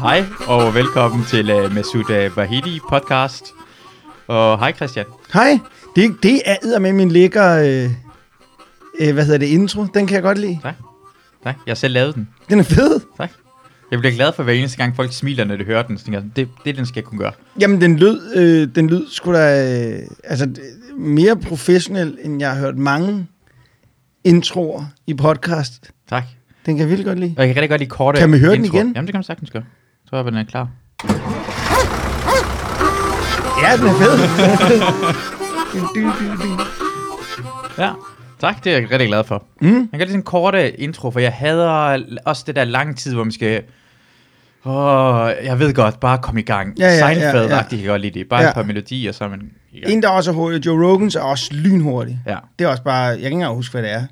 [0.00, 3.44] Hej og velkommen til uh, Masud uh, Vahidi podcast.
[4.26, 5.06] Og hej Christian.
[5.32, 5.58] Hej,
[5.96, 7.90] det, det er med min lækker, øh,
[9.00, 9.86] øh, hvad hedder det, intro.
[9.94, 10.58] Den kan jeg godt lide.
[10.62, 10.74] Tak.
[11.44, 11.56] Tak.
[11.66, 12.28] Jeg har selv lavet den.
[12.48, 13.00] Den er fed.
[13.16, 13.30] Tak.
[13.90, 15.98] Jeg bliver glad for hver eneste gang folk smiler, når de hører den.
[15.98, 17.32] Så tænker jeg, det, det den skal jeg kunne gøre.
[17.60, 20.50] Jamen, den lød, øh, den lød sgu da, øh, altså,
[20.98, 23.26] mere professionel, end jeg har hørt mange
[24.24, 25.90] introer i podcast.
[26.08, 26.24] Tak.
[26.66, 27.34] Den kan jeg virkelig godt lide.
[27.38, 28.80] Og jeg kan rigtig godt lide korte Kan vi høre den introer.
[28.82, 28.92] igen?
[28.94, 29.64] Jamen det kan man sagtens gøre.
[30.10, 30.68] Så er den er klar.
[33.62, 34.18] Ja, den er fed.
[37.78, 37.90] Ja.
[38.40, 39.44] Tak, det er jeg rigtig glad for.
[39.60, 39.88] Mm.
[39.92, 43.24] Jeg kan sådan en korte intro, for jeg hader også det der lang tid, hvor
[43.24, 43.62] man skal...
[44.66, 46.78] Åh, jeg ved godt, bare kom i gang.
[46.78, 47.62] Ja, ja, ja, Seinfeld-agtigt ja.
[47.68, 48.28] kan jeg godt lide det.
[48.28, 48.48] Bare Ja.
[48.48, 49.92] et par melodier, så er man i gang.
[49.92, 52.18] En, der også er hurtig, Joe Rogans er også lynhurtig.
[52.26, 52.36] Ja.
[52.58, 54.02] Det er også bare, jeg kan ikke engang huske, hvad det er.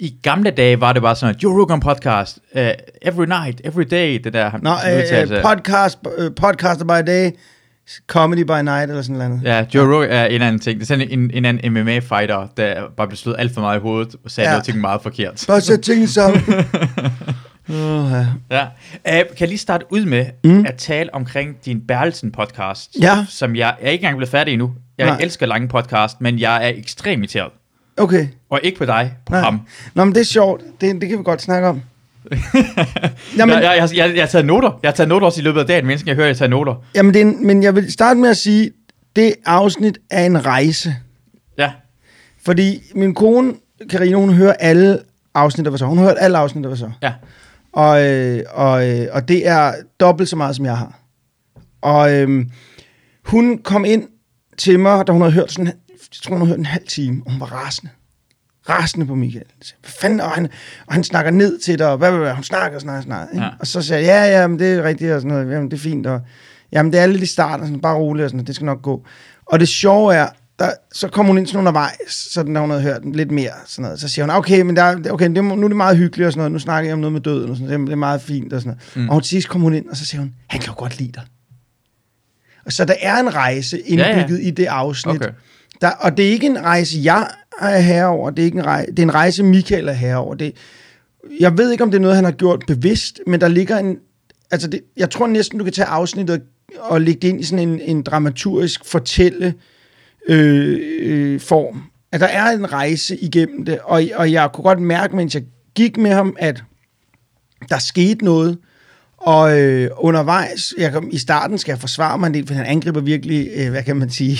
[0.00, 2.60] I gamle dage var det bare sådan, at Joe Rogan podcast, uh,
[3.02, 4.50] every night, every day, det der.
[4.62, 5.34] Nå, udtalelse.
[5.36, 7.30] øh, podcast, øh, podcaster by day,
[8.06, 9.40] comedy by night, eller sådan noget.
[9.44, 10.80] Ja, Joe Rogan er en anden ting.
[10.80, 13.80] Det er sådan en, en anden MMA-fighter, der bare blev slået alt for meget i
[13.82, 14.54] hovedet, og sagde Ja.
[14.54, 15.44] noget ting meget forkert.
[15.48, 16.42] Bare sæt tingene sammen.
[17.68, 18.26] uh, ja.
[18.50, 18.64] Ja.
[18.64, 18.66] Uh,
[19.04, 20.64] kan jeg lige starte ud med mm.
[20.66, 23.26] at tale omkring din Berlsen-podcast, Ja.
[23.28, 24.72] som jeg, jeg er ikke engang blevet færdig endnu.
[24.98, 25.06] Jeg.
[25.06, 25.18] Nej.
[25.20, 27.52] elsker lange podcast, men jeg er ekstremt irriteret.
[27.98, 28.28] Okay.
[28.50, 29.40] Og ikke på dig, på Nej.
[29.40, 29.60] ham.
[29.94, 30.62] Nå, men det er sjovt.
[30.80, 31.80] Det, det kan vi godt snakke om.
[33.38, 34.78] Jamen, Jeg, jeg, jeg, jeg, har taget noter.
[34.82, 36.48] Jeg har taget noter også i løbet af dagen, mens jeg hører, at jeg tager
[36.48, 36.74] noter.
[36.94, 38.70] jamen det er, en- men jeg vil starte med at sige,
[39.16, 40.94] det afsnit er en rejse.
[41.58, 41.72] Ja.
[42.44, 43.52] Fordi min kone,
[43.90, 44.98] Karina, hun hører alle
[45.34, 45.86] afsnit, der var så.
[45.86, 46.90] Hun har hørt alle afsnit, der var så.
[47.02, 47.12] Ja.
[47.72, 50.98] Og, øh, og, øh, og det er dobbelt så meget, som jeg har.
[51.82, 52.44] Og øh,
[53.24, 54.08] hun kom ind
[54.58, 55.72] til mig, da hun havde hørt sådan,
[56.12, 57.90] jeg tror, hun havde hørt en halv time, og hun var rasende.
[58.68, 59.44] Rasende på Michael.
[59.62, 60.20] Så, Hvad fanden?
[60.20, 60.48] Og han,
[60.86, 63.32] og han snakker ned til dig, og hvad, hvad, hvad, hun snakker snakker, snakker.
[63.34, 63.44] Ikke?
[63.44, 63.50] Ja.
[63.60, 65.76] Og så siger jeg, ja, ja, men det er rigtigt, og sådan noget, jamen, det
[65.76, 66.20] er fint, og
[66.72, 69.06] jamen, det er lidt i starten, sådan, bare roligt, og sådan det skal nok gå.
[69.46, 72.82] Og det sjove er, der, så kom hun ind sådan undervejs, sådan, når hun havde
[72.82, 74.00] hørt lidt mere, sådan noget.
[74.00, 76.32] så siger hun, okay, men der, er- okay, det, nu er det meget hyggeligt, og
[76.32, 78.22] sådan noget, nu snakker jeg om noget med døden, og sådan noget, det er- meget
[78.22, 78.96] fint, og sådan noget.
[79.04, 79.08] Mm.
[79.08, 80.98] Og hun til sidst kom hun ind, og så siger hun, han kan jo godt
[80.98, 81.22] lide dig.
[82.66, 84.48] Og så der er en rejse indbygget ja, ja.
[84.48, 85.16] i det afsnit.
[85.16, 85.30] Okay.
[85.80, 87.28] Der, og det er ikke en rejse, jeg
[87.60, 88.30] er herover.
[88.30, 90.34] Det er, ikke en rejse, det er en rejse, Michael er herover.
[90.34, 90.52] Det,
[91.40, 93.98] jeg ved ikke, om det er noget, han har gjort bevidst, men der ligger en...
[94.50, 96.42] Altså, det, jeg tror næsten, du kan tage afsnittet
[96.78, 99.54] og, og lægge det ind i sådan en, en dramaturgisk fortælle
[100.28, 101.82] øh, øh, form.
[102.12, 105.42] At der er en rejse igennem det, og, og jeg kunne godt mærke, mens jeg
[105.74, 106.62] gik med ham, at
[107.68, 108.58] der skete noget,
[109.16, 113.00] og øh, undervejs, jeg i starten skal jeg forsvare mig en del, for han angriber
[113.00, 114.38] virkelig, øh, hvad kan man sige,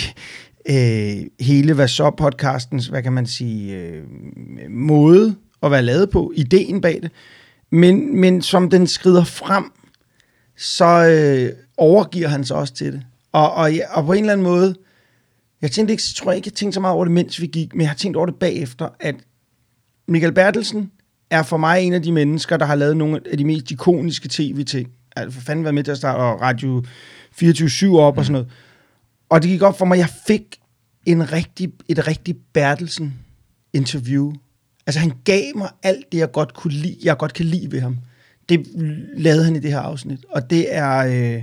[0.70, 4.02] øh, hele hvad så podcastens, hvad kan man sige, øh,
[4.70, 7.10] måde at være lavet på, ideen bag det.
[7.70, 9.64] Men, men som den skrider frem,
[10.56, 13.02] så øh, overgiver han sig også til det.
[13.32, 14.74] Og, og, og på en eller anden måde,
[15.62, 17.74] jeg tænkte ikke, tror jeg ikke, jeg tænkte så meget over det, mens vi gik,
[17.74, 19.14] men jeg har tænkt over det bagefter, at
[20.08, 20.90] Michael Bertelsen
[21.30, 24.28] er for mig en af de mennesker, der har lavet nogle af de mest ikoniske
[24.30, 24.88] tv-ting.
[25.16, 26.84] Altså for fanden været med til at starte og Radio
[27.42, 28.48] 24-7 op og sådan noget.
[29.28, 30.42] Og det gik op for mig, jeg fik
[31.06, 34.32] en rigtig, et rigtig Bertelsen-interview.
[34.86, 37.80] Altså han gav mig alt det, jeg godt kunne lide, jeg godt kan lide ved
[37.80, 37.98] ham.
[38.48, 38.66] Det
[39.16, 40.24] lavede han i det her afsnit.
[40.30, 40.96] Og det er...
[40.98, 41.42] Øh,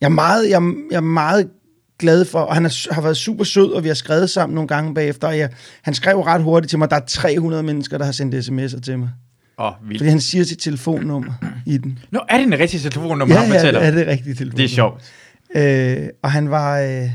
[0.00, 1.50] jeg, er meget, jeg, jeg er meget
[1.98, 4.68] glad for, og han er, har været super sød, og vi har skrevet sammen nogle
[4.68, 5.50] gange bagefter, og jeg,
[5.82, 8.98] han skrev ret hurtigt til mig, der er 300 mennesker, der har sendt sms'er til
[8.98, 9.10] mig.
[9.56, 10.00] Oh, vildt.
[10.00, 11.32] Fordi han siger sit telefonnummer
[11.66, 11.98] i den.
[12.10, 13.80] Nå, er det en rigtig telefonnummer, Ja, han fortæller?
[13.84, 14.56] ja, det er rigtigt telefonnummer.
[14.56, 15.02] Det er sjovt.
[15.54, 16.80] Øh, og han var...
[16.80, 16.86] Øh,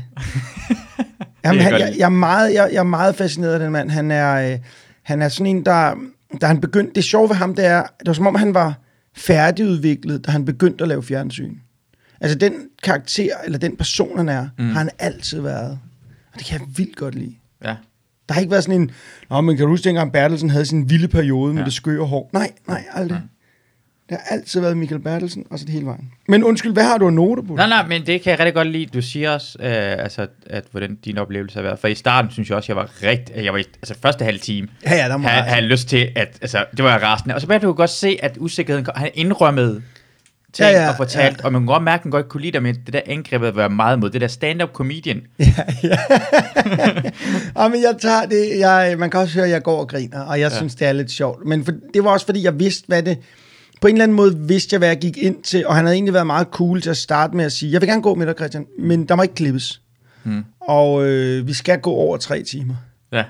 [1.44, 3.90] jamen, jeg han, jeg, jeg, er meget, jeg, jeg er meget fascineret af den mand.
[3.90, 4.58] Han er, øh,
[5.02, 5.94] han er sådan en, der...
[6.40, 8.74] Da han begyndte, det sjove ved ham, det er, det var som om, han var
[9.16, 11.54] færdigudviklet, da han begyndte at lave fjernsyn.
[12.20, 14.68] Altså den karakter, eller den person, han er, mm.
[14.68, 15.78] har han altid været.
[16.32, 17.34] Og det kan jeg vildt godt lide.
[17.64, 17.76] Ja.
[18.28, 18.90] Der har ikke været sådan en,
[19.30, 21.64] Nå, men kan du huske, dengang Bertelsen havde sin vilde periode med Ja.
[21.64, 22.30] det skøre hår?
[22.32, 23.20] Nej, nej, aldrig.
[24.08, 26.10] Det har altid været Michael Bertelsen, og så det hele vejen.
[26.28, 27.54] Men undskyld, hvad har du af noter på?
[27.54, 28.86] Nej, nej, men det kan jeg rigtig godt lide.
[28.86, 31.78] Du siger også, øh, altså, at hvordan din oplevelse har været.
[31.78, 33.44] For i starten synes jeg også, jeg var rigtig...
[33.44, 36.38] Jeg var altså første halve time, Ja, ja, der må havde, havde lyst til, at...
[36.40, 37.34] Altså, det var jeg rasende.
[37.34, 38.84] Og så bagefter du godt se, at usikkerheden...
[38.84, 39.82] kom- Han indrømmede
[40.52, 41.40] ting Ja, ja, ja, ja, og fortalt, ja.
[41.40, 41.44] ja.
[41.44, 43.56] og man kunne godt mærke, at han godt kunne lide dig, men det der angrebet
[43.56, 44.10] var meget mod.
[44.10, 45.22] Det der stand-up comedian.
[45.38, 45.44] Ja,
[47.70, 50.40] men jeg tager det, jeg, man kan også høre, at jeg går og griner, og
[50.40, 50.54] jeg ja.
[50.54, 50.58] Ja.
[50.58, 51.46] synes, det er lidt sjovt.
[51.46, 53.18] Men for, det var også, fordi jeg vidste, hvad det...
[53.80, 55.94] På en eller anden måde vidste jeg, hvad jeg gik ind til, og han havde
[55.94, 58.26] egentlig været meget cool til at starte med at sige, jeg vil gerne gå med
[58.26, 59.82] dig, Christian, men der må ikke klippes.
[60.22, 60.44] Hmm.
[60.60, 62.74] Og øh, vi skal gå over tre timer.
[63.12, 63.24] Ja.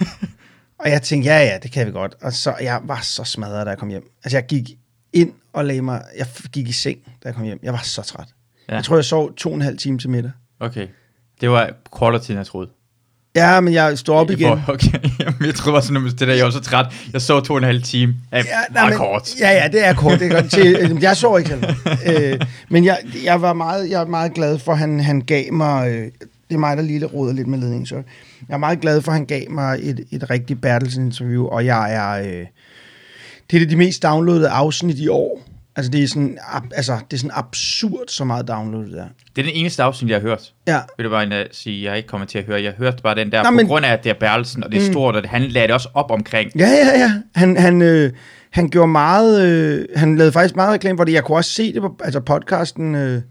[0.78, 2.14] Og jeg tænkte, ja, ja, det kan vi godt.
[2.22, 4.10] Og så, jeg var så smadret, da jeg kom hjem.
[4.24, 4.70] Altså, jeg gik
[5.12, 6.02] ind og lagde mig...
[6.18, 7.58] Jeg gik i seng, da jeg kom hjem.
[7.62, 8.28] Jeg var så træt.
[8.68, 8.74] Ja.
[8.74, 10.30] Jeg tror, jeg sov to og en halv time til middag.
[10.60, 10.88] Okay.
[11.40, 12.68] Det var kortere tid, end jeg troede.
[13.36, 14.60] Ja, men jeg stod op igen.
[14.68, 14.88] Okay.
[15.20, 16.86] Jamen, jeg troede bare sådan, at det der, jeg var så træt.
[17.12, 18.14] Jeg så to og en halv time.
[18.32, 18.42] Ja, Ja,
[18.72, 19.34] meget men- kort.
[19.40, 20.20] Ja, ja, det er kort.
[20.20, 21.74] Det er godt til, øh, jeg så ikke heller.
[22.32, 25.52] øh, men jeg, jeg var meget, jeg er meget glad for, at han, han gav
[25.52, 25.88] mig...
[25.90, 26.04] Øh,
[26.48, 27.94] det er mig, der lige råder lidt med ledningen, så
[28.48, 31.94] jeg er meget glad for, at han gav mig et, et rigtigt Bertelsen-interview, og jeg
[31.94, 32.10] er...
[32.22, 32.46] Øh,
[33.50, 35.42] det er det de mest downloadede afsnit i år.
[35.76, 36.38] Altså, det er sådan,
[36.74, 39.06] altså, det er sådan absurd, så meget downloadet der.
[39.36, 40.52] Det er den eneste afsnit, jeg har hørt.
[40.68, 42.62] Ja, Vil du bare sige, jeg ikke kommer til at høre.
[42.62, 44.72] Jeg hørte bare den der, Nå, på men- grund af, at det er Berlsen, og
[44.72, 46.50] det er stort, og det, han lagde det også op omkring.
[46.58, 47.12] Ja, ja, ja.
[47.34, 48.12] Han, han, øh,
[48.50, 49.46] han gjorde meget...
[49.48, 51.12] Øh, han lavede faktisk meget reklame for det.
[51.12, 52.94] Jeg kunne også se det på altså podcasten.
[52.94, 53.22] Øh,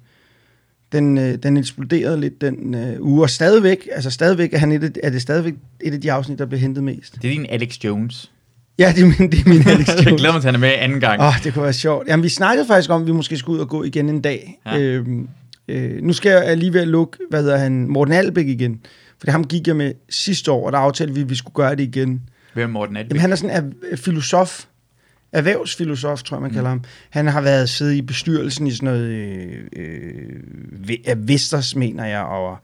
[0.91, 3.21] den, øh, den eksploderede lidt den øh, uge.
[3.23, 6.39] Og stadigvæk, altså stadigvæk er, han et, af- er det stadigvæk et af de afsnit,
[6.39, 7.15] der bliver hentet mest.
[7.21, 8.31] Det er din Alex Jones.
[8.79, 10.21] Ja, det er min, det er min Alex jeg Jones.
[10.21, 11.21] glæder mig til, at han er med anden gang.
[11.21, 12.07] Åh, oh, det kunne være sjovt.
[12.07, 14.59] Jamen, vi snakkede faktisk om, at vi måske skulle ud og gå igen en dag.
[14.65, 14.79] Ja.
[14.79, 15.27] Øhm,
[15.67, 18.79] øh, nu skal jeg alligevel lukke, hvad hedder han, Morten Albæk igen.
[19.21, 21.71] For ham gik jeg med sidste år, og der aftalte vi, at vi skulle gøre
[21.75, 22.21] det igen.
[22.53, 23.09] Hvem er Morten Albæk?
[23.11, 24.63] Jamen, han er sådan en er- filosof,
[25.33, 26.83] erhvervsfilosof, tror jeg, man kalder ham.
[27.09, 32.57] Han har været siddet i bestyrelsen i sådan noget øh, øh, Vesters, mener jeg, og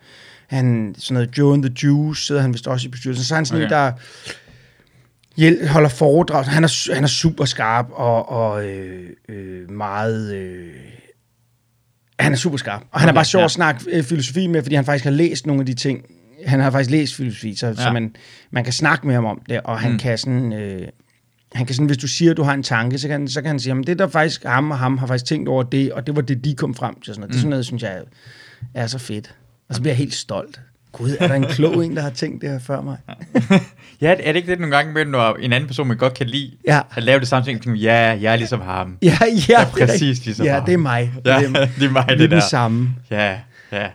[0.47, 3.25] han, sådan noget Joe and the Juice, sidder han vist også i bestyrelsen.
[3.25, 3.75] Så er han sådan okay.
[3.75, 3.91] en, der
[5.37, 6.45] hjæl- holder foredrag.
[6.45, 10.33] Han er, han er super skarp og, og øh, øh, meget...
[10.35, 10.73] Øh,
[12.19, 12.81] han er super skarp.
[12.91, 13.45] Og han er Okay, bare sjov ja.
[13.45, 16.05] at snakke øh, filosofi med, fordi han faktisk har læst nogle af de ting.
[16.45, 17.75] Han har faktisk læst filosofi, så, ja.
[17.75, 18.15] så man,
[18.51, 19.93] man kan snakke med ham om det, og han Mm.
[19.93, 19.99] mm.
[19.99, 20.53] kan sådan...
[20.53, 20.87] Øh,
[21.53, 23.47] han kan sådan, hvis du siger, at du har en tanke, så kan, så kan
[23.47, 26.07] han sige, at det der faktisk, ham og ham har faktisk tænkt over det, og
[26.07, 27.05] det var det, de kom frem til.
[27.13, 27.29] Sådan noget.
[27.31, 28.01] Det er sådan noget, synes jeg
[28.73, 29.35] er så fedt.
[29.69, 30.61] Og så bliver jeg helt stolt.
[30.91, 32.97] Gud, er der en klog en, der har tænkt det her før mig?
[34.01, 36.27] Ja, er det ikke det nogle gange med, når en anden person, man godt kan
[36.27, 38.97] lide, Ja, at lave det samme ting, ja, jeg er ligesom ham.
[39.01, 39.27] ja, ja.
[39.29, 40.25] Det er præcis rigtigt.
[40.25, 40.65] ligesom Ja, ham.
[40.65, 41.11] det er mig.
[41.25, 42.27] Ja, det er det er mig, det der.
[42.27, 42.89] det samme.
[43.11, 43.35] Ja,
[43.71, 43.87] ja.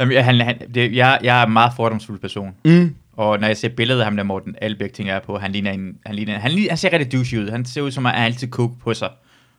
[0.00, 2.50] Jamen, jeg- han, han, det, jeg, jeg er en meget fordomsfuld person.
[2.64, 2.94] Mm.
[3.16, 5.70] Og når jeg ser billedet af ham der Morten Albæk, tænker jeg på, han ligner
[5.70, 7.50] en, han, ligner, han, ligner, han ser rigtig douche ud.
[7.50, 9.08] Han ser ud som, at han altid cook på sig.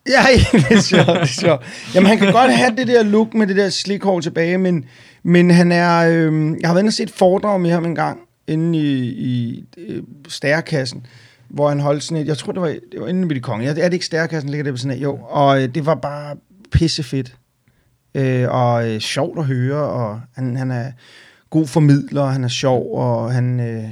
[0.09, 0.21] Ja,
[0.59, 1.65] det er sjovt, det er sjovt.
[1.95, 4.85] Jamen, han kan godt have det der look med det der slikhår tilbage, men,
[5.23, 5.97] men han er...
[6.09, 9.07] Øh, jeg har været inde og set et foredrag med ham en gang, inde i,
[9.07, 11.05] i øh, stærkassen,
[11.49, 12.27] hvor han holdt sådan et...
[12.27, 13.67] Jeg tror, det var, det var inde ved de konge.
[13.67, 15.03] Er det ikke stærkassen, ligger det på sådan et?
[15.03, 16.35] Jo, og øh, det var bare
[16.71, 17.35] pissefedt.
[18.15, 20.91] Øh, og øh, sjovt at høre, og han, han er
[21.49, 23.59] god formidler, og han er sjov, og han...
[23.59, 23.83] Øh,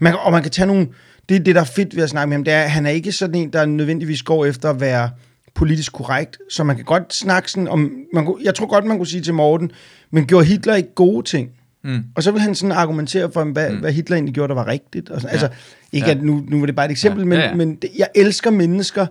[0.00, 0.88] man, kan- og man kan tage nogle...
[1.28, 2.86] Det er det, der er fedt ved at snakke med ham, det er, at han
[2.86, 5.10] er ikke sådan en, der nødvendigvis går efter at være
[5.54, 7.92] politisk korrekt, så man kan godt snakke sådan om...
[8.14, 9.70] Man, kunne- jeg tror godt, man kunne sige til Morten,
[10.10, 11.50] men gjorde Hitler ikke gode ting?
[11.84, 12.04] Mm.
[12.14, 13.78] Og så vil han sådan argumentere for, hvad, Mm.
[13.80, 15.08] hvad Hitler egentlig gjorde, der var rigtigt.
[15.10, 15.36] Og sådan.
[15.36, 15.42] Ja.
[15.44, 15.58] Altså,
[15.92, 16.14] ikke Ja.
[16.14, 17.24] at nu, nu var det bare et eksempel, Ja.
[17.26, 17.54] men, Ja, ja.
[17.54, 19.06] men det, jeg elsker mennesker,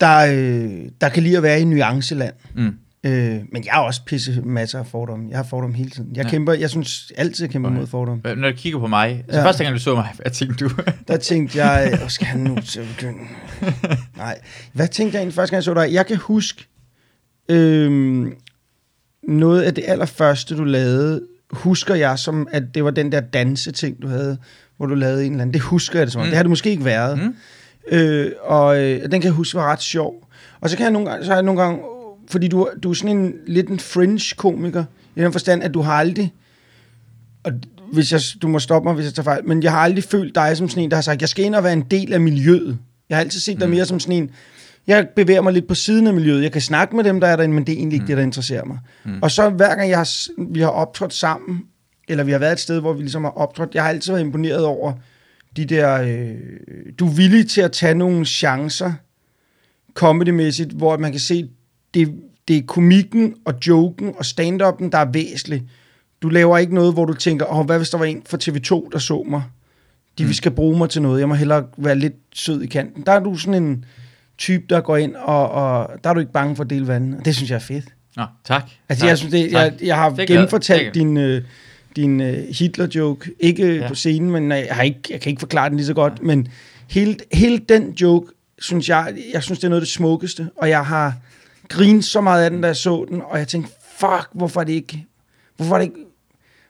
[0.00, 2.34] der, øh, der kan lide at være i nuanceland.
[2.54, 2.74] Mm.
[3.06, 3.12] Øh,
[3.52, 5.26] men jeg har også pisse masser af fordomme.
[5.30, 6.16] Jeg har fordomme hele tiden.
[6.16, 6.30] Jeg Ja.
[6.30, 7.78] kæmper, jeg synes altid, jeg kæmper Okay.
[7.78, 8.34] mod fordomme.
[8.36, 9.46] Når du kigger på mig, altså Ja.
[9.46, 10.70] første gang du så mig, hvad tænkte du?
[11.08, 13.18] Der tænkte jeg, øh, skal han nu til at begynde?
[14.16, 14.38] Nej.
[14.72, 15.92] Hvad tænkte jeg egentlig første gang, jeg så dig?
[15.92, 16.66] Jeg kan huske
[17.48, 18.34] øhm,
[19.28, 21.20] noget af det allerførste, du lavede,
[21.50, 24.38] husker jeg som, at det var den der danseting, du havde,
[24.76, 25.54] hvor du lavede en eller anden.
[25.54, 26.26] Det husker jeg det som om.
[26.26, 26.30] Mm.
[26.30, 27.18] Det har det måske ikke været.
[27.18, 27.34] Mm.
[27.96, 30.28] Øh, og øh, den kan jeg huske var ret sjov.
[30.60, 31.80] Og så kan jeg nogle gange, så har jeg nogle gange,
[32.32, 34.84] fordi du, du er sådan en lidt en fringe-komiker,
[35.16, 36.32] i den forstand, at du har aldrig,
[37.44, 37.52] og
[37.92, 40.34] hvis jeg, du må stoppe mig, hvis jeg tager fejl, men jeg har aldrig følt
[40.34, 42.20] dig som sådan en, der har sagt, jeg skal ind og være en del af
[42.20, 42.78] miljøet.
[43.08, 43.74] Jeg har altid set dig Mm.
[43.74, 44.30] mere som sådan en,
[44.86, 46.42] jeg bevæger mig lidt på siden af miljøet.
[46.42, 48.06] Jeg kan snakke med dem, der er derinde, men det er egentlig ikke Mm.
[48.06, 48.78] det, der interesserer mig.
[49.04, 49.18] Mm.
[49.22, 50.08] Og så hver gang jeg har,
[50.52, 51.60] vi har optrådt sammen,
[52.08, 54.24] eller vi har været et sted, hvor vi ligesom har optrådt, jeg har altid været
[54.24, 54.92] imponeret over
[55.56, 56.02] de der...
[56.02, 56.34] Øh,
[56.98, 58.92] du er villig til at tage nogle chancer,
[59.94, 61.48] comedymæssigt, hvor man kan se,
[61.94, 62.14] det,
[62.48, 65.62] det er komikken og joken og stand-up'en, der er væsentlig.
[66.22, 68.88] Du laver ikke noget, hvor du tænker, åh, hvad hvis der var en fra TV2,
[68.92, 69.42] der så mig?
[70.18, 70.26] De Mm.
[70.28, 70.32] mm.
[70.32, 71.20] skal bruge mig til noget.
[71.20, 73.02] Jeg må hellere være lidt sød i kanten.
[73.06, 73.84] Der er du sådan en
[74.38, 77.18] type, der går ind, og, og der er du ikke bange for at dele vandet.
[77.18, 77.84] Og det synes jeg er fedt.
[78.16, 78.70] Nå, tak.
[78.88, 81.42] Altså, tak, jeg, synes, det, jeg, jeg har Det genfortalt din, øh,
[81.96, 83.30] din øh, Hitler-joke.
[83.40, 83.88] Ikke ja.
[83.88, 86.12] på scenen, men jeg, har ikke, jeg kan ikke forklare den lige så godt.
[86.18, 86.26] Ja.
[86.26, 86.48] Men
[86.88, 90.48] hele, hele den joke, synes jeg, jeg synes, det er noget af det smukkeste.
[90.56, 91.14] Og jeg har
[91.72, 93.22] grinet så meget af den, da jeg så den.
[93.30, 95.06] Og jeg tænkte, fuck, hvorfor er det ikke...
[95.56, 95.96] Hvorfor er det ikke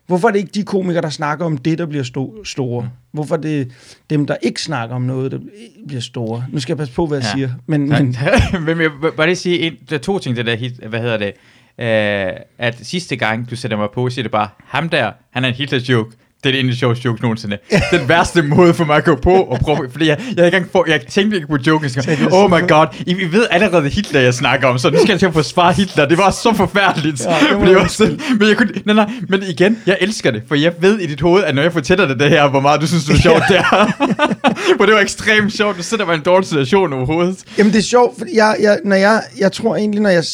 [0.07, 2.91] Hvorfor er det ikke de komikere, der snakker om det, der bliver sto- store?
[3.13, 3.73] Hvorfor er det
[4.11, 5.39] dem, der ikke snakker om noget, der
[5.87, 6.45] bliver store?
[6.53, 7.33] Nu skal jeg passe på, hvad jeg Ja.
[7.33, 7.51] siger.
[7.67, 8.03] Men, Tak.
[8.03, 8.17] men
[8.67, 11.01] Men jeg vil bare lige sige, en, der er to ting det der hit, hvad
[11.01, 11.33] hedder det,
[11.79, 15.49] uh, at sidste gang, du sætter mig på, siger det bare, ham der, han er
[15.49, 17.59] en Hitler-joke, det er det en af de sjoveste jokes nogensinde.
[17.91, 20.85] Den værste måde for mig at gå på og prøve, fordi jeg, jeg, ikke få,
[20.89, 21.91] jeg tænkte ikke på joken.
[22.33, 25.19] Oh my god, I, I ved allerede Hitler, jeg snakker om, så nu skal jeg
[25.19, 26.07] til at forsvare Hitler.
[26.07, 27.25] Det var så forfærdeligt.
[27.25, 30.43] Ja, det det var sådan, men, jeg kunne, nej, nej, men igen, jeg elsker det,
[30.49, 32.81] for jeg ved i dit hoved, at når jeg fortæller dig det her, hvor meget
[32.81, 33.93] du synes, det er sjovt, det er.
[34.79, 35.77] for det var ekstremt sjovt.
[35.77, 37.45] Du sidder med en dårlig situation overhovedet.
[37.59, 40.25] Jamen det er sjovt, fordi jeg, jeg, når jeg, jeg tror egentlig, når jeg,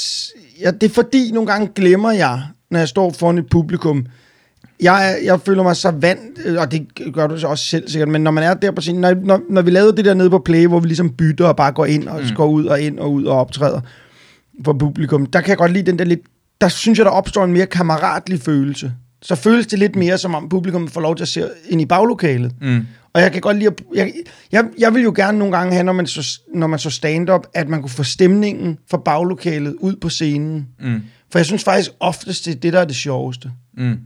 [0.60, 0.80] jeg...
[0.80, 4.06] Det er fordi, nogle gange glemmer jeg, når jeg står foran et publikum,
[4.80, 8.08] jeg, jeg føler mig så vant, øh, og det gør du så også selv sikkert,
[8.08, 10.30] men når man er der på scenen, når, når, når vi lavede det der nede
[10.30, 12.36] på Play, hvor vi ligesom bytter og bare går ind og mm.
[12.36, 13.80] går ud og ind og ud og optræder
[14.64, 16.20] for publikum, der kan jeg godt lide den der lidt,
[16.60, 18.92] der synes jeg, der opstår en mere kammeratlig følelse.
[19.22, 21.86] Så føles det lidt mere, som om publikum får lov til at se ind i
[21.86, 22.52] baglokalet.
[22.60, 22.86] Mm.
[23.12, 24.12] Og jeg kan godt lide at, jeg,
[24.52, 27.46] jeg, jeg vil jo gerne nogle gange have, når man så, når man så stand-up,
[27.54, 30.66] at man kunne få stemningen fra baglokalet ud på scenen.
[30.80, 31.02] Mm.
[31.32, 33.50] For jeg synes faktisk oftest, det er det, der er det sjoveste.
[33.78, 33.98] Mm.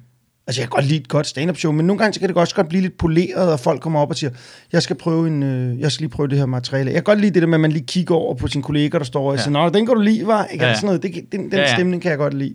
[0.52, 2.37] Altså, jeg kan godt lide et godt stand-up show, men nogle gange så kan det
[2.37, 4.30] også godt blive lidt poleret, og folk kommer op og siger,
[4.73, 6.87] jeg skal prøve en, øh, jeg skal lige prøve det her materiale.
[6.87, 8.99] Jeg kan godt lide det der med, at man lige kigger over på sin kollega,
[8.99, 9.42] der står og Ja.
[9.42, 10.44] siger, nå, den kan du lide, var?
[10.44, 10.64] Ikke?
[10.64, 10.76] Ja, Ja, ja.
[10.76, 11.02] Sådan noget.
[11.02, 11.75] Det, den den Ja, ja.
[11.75, 12.54] stemning kan jeg godt lide.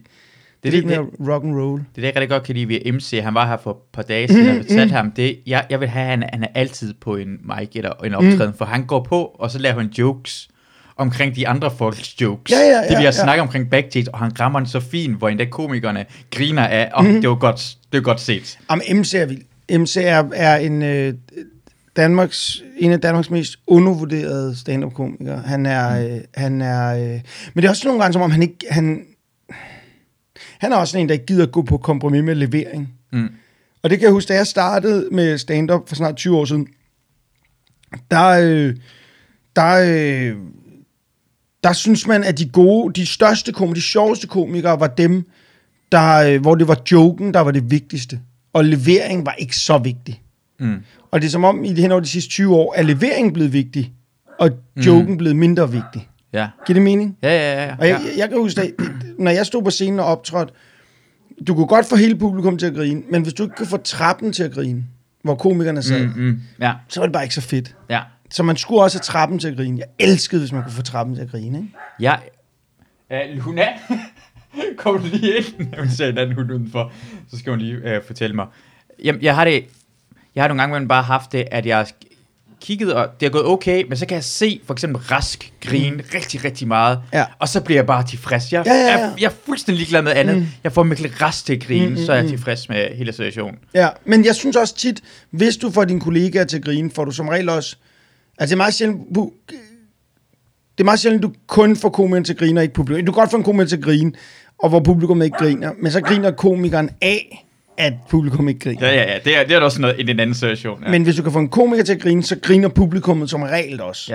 [0.63, 0.99] Det, er lidt mere
[1.29, 1.79] rock and roll.
[1.79, 3.19] Det er det, jeg rigtig godt kan lide ved MC.
[3.23, 5.39] Han var her for et par dage siden, og jeg fortalte ham det.
[5.47, 8.53] Jeg, jeg vil have, at han, han er altid på en mic eller en optræden,
[8.57, 10.47] for han går på, og så laver han jokes
[10.97, 12.51] omkring de andre folks jokes.
[12.51, 13.11] Ja, ja, det vi ja, har ja.
[13.11, 17.03] snakket omkring backstage, og han rammer den så fint, hvor endda komikerne griner af, og
[17.05, 18.59] det var godt, det var godt set.
[18.69, 19.41] Jamen, MC er vild.
[19.79, 21.13] MC er, er en, øh,
[21.95, 25.39] Danmarks, en af Danmarks mest undervurderede stand-up-komikere.
[25.45, 27.21] Han er, øh, han er øh,
[27.53, 29.05] men det er også nogle gange, som om han ikke, han,
[30.59, 32.93] han er også en, der ikke gider gå på kompromis med levering.
[33.13, 33.29] Mm.
[33.83, 36.67] Og det kan jeg huske, da jeg startede med stand-up for snart 20 år siden,
[38.11, 38.75] der, øh,
[39.55, 40.35] der, øh,
[41.67, 45.25] der synes man, at de gode, de største komikere, de sjoveste komikere var dem,
[45.91, 48.19] der, øh, hvor det var joken, der var det vigtigste.
[48.53, 50.21] Og levering var ikke så vigtig.
[50.59, 50.75] Mm.
[51.11, 53.33] Og det er som om, i det hen over de sidste 20 år, er leveringen
[53.33, 53.93] blevet vigtig,
[54.39, 54.49] og
[54.85, 55.17] joken mm.
[55.17, 56.09] blevet mindre vigtig.
[56.33, 56.47] Ja.
[56.65, 57.17] Giver det mening?
[57.23, 57.75] Ja, ja, ja.
[57.79, 58.09] Og jeg, ja.
[58.09, 58.71] jeg, jeg kan huske, at
[59.19, 60.53] når jeg stod på scenen og optrådte,
[61.47, 63.77] du kunne godt få hele publikum til at grine, men hvis du ikke kunne få
[63.77, 64.83] trappen til at grine,
[65.23, 66.13] hvor komikerne sad, mm.
[66.15, 66.41] Mm, mm.
[66.61, 67.75] Ja, så var det bare ikke så fedt.
[67.89, 68.01] ja.
[68.29, 69.79] Så man skulle også have trappen til at grine.
[69.79, 71.57] Jeg elskede, hvis man kunne få trappen til at grine.
[71.57, 71.69] Ikke?
[71.99, 72.15] Ja.
[73.11, 73.67] Uh, Luna,
[74.77, 75.75] kom du lige ind?
[75.79, 76.91] Hun ser en anden hund udenfor.
[77.31, 78.45] Så skal hun lige uh, fortælle mig.
[79.03, 79.65] Jamen, jeg har det...
[80.35, 81.85] Jeg har nogle gange imellem bare haft det, at jeg
[82.61, 85.95] kigget, og det er gået okay, men så kan jeg se for eksempel Rask grine
[85.95, 86.01] mm.
[86.13, 87.25] rigtig, rigtig meget, Ja.
[87.39, 88.53] og så bliver jeg bare tilfreds.
[88.53, 88.99] Jeg, Ja, ja, ja.
[88.99, 90.37] Jeg, jeg er fuldstændig ligeglad med andet.
[90.37, 90.47] Mm.
[90.63, 92.29] Jeg får Mikkel Rask til at grine, Mm, mm, mm, så er jeg mm.
[92.31, 93.59] tilfreds med hele situationen.
[93.73, 97.05] Ja, men jeg synes også tit, hvis du får dine kollegaer til at grine, får
[97.05, 97.75] du som regel også...
[98.37, 99.15] Altså, det er meget sjældent...
[99.15, 99.31] du-
[100.77, 103.05] Det er meget sjældent, du kun får komikeren til at grine, og ikke publikum.
[103.05, 104.11] Du kan godt få en komiker til at grine,
[104.59, 107.45] og hvor publikum ikke griner, men så griner komikeren af,
[107.77, 108.87] at publikum ikke griner.
[108.87, 109.19] Ja, ja, ja.
[109.25, 110.83] Det er, det er også noget i den anden situation.
[110.83, 110.91] Ja.
[110.91, 113.81] Men hvis du kan få en komiker til at grine, så griner publikummet som regel
[113.81, 114.13] også.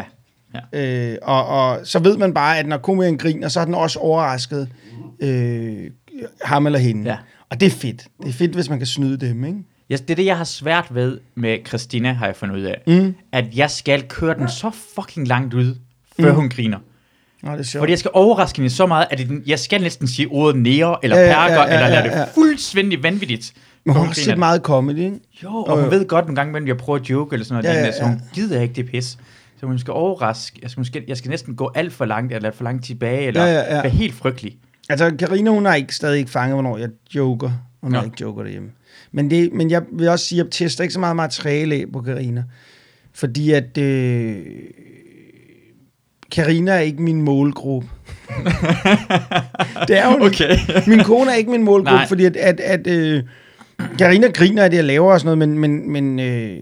[0.55, 0.61] ja.
[0.73, 1.11] ja.
[1.13, 3.99] Øh, og, og så ved man bare, at når komikeren griner, så er den også
[3.99, 4.69] overrasket
[5.21, 5.91] øh,
[6.45, 7.11] ham eller hende.
[7.11, 7.17] Ja.
[7.51, 8.07] Og det er fedt.
[8.23, 9.59] Det er fedt, hvis man kan snyde dem, ikke?
[9.93, 12.83] Ja, det er det, jeg har svært ved med Christina, har jeg fundet ud af.
[12.87, 13.15] Mm.
[13.33, 15.77] At jeg skal køre den så fucking langt ud,
[16.21, 16.37] før mm.
[16.37, 16.79] hun griner.
[17.43, 17.81] Nå, det er sjovt.
[17.83, 21.17] Fordi jeg skal overraske hende så meget, at jeg skal næsten sige ordet nære, eller
[21.17, 22.25] Ja, ja, ja, perker, ja, ja, eller lade ja, ja.
[22.25, 23.53] det fuldstændig vanvittigt.
[23.85, 25.19] Men hun har set meget comedy, ikke?
[25.43, 27.77] Jo, og hun ved godt nogle gange, når jeg prøver at joke eller sådan noget,
[27.77, 28.09] Ja, ja, ja, ja, så ja.
[28.09, 29.19] hun gider ikke det pis.
[29.61, 32.51] Så hun skal overraske, jeg skal, måske, jeg skal næsten gå alt for langt, eller
[32.51, 33.83] for langt tilbage, eller Ja, ja, ja.
[33.83, 34.57] være helt frygtelig.
[34.89, 37.51] Altså, Karina hun har ikke stadig ikke fanget, hvornår jeg joker.
[37.83, 38.05] Hun har Nå.
[38.05, 38.69] ikke joker derhjemme.
[39.13, 41.85] Men, det, men jeg vil også sige, at jeg tester ikke så meget materiale af
[41.93, 42.45] på Karina.
[43.13, 43.79] Fordi at...
[43.79, 44.37] Øh,
[46.31, 47.89] Karina er ikke min målgruppe.
[49.89, 50.45] det er hun ikke.
[50.45, 50.57] Okay.
[50.87, 52.09] Min kone er ikke min målgruppe, Nej.
[52.09, 53.23] fordi at, at, at øh,
[53.99, 56.59] Karina griner af det, jeg laver og sådan noget, men, men, men øh,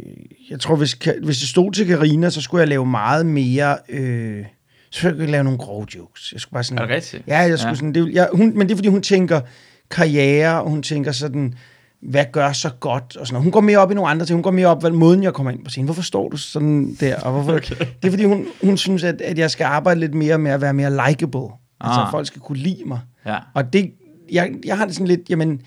[0.51, 3.77] jeg tror, hvis, hvis det stod til Karina, så skulle jeg lave meget mere...
[3.89, 4.45] Øh,
[4.91, 6.33] så skulle jeg lave nogle grove jokes.
[6.33, 7.23] Jeg skulle bare sådan, Er det rigtigt?
[7.27, 7.71] Ja, jeg skulle Ja.
[7.71, 7.75] ja.
[7.75, 9.41] sådan, det, jeg, hun, men det er, fordi hun tænker
[9.91, 11.55] karriere, og hun tænker sådan,
[12.03, 13.45] hvad gør så godt, og sådan noget.
[13.45, 14.37] Hun går mere op i nogle andre ting.
[14.37, 15.85] Hun går mere op, hvad måden jeg kommer ind på scenen.
[15.85, 17.17] Hvorfor står du sådan der?
[17.21, 17.75] Og hvorfor, okay.
[17.79, 20.61] Det er, fordi hun, hun synes, at, at jeg skal arbejde lidt mere med at
[20.61, 21.41] være mere likable.
[21.81, 22.07] Altså, Ah.
[22.07, 23.01] at folk skal kunne lide mig.
[23.27, 23.37] Ja.
[23.55, 23.91] Og det,
[24.33, 25.61] jeg, jeg har det sådan lidt, jamen,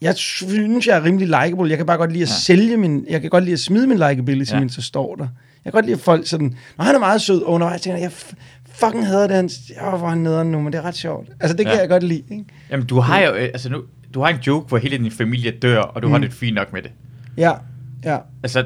[0.00, 1.68] jeg synes, jeg er rimelig likable.
[1.70, 2.34] Jeg kan bare godt lide at ja.
[2.34, 4.58] sælge min, jeg kan godt lide at smide min likability, Ja.
[4.60, 5.26] mens så står der.
[5.64, 7.96] Jeg kan godt lide at folk sådan, når han er meget sød, og undervejs tænker
[7.98, 8.12] jeg, jeg
[8.80, 9.50] fucking hader det, han,
[9.92, 11.28] åh, hvor han nederen nu, men det er ret sjovt.
[11.40, 11.80] Altså, det kan Ja.
[11.80, 12.44] jeg godt lide, ikke?
[12.70, 13.82] Jamen, du har jo, øh, altså nu,
[14.14, 16.12] du har en joke, hvor hele din familie dør, og du mm.
[16.12, 16.90] har det fint nok med det.
[17.36, 17.52] Ja,
[18.04, 18.18] ja.
[18.42, 18.64] Altså,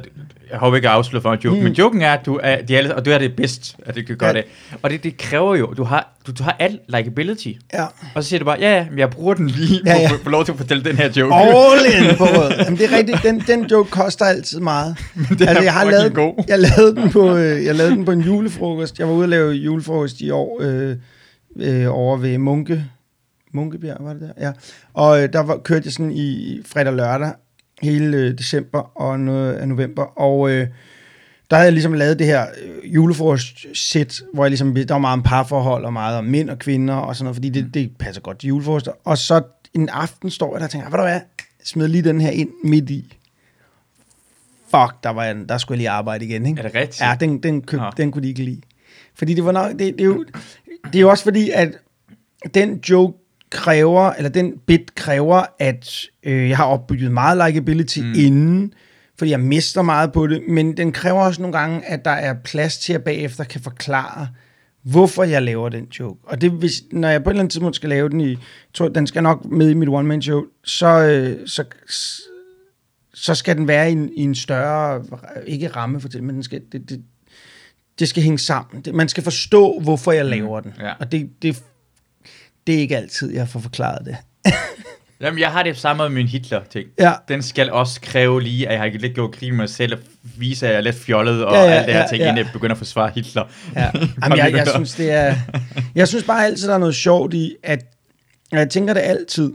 [0.50, 1.62] jeg håber ikke at afsløre for en joke, mm.
[1.64, 3.94] men joken er, at du er, de er, alle- og du er det bedst, at
[3.94, 4.34] det kan gøre Ja.
[4.36, 4.44] det.
[4.82, 7.84] Og det, det kræver jo, du, har, du du tager alt likability, Ja.
[8.14, 10.20] og så siger du bare, ja, ja, men jeg bruger den lige, Ja, ja, at
[10.22, 11.34] få lov til at fortælle den her joke.
[11.34, 12.24] All in på.
[12.64, 13.22] Jamen, det er rigtigt.
[13.22, 14.96] Den, den joke koster altid meget.
[15.38, 16.44] det er jeg har lavet, god.
[16.48, 18.98] jeg lavede den på øh, jeg lavede den på en julefrokost.
[18.98, 20.96] Jeg var ude og lave julefrokost i år øh,
[21.60, 22.84] øh, over ved Munke
[23.54, 24.46] Munkebjerg var det der.
[24.46, 24.52] Ja.
[24.94, 27.32] Og øh, der var, kørte jeg sådan i fredag og lørdag
[27.82, 30.66] hele øh, december og noget af november og øh,
[31.50, 35.12] der havde jeg ligesom lavet det her øh, julefrokost-sæt, hvor jeg ligesom, der var meget
[35.12, 38.22] om parforhold og meget om mænd og kvinder og sådan noget, fordi det, det passer
[38.22, 38.92] godt til julefrokoster.
[39.04, 39.42] Og så
[39.74, 41.20] en aften står jeg der og tænker, hvad der hvad,
[41.64, 43.16] smid lige den her ind midt i.
[44.70, 46.58] Fuck, der, var jeg, der skulle jeg lige arbejde igen, ikke?
[46.58, 47.00] Er det rigtigt?
[47.00, 48.60] Ja, den, den, køb, den kunne de ikke lide.
[49.14, 50.24] Fordi det var nok, det, det, er jo,
[50.84, 51.72] det er jo også fordi, at
[52.54, 53.18] den joke
[53.50, 55.90] kræver, eller den bit kræver, at
[56.22, 58.14] øh, jeg har opbygget meget likability mm.
[58.16, 58.74] inden,
[59.18, 62.34] fordi jeg mister meget på det, men den kræver også nogle gange, at der er
[62.44, 64.28] plads til, at jeg bagefter kan forklare,
[64.82, 66.20] hvorfor jeg laver den joke.
[66.22, 68.36] Og det, hvis, når jeg på et eller andet tidspunkt skal lave den i,
[68.74, 71.64] tror, den skal nok med i mit one-man-show, så, øh, så,
[73.14, 75.04] så skal den være i en, i en større,
[75.46, 77.02] ikke ramme fortælling, men den skal, det, det,
[77.98, 78.82] det skal hænge sammen.
[78.82, 80.72] Det, man skal forstå, hvorfor jeg laver den.
[80.80, 80.92] ja.
[81.00, 81.62] Og det, det,
[82.66, 84.16] det er ikke altid, jeg får forklaret det.
[85.20, 86.88] Jamen, jeg har det samme med min Hitler-ting.
[86.98, 87.12] Ja.
[87.28, 89.98] Den skal også kræve lige, at jeg har lidt gjort grin med mig selv, og
[90.38, 92.28] vise, at jeg er lidt fjollet, og Ja, ja, alt det her ja, ting, ja.
[92.28, 93.44] inden jeg begynder at forsvare Hitler.
[93.76, 93.90] Ja.
[94.22, 95.34] Jamen, jeg, jeg, synes, det er,
[95.94, 97.84] jeg synes bare altid, der er noget sjovt i, at
[98.52, 99.52] jeg tænker det altid.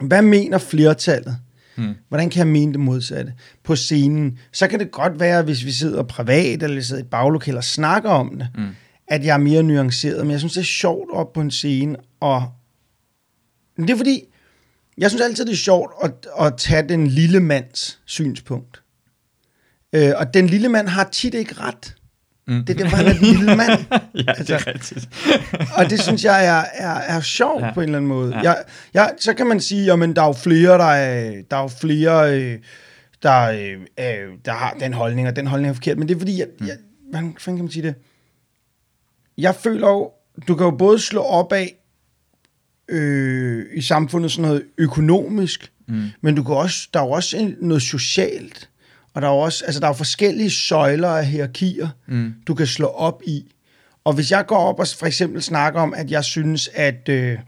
[0.00, 1.36] Hvad mener flertallet?
[1.76, 1.94] Hmm.
[2.08, 3.32] Hvordan kan jeg mene det modsatte?
[3.64, 4.38] På scenen.
[4.52, 7.64] Så kan det godt være, hvis vi sidder privat, eller sidder i et baglokale og
[7.64, 8.68] snakker om det, Mm.
[9.10, 10.26] At jeg er mere nuanceret.
[10.26, 11.96] Men jeg synes, det er sjovt op på en scene.
[12.20, 12.44] Og
[13.76, 14.24] Men det er fordi,
[14.98, 18.82] jeg synes altid, det er sjovt at, at tage den lille mands synspunkt.
[19.92, 21.94] Øh, og den lille mand har tit ikke ret.
[22.46, 22.64] Mm.
[22.64, 23.70] Det er derfor, han er den lille mand.
[24.14, 25.08] ja, det Altså- er rigtigt.
[25.76, 27.74] Og det synes jeg er, er, er sjovt ja.
[27.74, 28.34] På en eller anden måde.
[28.36, 28.42] Ja.
[28.42, 28.64] Jeg,
[28.94, 31.68] jeg, så kan man sige, at der er jo flere, der er, der er jo
[31.68, 32.58] flere, øh,
[33.22, 35.98] der, øh, øh, der har den holdning, og den holdning er forkert.
[35.98, 36.76] Men det er fordi, jeg, jeg,
[37.10, 37.94] hvordan kan man sige det?
[39.38, 40.10] Jeg føler jo,
[40.48, 41.76] du kan jo både slå op af
[42.88, 46.04] øh, i samfundet sådan noget økonomisk, Mm.
[46.20, 48.68] men du kan også, der er jo også en- noget socialt,
[49.14, 52.34] og der er jo også, altså der er jo forskellige søjler af hierarkier, Mm.
[52.46, 53.52] du kan slå op i.
[54.04, 57.38] Og hvis jeg går op og for eksempel snakker om, at jeg synes, at øh,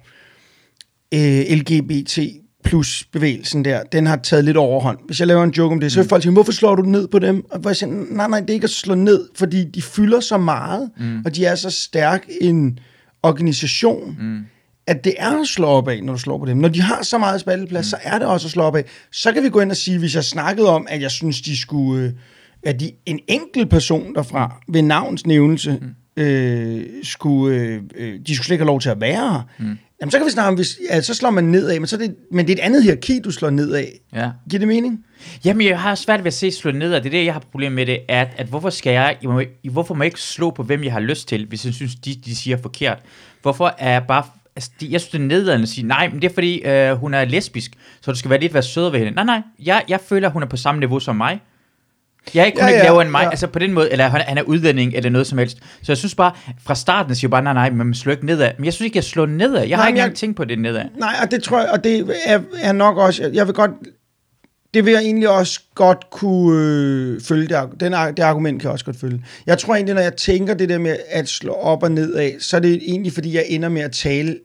[1.14, 2.18] øh, LGBT
[2.64, 4.98] plus bevægelsen der, den har taget lidt overhånd.
[5.07, 7.09] Hvis jeg laver en joke om det, så vil folk sige, hvorfor slår du ned
[7.09, 7.44] på dem?
[7.51, 10.38] Og jeg siger, nej, nej, det er ikke at slå ned, fordi de fylder så
[10.38, 11.22] meget, mm.
[11.25, 12.79] og de er så stærk en
[13.22, 14.40] organisation, Mm.
[14.87, 16.57] at det er at slå op af, når du slår på dem.
[16.57, 17.90] Når de har så meget spalteplads, mm.
[17.90, 18.85] så er det også at slå op af.
[19.12, 21.61] Så kan vi gå ind og sige, hvis jeg snakkede om, at jeg synes, de
[21.61, 22.12] skulle, øh,
[22.62, 25.79] at de, en enkelt person derfra, ved navns nævnelse,
[26.16, 26.22] mm.
[26.22, 29.48] øh, skulle, øh, øh, de skulle slet ikke have lov til at være her.
[29.59, 29.79] Mm.
[30.03, 32.01] Jamen, så kan vi snakke om, hvis, ja, så slår man nedad, men, så er
[32.01, 33.85] det, men det er et andet hierarki, du slår nedad.
[34.12, 34.31] Ja.
[34.51, 35.05] Giver det mening?
[35.45, 37.41] Jamen, jeg har svært ved at se slå ned, og det er det, jeg har
[37.41, 40.51] problem med det, at, at hvorfor skal jeg, jeg må, hvorfor må jeg ikke slå
[40.51, 42.99] på, hvem jeg har lyst til, hvis jeg synes, de, de siger forkert?
[43.43, 44.25] Hvorfor er jeg bare,
[44.57, 46.93] altså, de, jeg synes, det er nedladende at sige, nej, men det er fordi, øh,
[46.93, 49.12] hun er lesbisk, så du skal være lidt være sød ved hende.
[49.12, 51.41] Nej, nej, jeg, jeg føler, hun er på samme niveau som mig.
[52.35, 53.24] Jeg er ikke, hun Ja, ja, ikke ja, end mig, ja.
[53.24, 53.30] ja.
[53.30, 55.58] altså på den måde, eller han, han er udlænding, eller noget som helst.
[55.82, 56.32] Så jeg synes bare,
[56.64, 58.50] fra starten siger jeg bare, nej, nej, men man slår ikke nedad.
[58.58, 59.61] Men jeg synes ikke, jeg slår nedad.
[59.61, 60.85] Jeg Nej, har ikke jeg- tænkt på det nedad.
[60.98, 63.70] Nej, og det tror jeg, og det er, er nok også, jeg vil godt,
[64.74, 68.72] det vil jeg egentlig også godt kunne øh, følge, det, den, det argument kan jeg
[68.72, 69.24] også godt følge.
[69.46, 72.37] Jeg tror egentlig, når jeg tænker det der med at slå op og ned af,
[72.40, 74.38] så er det egentlig, fordi jeg ender med at tale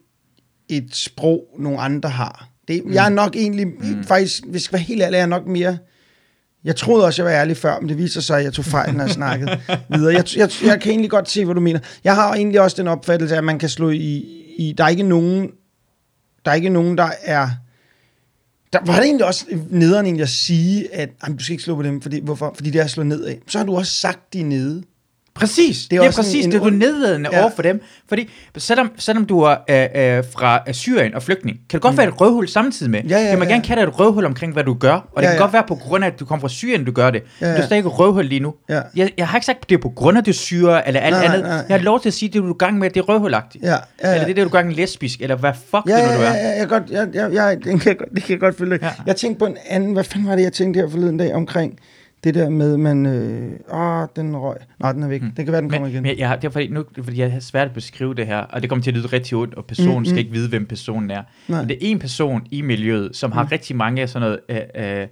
[0.68, 2.48] et sprog, nogle andre har.
[2.68, 2.92] Det, mm.
[2.92, 4.04] Jeg er nok egentlig, mm.
[4.04, 5.78] faktisk, hvis jeg skal være helt ærlig, er jeg nok mere,
[6.64, 8.94] jeg troede også, jeg var ærlig før, men det viser sig, at jeg tog fejl,
[8.94, 9.60] når jeg snakkede
[9.94, 10.12] videre.
[10.14, 11.80] Jeg, jeg, jeg kan egentlig godt se, hvad du mener.
[12.04, 14.24] Jeg har egentlig også den opfattelse, at man kan slå i,
[14.58, 15.50] i der er ikke nogen,
[16.44, 17.48] der er ikke nogen, der er...
[18.72, 21.74] Der var det egentlig også nederen egentlig at sige, at "Jamen, du skal ikke slå
[21.76, 22.52] på dem, fordi, hvorfor?
[22.54, 23.38] fordi det er slået ned af.
[23.48, 24.82] Så har du også sagt, de er nede.
[25.38, 27.36] Præcis, Det det er er, ja, også præcis, en- det er du en- nedladende Ja.
[27.38, 27.42] ja.
[27.42, 27.80] over for dem.
[28.08, 32.08] Fordi selvom, selvom du er øh, øh, fra Syrien og flygtning, kan det godt være
[32.08, 33.02] et røvhul samtidig med.
[33.02, 33.08] Mm.
[33.08, 33.50] Ja, ja, jeg må ja.
[33.50, 34.92] gerne kalde dig et røvhul omkring, hvad du gør.
[34.92, 35.42] Og det Ja, kan ja.
[35.42, 37.22] godt være på grund af, at du kommer fra Syrien, du gør det.
[37.40, 37.56] Ja, Ja, ja.
[37.56, 38.54] Du er stadig et røvhul lige nu.
[38.68, 38.80] Ja.
[38.96, 40.86] Jeg, jeg har ikke sagt, at det er på grund af, at du er syre,
[40.88, 41.48] eller alt Nej, nej, andet.
[41.48, 41.64] nej.
[41.68, 43.64] Jeg har lov til at sige, at det du er gang med, det er røvhulagtigt.
[43.64, 44.12] Ja, ja, ja.
[44.14, 46.10] Eller det er det, du er gang med lesbisk, eller hvad fuck Ja, det nu,
[46.10, 46.48] ja, du ja, er.
[46.48, 48.78] ja, jeg, godt, jeg, jeg, jeg, det, kan jeg, godt- det kan følge.
[48.82, 48.86] Ja.
[48.86, 48.92] Ja.
[49.06, 51.78] Jeg tænkte på en anden, hvad fanden var det, jeg tænkte her forleden dag omkring
[52.24, 54.56] det der med, man, øh, åh, den røg.
[54.78, 55.22] Nej, den er væk.
[55.22, 55.30] Mm.
[55.30, 56.02] Det kan være, den kommer Men, igen.
[56.02, 58.62] men jeg, det er fordi, nu, fordi jeg har svært at beskrive det her, og
[58.62, 60.18] det kommer til at lyde rigtig ondt, og personen Mm, mm, skal mm.
[60.18, 61.22] ikke vide, hvem personen er.
[61.48, 61.60] Nej.
[61.60, 64.66] Men det er en person i miljøet, som har rigtig mange sådan noget...
[64.76, 65.06] Øh, øh,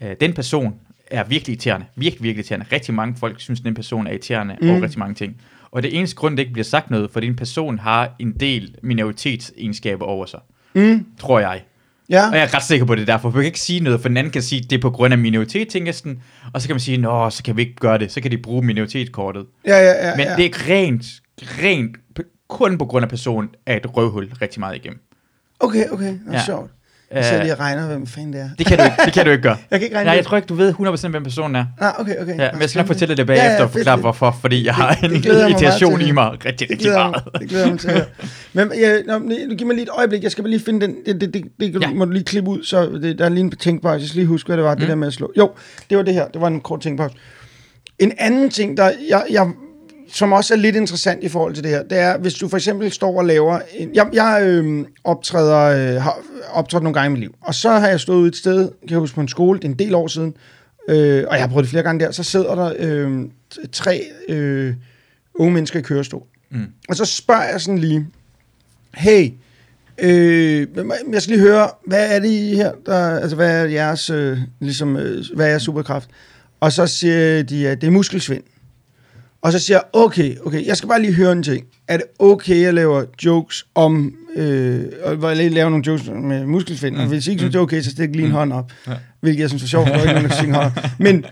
[0.00, 0.74] øh, den person
[1.10, 1.86] er virkelig irriterende.
[1.96, 2.66] Virkelig, virkelig irriterende.
[2.72, 4.70] Rigtig mange folk synes, den person er irriterende mm.
[4.70, 5.36] over rigtig mange ting.
[5.70, 8.74] Og det eneste grund, det ikke bliver sagt noget, fordi en person har en del
[8.82, 10.40] minoritetsegenskaber over sig.
[10.74, 11.06] Mm.
[11.18, 11.62] Tror jeg.
[12.10, 12.28] Ja.
[12.28, 13.30] Og jeg er ret sikker på det derfor.
[13.30, 14.90] For man kan ikke sige noget, for den anden kan sige, at det er på
[14.90, 16.22] grund af minoritetstænkelsen,
[16.54, 18.12] og så kan man sige, nå, så kan vi ikke gøre det.
[18.12, 19.46] Så kan de bruge minoritetskortet.
[19.66, 20.16] Ja, ja, ja.
[20.16, 20.36] Men ja.
[20.36, 21.04] det er rent,
[21.42, 21.96] rent,
[22.48, 25.00] kun på grund af personen, er et røvhul rigtig meget igennem.
[25.60, 26.14] Okay, okay.
[26.28, 26.44] Er Ja.
[26.44, 26.70] sjovt.
[27.10, 28.48] Jeg sidder Øh, lige og regner, hvem fanden det er.
[28.58, 29.56] det kan du ikke, det kan du ikke gøre.
[29.70, 31.64] Jeg kan ikke regne Nej, det jeg tror ikke, du ved 100% hvem personen er.
[31.80, 32.38] Ah, okay, okay.
[32.38, 34.74] Ja, men jeg skal nok fortælle det bagefter Ja, ja, og forklare hvorfor, fordi jeg
[34.74, 37.10] har Det- det en glæder mig meget irritation i mig rigtig, Det rigtig glæder, jeg
[37.10, 37.24] meget.
[37.32, 38.08] mig, det glæder mig til at.
[38.52, 40.22] Men ja, nå, nu giv mig lige et øjeblik.
[40.22, 40.96] Jeg skal bare lige finde den.
[41.06, 41.90] Det, det, det, det ja.
[41.90, 44.00] må du lige klippe ud, så det, der er lige en tænkpause.
[44.00, 44.80] Jeg skal lige huske, hvad det var, mm.
[44.80, 45.32] det der med at slå.
[45.38, 45.50] Jo,
[45.90, 46.28] det var det her.
[46.28, 47.16] Det var en kort tænkpause.
[47.98, 49.46] En anden ting, der jeg, jeg,
[50.08, 52.56] som også er lidt interessant i forhold til det her, det er, hvis du for
[52.56, 53.60] eksempel står og laver...
[53.74, 56.18] En, jeg jeg øh, optræder, øh, har
[56.52, 58.90] optrådt nogle gange i mit liv, og så har jeg stået ude et sted, kan
[58.90, 60.34] jeg huske på en skole, det er en del år siden,
[60.88, 63.24] øh, og jeg har prøvet det flere gange der, så sidder der øh,
[63.72, 64.74] tre øh,
[65.34, 66.22] unge mennesker i kørestol.
[66.50, 66.66] Mm.
[66.88, 68.06] Og så spørger jeg sådan lige,
[68.94, 69.30] hey,
[69.98, 70.66] øh,
[71.12, 74.38] jeg skal lige høre, hvad er det I her, der, altså hvad er jeres, øh,
[74.60, 76.08] ligesom, øh, hvad er jeres superkraft?
[76.60, 78.42] Og så siger de, at det er muskelsvind.
[79.44, 81.66] Og så siger jeg, okay, okay, jeg skal bare lige høre en ting.
[81.88, 84.84] Er det okay, at jeg laver jokes om, øh,
[85.18, 86.96] hvor jeg laver nogle jokes med muskelsvind?
[86.96, 87.08] Mm.
[87.08, 88.72] Hvis I ikke synes, det er okay, så stik lige en hånd op.
[88.86, 88.92] Ja.
[89.20, 90.72] Hvilket jeg synes er sjovt, for ikke nogen, der hånd op.
[90.98, 91.24] Men,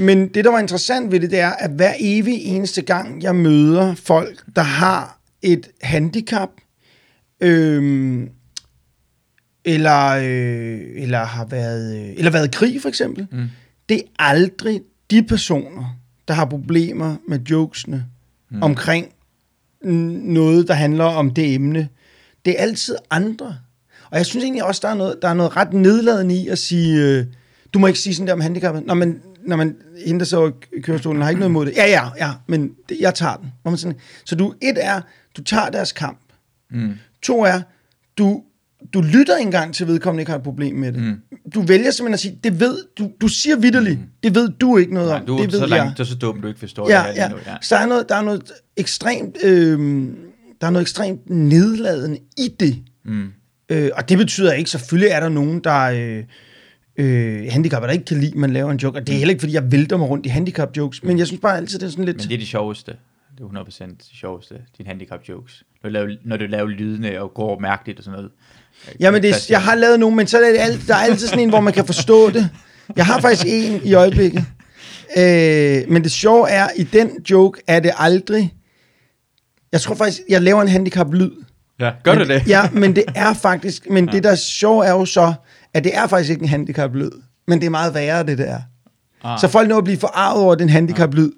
[0.00, 3.34] men det, der var interessant ved det, det er, at hver evig eneste gang, jeg
[3.36, 6.48] møder folk, der har et handicap,
[7.40, 8.20] øh,
[9.64, 13.48] eller, øh, eller har været, øh, eller været i krig for eksempel, Mm.
[13.88, 14.80] det er aldrig
[15.10, 15.98] de personer,
[16.28, 18.06] der har problemer med jokesene
[18.50, 18.62] mm.
[18.62, 19.12] omkring
[19.82, 21.88] noget, der handler om det emne.
[22.44, 23.56] Det er altid andre.
[24.10, 26.58] Og jeg synes egentlig også, der er noget, der er noget ret nedladende i at
[26.58, 27.26] sige, øh,
[27.74, 28.86] du må ikke sige sådan der om handicappet.
[28.86, 31.76] Når man, når man hende, der så i kørestolen, har ikke noget imod det.
[31.76, 33.52] Ja, ja, ja, men det, jeg tager den.
[33.62, 35.00] Hvor man sådan, så du, et er,
[35.36, 36.18] du tager deres kamp.
[36.70, 36.94] Mm.
[37.22, 37.60] To er,
[38.18, 38.42] du,
[38.94, 41.02] du lytter ikke engang til vedkommende ikke har et problem med det.
[41.02, 41.06] Mm.
[41.06, 41.20] Mm.
[41.54, 44.06] Du vælger simpelthen at sige, det ved, du, du siger vidderligt, mm.
[44.22, 45.68] det ved du ikke noget Nej, om, du det ved så jeg.
[45.68, 47.28] langt, du er så dum, du ikke forstår Ja, det ja.
[47.28, 47.36] nu.
[47.46, 47.56] Ja.
[47.62, 49.78] Så der er noget, der er noget ekstremt, øh,
[50.60, 52.82] der er noget ekstremt nedladende i det.
[53.04, 53.32] Mm.
[53.68, 56.24] Øh, og det betyder ikke, selvfølgelig er der nogen, der øh,
[56.96, 58.98] øh, handicapper, der ikke kan lide, at man laver en joke.
[58.98, 61.40] Og det er heller ikke, fordi jeg vælter mig rundt i handicap-jokes, men jeg synes
[61.40, 62.16] bare altid, det er sådan lidt...
[62.16, 62.92] Men det er det sjoveste.
[63.38, 65.62] Det er 100% det sjoveste, dine handicap jokes.
[65.82, 68.30] Når du laver, når du laver lydene og går mærkeligt og sådan noget.
[69.00, 71.26] Jamen, det, er- jeg har lavet nogle, men så er det alt, der er altid
[71.26, 72.48] sådan en, hvor man kan forstå det.
[72.96, 74.44] Jeg har faktisk en i øjeblikket.
[75.16, 78.54] Øh, men det sjove er, i den joke er det aldrig...
[79.72, 81.30] Jeg tror faktisk, jeg laver en handicap-lyd.
[81.80, 82.48] Ja, gør men, du det?
[82.48, 83.90] Ja, men det er faktisk...
[83.90, 85.34] Men det, der er sjovt, er jo så,
[85.74, 87.10] at det er faktisk ikke en handicap-lyd.
[87.48, 88.58] Men det er meget værre, det der.
[89.24, 89.40] Ah.
[89.40, 91.30] Så folk når at blive forarvet over den handicap-lyd.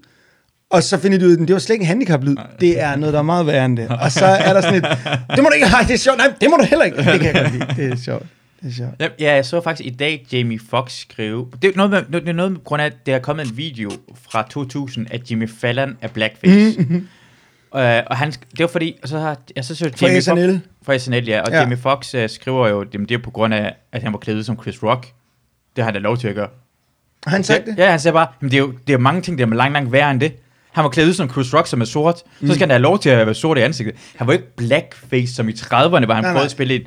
[0.70, 2.36] Og så finder de ud af, at det var slet ikke en handicap-lyd.
[2.60, 3.88] Det er noget, der er meget værre end det.
[3.88, 4.84] Og så er der sådan et,
[5.30, 6.18] det må du ikke, nej, det er sjovt.
[6.18, 6.96] Nej, det må du heller ikke.
[6.96, 7.66] Det kan jeg godt lide.
[7.76, 8.26] Det er sjovt.
[8.62, 9.12] Det er sjovt.
[9.20, 11.46] Ja, jeg så faktisk i dag Jamie Foxx skrive...
[11.62, 13.56] Det er noget med, det er noget med grund af, at der er kommet en
[13.56, 13.90] video
[14.30, 16.78] fra 2000, at Jimmy Fallon er blackface.
[16.80, 17.08] Mm-hmm.
[17.76, 20.52] Øh, og han, det var fordi, og så har jeg så så Fra Jamie SNL.
[20.52, 21.54] Foxx, fra SNL, ja, og Ja.
[21.54, 21.60] ja.
[21.60, 24.46] Jamie Foxx uh, skriver jo, jamen, det er på grund af, at han var klædet
[24.46, 25.06] som Chris Rock.
[25.76, 26.48] Det har han da lov til at gøre.
[27.26, 27.74] Han sagt det?
[27.78, 29.72] Ja, han siger bare, jamen, det, er jo, det er mange ting, der er langt,
[29.72, 30.32] langt værre end det.
[30.76, 32.22] Han var klædet ud som Chris Rock, som er sort.
[32.40, 32.46] Mm.
[32.48, 33.94] Så skal han da have lov til at være sort i ansigtet.
[34.16, 36.86] Han var ikke blackface, som i 30'erne, hvor han Nej, prøvede at spille et...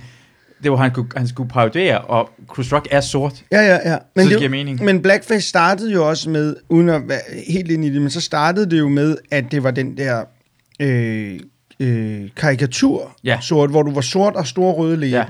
[0.63, 3.34] Det var, han, kunne, han skulle parodere, og Chris Rock er sort.
[3.52, 3.97] Ja, ja, ja.
[4.15, 4.84] Men, det det, giver mening.
[4.86, 8.21] men Blackface startede jo også med, uden at være helt ind i det, men så
[8.21, 10.23] startede det jo med, at det var den der
[10.80, 11.39] øh,
[11.80, 13.38] øh, karikatur Ja.
[13.41, 15.17] sort, hvor du var sort og store røde læber.
[15.17, 15.25] Ja,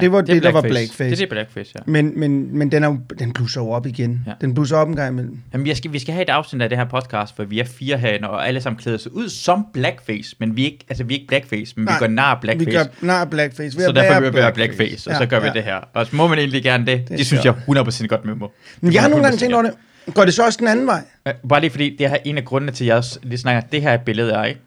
[0.00, 1.04] Det var er det, der var blackface.
[1.04, 1.80] Det er det blackface, ja.
[1.86, 4.20] Men, men, men den, er jo, den blusser jo op igen.
[4.26, 4.32] Ja.
[4.40, 5.38] Den blusser op en gang imellem.
[5.52, 7.64] Jamen, jeg skal, vi skal have et afsnit af det her podcast, for vi er
[7.64, 11.04] fire herinde, og alle sammen klæder sig ud som blackface, men vi er ikke, altså,
[11.04, 12.70] vi er ikke blackface, men Nej, vi går nar blackface.
[12.70, 13.76] Vi gør nej, blackface.
[13.76, 15.80] Ved så at derfor vil vi være blackface, og så gør vi det her.
[15.92, 17.08] Og så må man egentlig gerne det.
[17.08, 18.48] Det, det synes jeg 100% godt med mig.
[18.80, 19.72] Men jeg har nogle gange 100% tænkt over det.
[20.14, 21.02] Går det så også den anden vej?
[21.26, 23.38] Ja, Bare lige fordi, det her er en af grundene til, at jeg også lige
[23.38, 24.60] snakker, det her billede er ikke.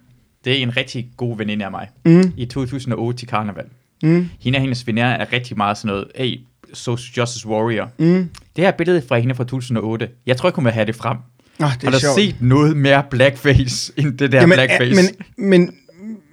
[0.46, 1.90] Det er en rigtig god veninde af mig.
[2.06, 2.34] Mm.
[2.38, 3.66] I 2008 til karneval.
[4.04, 4.30] Mm.
[4.40, 6.40] Hende og hendes venner er rigtig meget sådan noget, hey,
[6.74, 7.92] social justice warrior.
[7.98, 8.30] Mm.
[8.56, 11.18] Det her billede fra hende fra 2008, jeg tror ikke, hun vil have det frem.
[11.60, 12.16] Nå, det Har er du sjovt.
[12.16, 14.92] set noget mere blackface, end det der Jamen, blackface?
[14.92, 14.96] Er,
[15.38, 15.74] men, men,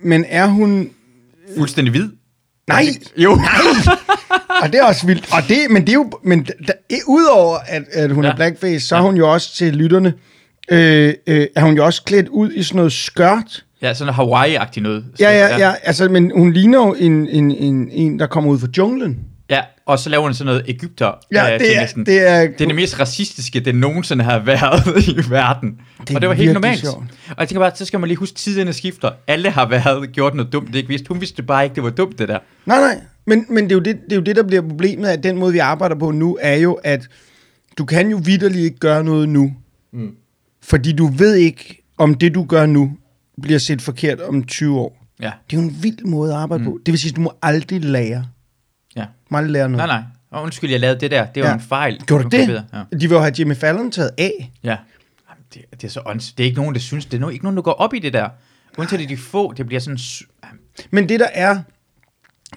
[0.03, 0.91] men er hun...
[1.59, 2.09] Fuldstændig hvid?
[2.69, 2.85] Nej,
[3.17, 3.33] Jo.
[4.63, 5.29] og det er også vildt.
[5.33, 6.47] Og det, men det er jo, men
[7.07, 8.29] udover at, at hun ja.
[8.29, 8.33] Ja.
[8.33, 10.15] er blackface, så er hun jo også til lytterne,
[10.71, 13.65] øh, øh, er hun jo også klædt ud i sådan noget skørt.
[13.85, 15.05] Ja, sådan noget Hawaii-agtigt noget.
[15.21, 18.59] Ja, ja, ja, altså, men hun ligner jo en, en, en, en, der kommer ud
[18.59, 19.19] fra junglen.
[19.51, 21.13] Ja, og så laver han sådan noget Ægypter.
[21.33, 22.07] Ja, øh, det er, næsten.
[22.07, 25.71] det er, det er det mest racistiske, det nogensinde har været i verden.
[26.01, 26.81] Det Det og det var helt normalt.
[26.81, 27.05] sjovt.
[27.29, 29.11] Og jeg tænker bare, så skal man lige huske, tiderne skifter.
[29.27, 31.09] Alle har været gjort noget dumt, det ikke vidste.
[31.09, 32.39] Hun vidste bare ikke, det var dumt, det der.
[32.67, 33.01] Nej, nej.
[33.27, 35.39] Men, men det, er jo det, det er jo det, der bliver problemet, at den
[35.39, 37.09] måde, vi arbejder på nu, er jo, at
[37.79, 39.53] du kan jo vidderligt ikke gøre noget nu.
[39.93, 40.11] Mm.
[40.63, 42.93] Fordi du ved ikke, om det, du gør nu,
[43.43, 45.05] bliver set forkert om 20 år.
[45.21, 46.71] Ja, Det er jo en vild måde at arbejde mm.
[46.71, 46.79] på.
[46.87, 48.27] Det vil sige, at du må aldrig lære.
[48.97, 49.01] ja.
[49.03, 49.89] Du må aldrig lære noget.
[49.89, 50.03] Nej, nej.
[50.31, 51.27] Og undskyld, jeg lavede det der.
[51.27, 51.55] Det var Ja.
[51.55, 52.03] en fejl.
[52.07, 52.47] Gjorde du det?
[52.49, 52.65] bedre.
[52.73, 52.79] Ja.
[52.93, 54.53] De vil jo have Jimmy Fallon taget af.
[54.65, 54.77] ja.
[55.31, 56.33] Jamen, det, det, er så ånds.
[56.33, 57.07] Det er ikke nogen, der synes.
[57.07, 58.29] Det er no, ikke nogen, der går op i det der.
[58.79, 59.99] Undtagen de få, det bliver sådan...
[60.45, 61.61] Jamen, Men det der er,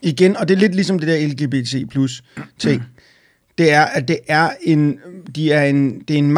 [0.02, 2.24] igen, og det er lidt ligesom det der LGBT plus
[2.60, 2.84] ting,
[3.58, 5.00] det er, at det er en,
[5.36, 6.32] de er en, det er en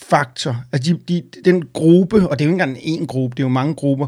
[0.00, 0.64] magtfaktor.
[0.72, 3.44] Altså de, de, den gruppe, og det er jo ikke engang en gruppe, det er
[3.44, 4.06] jo mange grupper,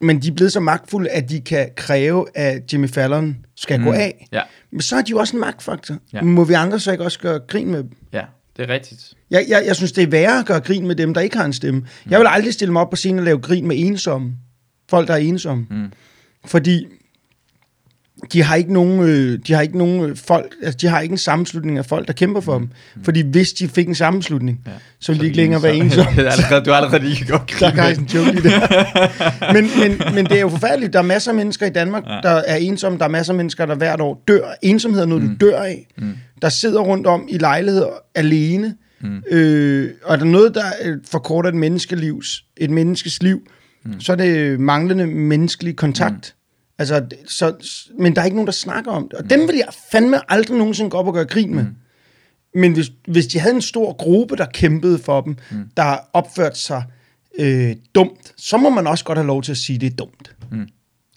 [0.00, 3.84] men de er blevet så magtfulde, at de kan kræve, at Jimmy Fallon skal mm.
[3.84, 4.28] gå af.
[4.32, 5.96] Ja, Men så er de jo også en magtfaktor.
[6.12, 6.22] Ja.
[6.22, 7.90] Må vi andre så ikke også gøre grin med dem?
[8.12, 8.22] ja.
[8.56, 9.14] Det er rigtigt.
[9.30, 11.44] Jeg, jeg, jeg synes, det er værre at gøre grin med dem, der ikke har
[11.44, 11.86] en stemme.
[12.10, 14.32] Jeg vil aldrig stille mig op på scenen og lave grin med ensomme.
[14.90, 15.66] Folk, der er ensomme.
[15.70, 15.92] Mm.
[16.44, 16.86] Fordi
[18.32, 21.12] de har ikke nogen, øh, de har ikke nogen øh, folk, altså de har ikke
[21.12, 22.68] en sammenslutning af folk, der kæmper for dem.
[23.04, 24.70] Fordi hvis de fik en sammenslutning, Ja.
[25.00, 26.10] så ville de ikke længere være ensomme.
[26.10, 28.52] allerede, du har allerede lige gjort Der er en joke i det.
[29.54, 30.92] men, men, men det er jo forfærdeligt.
[30.92, 32.14] Der er masser af mennesker i Danmark, Ja.
[32.14, 32.20] ja.
[32.22, 32.98] der er ensomme.
[32.98, 34.54] Der er masser af mennesker, der hvert år dør.
[34.62, 35.36] Ensomhed er noget, mm.
[35.36, 35.86] du dør af.
[35.98, 36.12] Mm.
[36.42, 38.74] Der sidder rundt om i lejligheder alene.
[39.00, 39.22] Mm.
[39.30, 43.40] Øh, og er der noget, der øh, forkorter et menneskelivs, et menneskes liv,
[43.84, 44.00] mm.
[44.00, 46.34] så er det manglende menneskelig kontakt.
[46.36, 46.41] Mm.
[46.90, 47.54] Altså, så,
[47.98, 49.12] men der er ikke nogen, der snakker om det.
[49.12, 49.28] Og mm.
[49.28, 51.64] den vil jeg fandme aldrig nogensinde gå op og gøre grin med.
[51.64, 51.74] Mm.
[52.54, 55.64] Men hvis, hvis de havde en stor gruppe, der kæmpede for dem, mm.
[55.76, 56.84] der opførte sig
[57.38, 59.96] øh, dumt, så må man også godt have lov til at sige, at det er
[59.96, 60.36] dumt.
[60.50, 60.68] Mm.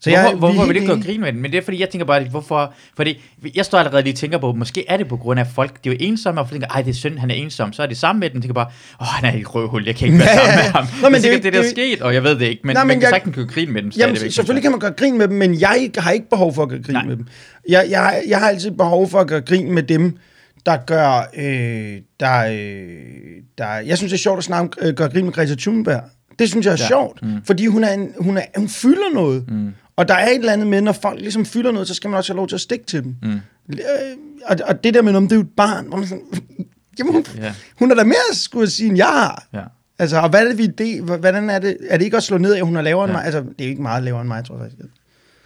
[0.02, 1.42] Så hvorfor, er hvorfor vil det ikke gøre grin med den?
[1.42, 2.74] Men det er fordi, jeg tænker bare, hvorfor...
[2.96, 3.22] Fordi
[3.56, 5.90] jeg står allerede lige og tænker på, måske er det på grund af folk, de
[5.90, 7.74] er jo ensomme, og folk tænker, ej, det er synd, han er ensom.
[7.74, 8.68] Så er det sammen med den, tænker bare,
[9.02, 10.86] åh, han er i et røvhul, jeg kan ikke være sammen med ham.
[11.02, 12.62] Nå, men det er sikkert det, der er ikke- sket, og jeg ved det ikke,
[12.64, 14.80] men Nej, men man kan jeg- sagtens gøre grin med dem Jamen, selvfølgelig kan man
[14.80, 17.06] gøre grin med dem, men jeg har ikke behov for at gøre grin Nej.
[17.06, 17.28] med dem.
[17.70, 20.18] Jeg, jeg, jeg har altid behov for at gøre grin med dem,
[20.66, 21.30] der gør...
[21.38, 22.88] Øh, der, øh,
[23.58, 26.02] der, jeg synes, det er sjovt at snakke, øh, gøre grin med Greta Thunberg.
[26.40, 26.88] Det synes jeg er ja.
[26.88, 27.30] sjovt, mm.
[27.46, 29.44] fordi hun, er en, hun, er, hun fylder noget.
[29.52, 29.70] Mm.
[29.98, 32.18] Og der er et eller andet med, når folk ligesom fylder noget, så skal man
[32.18, 33.16] også have lov til at stikke til dem.
[33.22, 33.40] Mm.
[33.70, 33.80] Øh,
[34.46, 36.24] og, og det der med, om det er jo et barn, hvor man sådan,
[37.00, 37.54] jamen, hun, Ja.
[37.80, 39.44] hun er da mere, skulle jeg sige, end jeg har.
[39.54, 39.62] Ja.
[40.00, 42.38] Altså, og hvad er det, vi det, hvordan er det, er det ikke at slå
[42.38, 43.08] ned, at hun er lavere ja.
[43.08, 43.26] end mig?
[43.26, 44.82] Altså, det er ikke meget lavere end mig, tror jeg faktisk.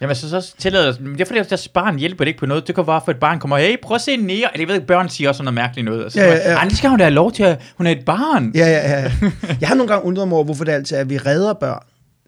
[0.00, 2.46] Jamen, så, så tillader men det er fordi, at deres barn hjælper det ikke på
[2.46, 2.66] noget.
[2.66, 4.48] Det kan være, for et barn kommer, hey, prøv at se nære.
[4.58, 6.04] Jeg ved ikke, børn siger også noget mærkeligt noget.
[6.04, 6.64] Og så, Ja, ja, ja.
[6.68, 8.52] Det skal hun da have lov til, at hun er et barn.
[8.54, 9.12] Ja, ja, ja.
[9.60, 11.82] Jeg har nogle gange undret mig over, hvorfor det altid er, at vi redder børn.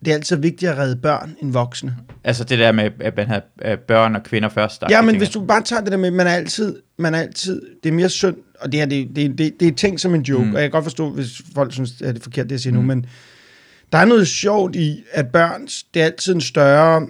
[0.04, 1.96] Det er altid vigtigere at redde børn end voksne.
[2.24, 3.42] Altså det der med, at man har
[3.88, 4.80] børn og kvinder først.
[4.80, 7.18] der- Ja, men hvis du bare tager det der med, man er altid, man er
[7.18, 10.14] altid, det er mere synd, og det her, det, det, det, det er tænkt som
[10.14, 10.54] en joke, Mm.
[10.54, 12.74] og jeg kan godt forstå, hvis folk synes, at det er forkert, det jeg siger
[12.74, 12.80] mm.
[12.80, 13.06] nu, men
[13.92, 17.06] der er noget sjovt i, at børn, det er altid en større,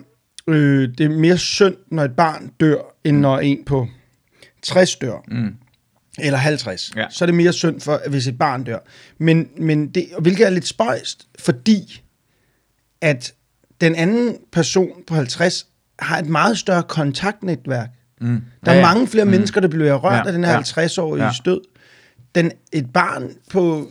[0.48, 3.88] øh, det er mere synd, når et barn dør, end når en på
[4.62, 5.24] 60 dør.
[5.28, 5.55] Mm.
[6.18, 7.00] eller 50, Ja.
[7.00, 7.07] ja.
[7.11, 8.78] så er det mere synd, for, hvis et barn dør.
[9.18, 12.02] Men, men det, hvilket er lidt spøjst, fordi
[13.03, 13.33] at
[13.81, 15.67] den anden person på 50
[15.99, 17.88] har et meget større kontaktnetværk.
[18.21, 18.41] Mm.
[18.65, 18.87] Der er Ja, ja.
[18.95, 19.31] mange flere mm.
[19.31, 20.25] mennesker, der bliver rørt Ja, ja.
[20.27, 20.61] af den her ja.
[20.61, 21.29] 50-årige Ja.
[21.29, 21.35] ja.
[21.35, 21.61] stød.
[22.35, 23.91] Den, et barn på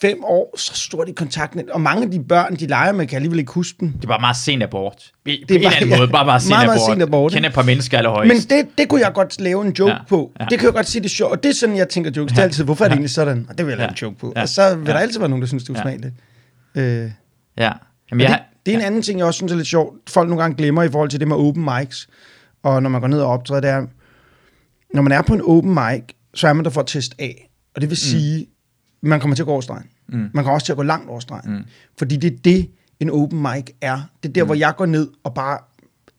[0.00, 3.16] fem år, så stort i kontaktnet, og mange af de børn, de leger med, kan
[3.16, 3.92] alligevel ikke huske dem.
[3.92, 4.96] Det er bare meget sent abort.
[4.96, 6.76] Det Det er på en bare- eller anden ja, måde, bare meget sent meget, meget
[6.78, 6.90] abort.
[6.92, 8.28] sent abort, Kender et par mennesker allerhøjst.
[8.50, 10.04] Men det, det kunne jeg godt lave en joke Ja, ja.
[10.08, 10.32] på.
[10.40, 10.44] ja.
[10.44, 10.48] Ja.
[10.50, 11.32] Det kan jeg godt sige, det er sjovt.
[11.32, 12.32] Og det er sådan, jeg tænker jokes.
[12.32, 13.46] Det er altid, hvorfor er det egentlig sådan?
[13.50, 13.90] Og det vil jeg lave Ja.
[13.90, 14.32] en joke på.
[14.36, 14.42] Ja.
[14.42, 14.92] Og så vil Ja.
[14.92, 15.80] der altid være nogen, der synes, det er Ja.
[15.80, 16.14] usmageligt.
[16.74, 17.10] Øh,
[17.58, 17.72] Ja.
[18.10, 20.10] Jamen, Men jeg, det, det er en anden ting, jeg også synes er lidt sjovt.
[20.10, 22.08] Folk nogle gange glemmer i forhold til det med open mics.
[22.62, 23.86] Og når man går ned og optræder, det er,
[24.94, 27.50] når man er på en open mic, så er man der for at teste af.
[27.74, 28.46] Og det vil sige,
[29.00, 29.86] man kommer til at gå over stregen.
[30.08, 30.18] Mm.
[30.18, 31.52] Man kommer også til at gå langt over stregen.
[31.52, 31.64] Mm.
[31.98, 34.00] Fordi det er det, en open mic er.
[34.22, 34.48] Det er der, mm.
[34.48, 35.58] hvor jeg går ned og bare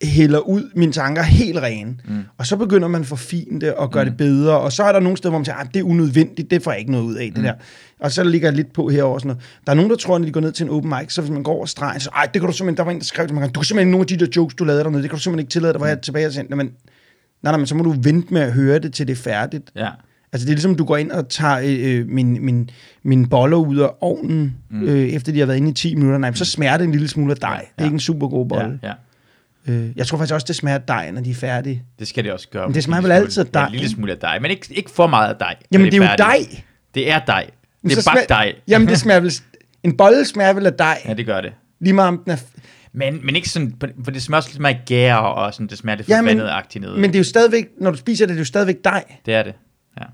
[0.02, 1.94] hælder ud mine tanker helt rene.
[2.08, 2.14] Mm.
[2.38, 4.10] Og så begynder man at forfine det og gøre mm.
[4.10, 4.58] det bedre.
[4.60, 6.70] Og så er der nogle steder, hvor man siger, at det er unødvendigt, det får
[6.70, 7.42] jeg ikke noget ud af, det Mm.
[7.42, 7.52] der.
[8.00, 9.42] Og så ligger jeg lidt på herover sådan noget.
[9.66, 11.30] Der er nogen, der tror, når de går ned til en open mic, så hvis
[11.30, 13.26] man går over stregen, så ej, det kan du simpelthen, der var en, der skrev
[13.26, 15.16] til mig, du kan simpelthen nogle af de der jokes, du lavede dernede, det kan
[15.16, 16.72] du simpelthen ikke tillade dig, hvor jeg tilbage og sagde, men nej,
[17.52, 19.70] nej, men så må du vente med at høre det, til det er færdigt.
[19.76, 19.88] ja.
[20.32, 22.70] Altså det er ligesom, du går ind og tager øh, min, min,
[23.02, 24.82] min boller ud af ovnen, mm.
[24.82, 26.18] øh, efter de har været inde i 10 minutter.
[26.18, 27.58] Nej, så smager det en lille smule af dej.
[27.58, 27.84] Det er Ja.
[27.84, 28.78] ikke en super god Ja, bolle.
[28.82, 28.92] ja.
[29.66, 31.82] Øh, jeg tror faktisk også, det smager af dej, når de er færdige.
[31.98, 32.66] Det skal det også gøre.
[32.66, 34.90] Men det smager vel altid af dej, en lille smule af dej, men ikke, ikke
[34.90, 35.56] for meget af dej.
[35.72, 36.18] Jamen, det er jo færdigt.
[36.26, 36.62] dej.
[36.94, 37.50] Det er dej.
[37.84, 38.54] Det er bagt dej.
[38.68, 39.32] Jamen, det smager vel...
[39.82, 41.02] En bolle smager vel af dej.
[41.08, 41.52] Ja, det gør det.
[41.80, 42.36] Lige meget om den er...
[42.92, 45.78] Men, men ikke sådan, for det smager også lidt mere af gær, og sådan, det
[45.78, 46.96] smager lidt Ja, forvandet-agtigt ned.
[46.96, 49.04] Men det er jo stadigvæk, når du spiser det, det er jo stadigvæk dej.
[49.26, 49.54] Det er det,
[50.00, 50.04] ja.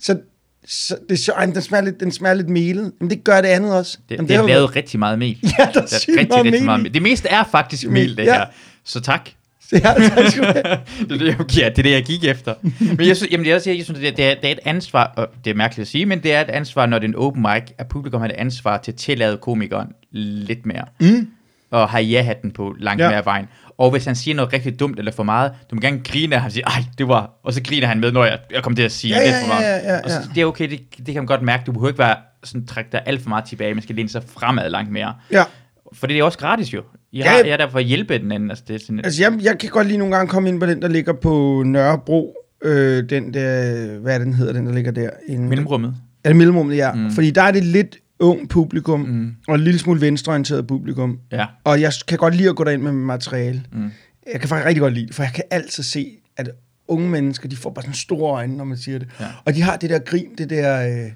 [0.00, 0.18] Så,
[0.66, 2.92] så det er sjovt, den smager lidt, den smager lidt melet.
[3.00, 3.98] Men det gør det andet også.
[4.08, 5.38] Det, Jamen, det, det er jo- lavet rigtig meget mel.
[5.42, 6.94] Ja, der er Der er sygt rigtig, meget rigtig mel meget mel.
[6.94, 8.34] Det meste er faktisk mel, det Ja.
[8.34, 8.44] her.
[8.84, 9.30] Så tak.
[9.72, 10.44] Ja, tak skal
[11.08, 12.54] det, er det, jeg, ja, det er det, jeg gik efter.
[12.80, 14.58] Men jeg synes, jamen, jeg, siger, jeg synes det, er, det, er, det er et
[14.64, 17.08] ansvar, og det er mærkeligt at sige, men det er et ansvar, når det er
[17.08, 20.84] en open mic, at publikum har et ansvar til at tillade komikeren lidt mere.
[21.00, 21.28] Mm.
[21.70, 23.08] Og have ja-hatten på langt Ja.
[23.08, 23.48] mere af vejen.
[23.78, 26.52] Og hvis han siger noget rigtig dumt eller for meget, du må gerne grine og
[26.52, 27.30] sige, ej, det var...
[27.44, 29.42] Og så griner han med, når jeg, jeg kommer til at sige Ja, lidt ja,
[29.42, 29.62] for meget.
[29.64, 30.22] ja, ja, Og så, ja.
[30.34, 31.62] det er okay, det, det kan man godt mærke.
[31.66, 34.22] Du behøver ikke være sådan, trække dig alt for meget tilbage, man skal læne sig
[34.38, 35.14] fremad langt mere.
[35.32, 35.44] Ja.
[35.92, 36.82] For det er også gratis jo.
[37.14, 37.44] Ja, har, ja.
[37.44, 38.50] jeg er der for at hjælpe den anden.
[38.50, 40.66] Altså, det er sådan, Altså, jeg, jeg kan godt lige nogle gange komme ind på
[40.66, 42.36] den, der ligger på Nørrebro.
[42.64, 45.10] Øh, den der, hvad den hedder, den der ligger der?
[45.28, 45.94] En, mellemrummet.
[46.24, 46.92] Er det mellemrummet, ja.
[46.92, 47.10] Mm.
[47.10, 49.30] Fordi der er det lidt ung publikum, Mm.
[49.48, 51.18] og en lille smule venstreorienteret publikum.
[51.32, 51.46] Ja.
[51.64, 53.62] Og jeg kan godt lide at gå derind med materiale.
[53.72, 53.90] Mm.
[54.32, 56.50] Jeg kan faktisk rigtig godt lide det, for jeg kan altid se, at
[56.88, 59.08] unge mennesker, de får bare sådan store øjne, når man siger det.
[59.20, 59.26] Ja.
[59.44, 61.10] Og de har det der grin, det der, øh,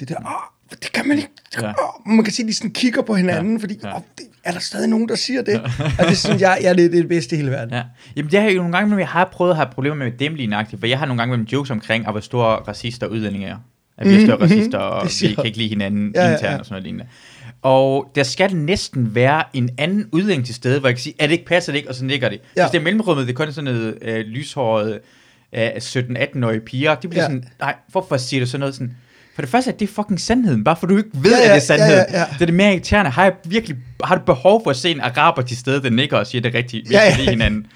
[0.00, 1.28] det der, åh, det kan man ikke.
[1.62, 1.68] Ja.
[1.68, 3.62] Åh, man kan se, at de sådan kigger på hinanden, ja.
[3.62, 5.60] fordi, åh, det, er der stadig nogen, der siger det?
[5.98, 7.74] og det synes jeg, ja, det, det er det bedste i hele verden.
[7.74, 7.82] Ja.
[8.16, 10.10] Jamen, det har jeg jo nogle gange, når jeg har prøvet at have problemer med
[10.12, 13.06] dem lige nøjagtigt, for jeg har nogle gange med jokes omkring, at hvor store racister
[13.06, 13.56] og udlændinge er.
[13.98, 14.86] At vi er store Mhm, racister, mhm.
[14.98, 16.58] og Det vi kan ikke lide hinanden Ja, ja, internt ja.
[16.58, 17.06] og sådan noget lignende.
[17.62, 21.28] Og der skal næsten være en anden udlænding til stede, hvor jeg kan sige, at
[21.28, 22.40] det ikke passer det ikke, og så nikker det.
[22.56, 22.62] Ja.
[22.62, 24.98] Hvis det er mellemrummet, det er kun sådan noget øh, lyshåret
[25.54, 27.26] øh, 17-18-årige piger, de bliver Ja.
[27.28, 28.96] sådan, nej, hvorfor siger du sådan noget sådan?
[29.36, 31.48] For det første er det fucking sandheden, bare for du ikke ved, Ja, at ja,
[31.48, 31.92] det er sandheden.
[32.08, 32.24] ja, ja, ja.
[32.34, 33.10] Det er det mere irriterende.
[33.10, 36.16] Har jeg virkelig har du behov for at se en araber til stede, der nikker
[36.16, 37.22] og siger det rigtigt, Ja, ja, ja.
[37.22, 37.30] ja.
[37.30, 37.66] hinanden?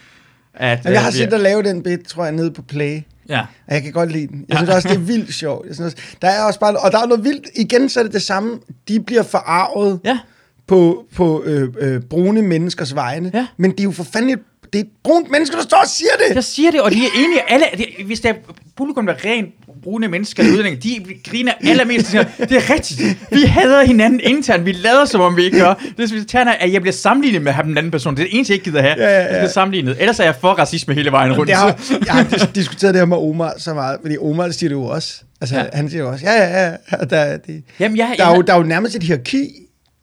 [0.55, 3.01] At, Jamen, jeg har øh, set dig lave den bit, tror jeg, nede på Play.
[3.29, 3.41] Ja.
[3.41, 4.45] Og jeg kan godt lide den.
[4.49, 5.67] Jeg synes også, det er vildt sjovt.
[5.67, 7.47] Jeg synes, også- der er også bare, og der er noget vildt.
[7.57, 8.59] Igen, så er det det samme.
[8.89, 10.19] De bliver forarvet Ja.
[10.67, 13.31] på, på øh, øh, brune menneskers vegne.
[13.35, 13.47] Ja.
[13.57, 14.39] Men det er jo for fanden et,
[14.73, 16.35] det er et brunt menneske, der står og siger det.
[16.35, 17.51] Jeg siger det, og de er enige.
[17.53, 18.35] Alle, de, hvis der er
[18.77, 19.49] publikum, er rent
[19.83, 22.07] brune mennesker udlændinge, de griner allermest.
[22.07, 23.01] siger, Det er rigtigt.
[23.33, 24.65] Vi hader hinanden internt.
[24.67, 25.75] Vi lader, som om vi ikke gør.
[25.99, 28.17] Det er irriterende, at jeg bliver sammenlignet med den anden person.
[28.17, 28.95] Det er det eneste, jeg ikke gider have.
[28.99, 29.21] Ja, ja, ja.
[29.23, 29.97] Jeg bliver sammenlignet.
[30.01, 31.49] Ellers er jeg for racisme hele vejen rundt.
[31.49, 31.67] Det har,
[32.07, 34.85] jeg har dis- diskuteret det her med Omar så meget, fordi Omar siger det jo
[34.85, 35.23] også.
[35.41, 35.65] Altså, Ja.
[35.73, 36.97] han siger jo også, ja, ja, ja.
[37.11, 39.49] Der, det, Jamen, jeg, der, jeg, er jo, der er jo nærmest et hierarki,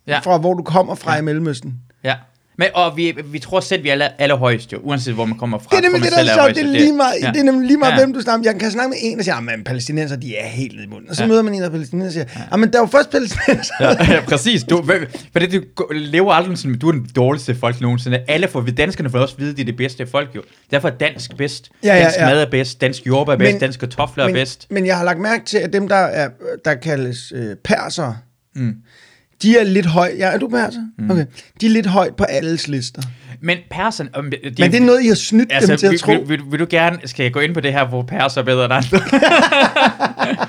[0.08, 0.20] Ja.
[0.20, 1.20] fra hvor du kommer fra ja.
[1.20, 1.74] i Mellemøsten.
[2.60, 5.60] Men, og vi, vi tror selv, vi er aller, allerhøjst jo, uanset hvor man kommer
[5.60, 5.70] fra.
[5.70, 6.56] Det er nemlig det, der er sjovt.
[6.56, 7.28] Det er lige meget, ja.
[7.32, 7.98] det er nemlig lige meget Ja.
[7.98, 8.52] hvem du snakker.
[8.52, 11.10] Jeg kan snakke med en, og siger, at palæstinenser, de er helt nede i munden.
[11.10, 11.28] Og så Ja.
[11.28, 12.58] møder man en af palæstinenser og siger, ja.
[12.58, 13.74] men der er jo først palæstinenser.
[13.80, 14.64] Ja, ja, præcis.
[14.64, 14.84] Du,
[15.32, 18.20] for det, du lever aldrig sådan, du er den dårligste folk nogensinde.
[18.28, 20.42] Alle får, vi danskerne får også vide, at de er det bedste folk jo.
[20.72, 21.70] Derfor er dansk bedst.
[21.84, 22.26] Ja, ja, dansk ja.
[22.26, 22.82] mad er bedst.
[22.82, 23.54] Dansk jordbær er bedst.
[23.54, 24.68] Men- dansk kartofler er men, bedst.
[24.72, 26.30] men jeg har lagt mærke til, at dem, der, er,
[26.66, 28.14] der kaldes øh, perser,
[28.56, 28.74] Mm.
[29.42, 30.18] De er lidt højt.
[30.18, 30.80] Ja, er du perser?
[30.98, 31.12] Mm.
[31.12, 31.26] Okay.
[31.62, 33.02] De er lidt højt på alles lister.
[33.40, 34.10] Men perserne...
[34.20, 36.12] Um, det, Men det er noget, I har snydt altså, dem til at vil, tro.
[36.12, 37.00] vil, vil, vil, du gerne...
[37.06, 39.00] Skal jeg gå ind på det her, hvor perser er bedre end andre?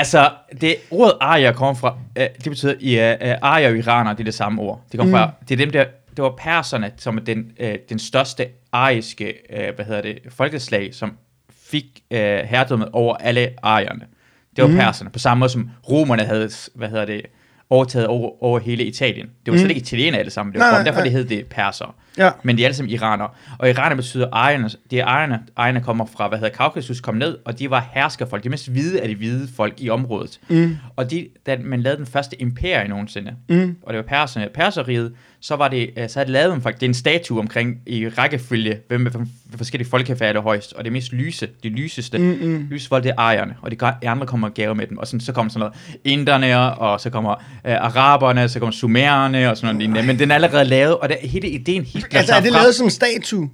[0.00, 1.96] altså, det ordet arier kommer fra...
[2.20, 2.74] Uh, det betyder...
[3.20, 4.84] Uh, uh, arier og iraner, det er det samme ord.
[4.92, 5.30] Det kommer mm.
[5.30, 5.46] fra...
[5.48, 5.84] Det er dem der...
[6.16, 10.94] Det var perserne, som er den, uh, den største ariske, uh, hvad hedder det, folkeslag,
[10.94, 11.12] som
[11.70, 14.04] fik uh, herredømmet over alle arierne.
[14.56, 14.76] Det var mm.
[14.76, 17.22] perserne, på samme måde som romerne havde, hvad hedder det,
[17.70, 19.26] overtaget over, over hele Italien.
[19.46, 21.04] Det var slet ikke italienere alle sammen, det var Nej, derfor nej.
[21.04, 21.94] det hed det perser.
[22.18, 22.30] Ja.
[22.42, 23.28] Men de er alle sammen iranere.
[23.58, 27.38] Og iraner betyder ejerne, det er ejerne, ejerne kommer fra, hvad hedder Kaukasus, kom ned,
[27.44, 30.40] og de var herskerfolk, de mest hvide af de hvide folk i området.
[30.48, 30.76] Mm.
[30.96, 33.76] Og de, da man lavede den første imperie nogensinde, mm.
[33.82, 35.12] og det var perserne, perseriget,
[35.44, 38.08] så var det, øh, så havde de lavet faktisk, det er en statue omkring i
[38.08, 39.10] rækkefølge, hvem med
[39.56, 42.66] forskellige folkefærd er højst, og det mest lyse, det lyseste, mm, mm.
[42.70, 45.20] lyse folk, det er ejerne, og de andre kommer og gaver med dem, og sådan,
[45.20, 47.32] så kommer sådan noget inderne, og så kommer
[47.66, 51.08] øh, araberne, så kommer sumererne, og sådan noget lignende, men den er allerede lavet, og
[51.08, 53.50] det, hele ideen Hitler Altså, er det lavet som statue?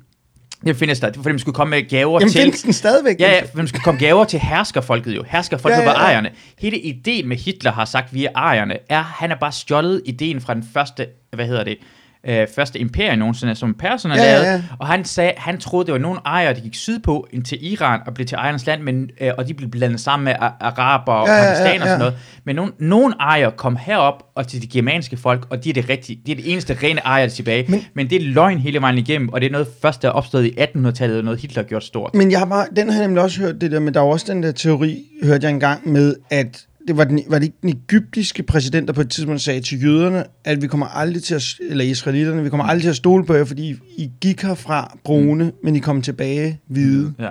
[0.65, 1.13] Det findes der.
[1.13, 2.43] Fordi, man skulle komme med gaver Jamen, til...
[2.43, 3.21] findes den stadigvæk?
[3.21, 5.25] Ja, ja, man skulle komme gaver til herskerfolket jo.
[5.27, 6.31] Herskerfolket Ja, ja, ja, var ejerne.
[6.59, 10.41] Hele ideen med Hitler har sagt, vi er ejerne, er, han har bare stjålet ideen
[10.41, 11.79] fra den første, hvad hedder det,
[12.27, 14.51] øh, første imperie nogensinde, som perserne Ja, ja, lavede.
[14.53, 14.63] ja.
[14.79, 18.01] Og han sagde, han troede, det var nogle ejere, der gik sydpå ind til Iran
[18.07, 21.27] og blev til ejernes land, men, øh, og de blev blandet sammen med araber og
[21.29, 21.91] Ja, ja, ja, ja, pakistanere og ja.
[21.93, 22.15] sådan noget.
[22.45, 25.89] Men nogle, nogle ejere kom herop og til de germanske folk, og de er det
[25.89, 26.21] rigtige.
[26.27, 27.65] De er det eneste rene ejere der er tilbage.
[27.69, 30.13] Men- Men, det er løgn hele vejen igennem, og det er noget først, der er
[30.13, 32.15] opstået i 1800-tallet, og noget Hitler gjort stort.
[32.15, 34.05] Men jeg har bare, den har jeg nemlig også hørt det der, men der er
[34.05, 37.57] også den der teori, hørte jeg engang med, at det var, den, var det ikke
[37.63, 41.35] den egyptiske præsident, der på et tidspunkt sagde til jøderne, at vi kommer aldrig til
[41.35, 44.99] at, eller israelitterne, vi kommer aldrig til at stole på jer, fordi I, gik herfra
[45.05, 45.51] brune, mm.
[45.65, 47.15] men I kom tilbage hvide.
[47.19, 47.29] Ja.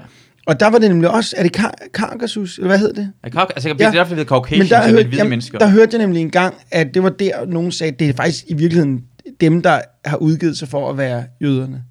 [0.48, 3.12] Og der var det nemlig også, er det Kar- Karkasus, eller hvad hed det?
[3.24, 3.88] Jeg kan, altså, det Ja.
[3.88, 5.58] er derfor, det hedder Caucasians, Men der, eller hørte, hvide jamen, mennesker.
[5.58, 8.46] der hørte jeg nemlig engang, at det var der, nogen sagde, at det er faktisk
[8.48, 9.04] i virkeligheden
[9.42, 11.84] dem, der har udgivet sig for at være jøderne.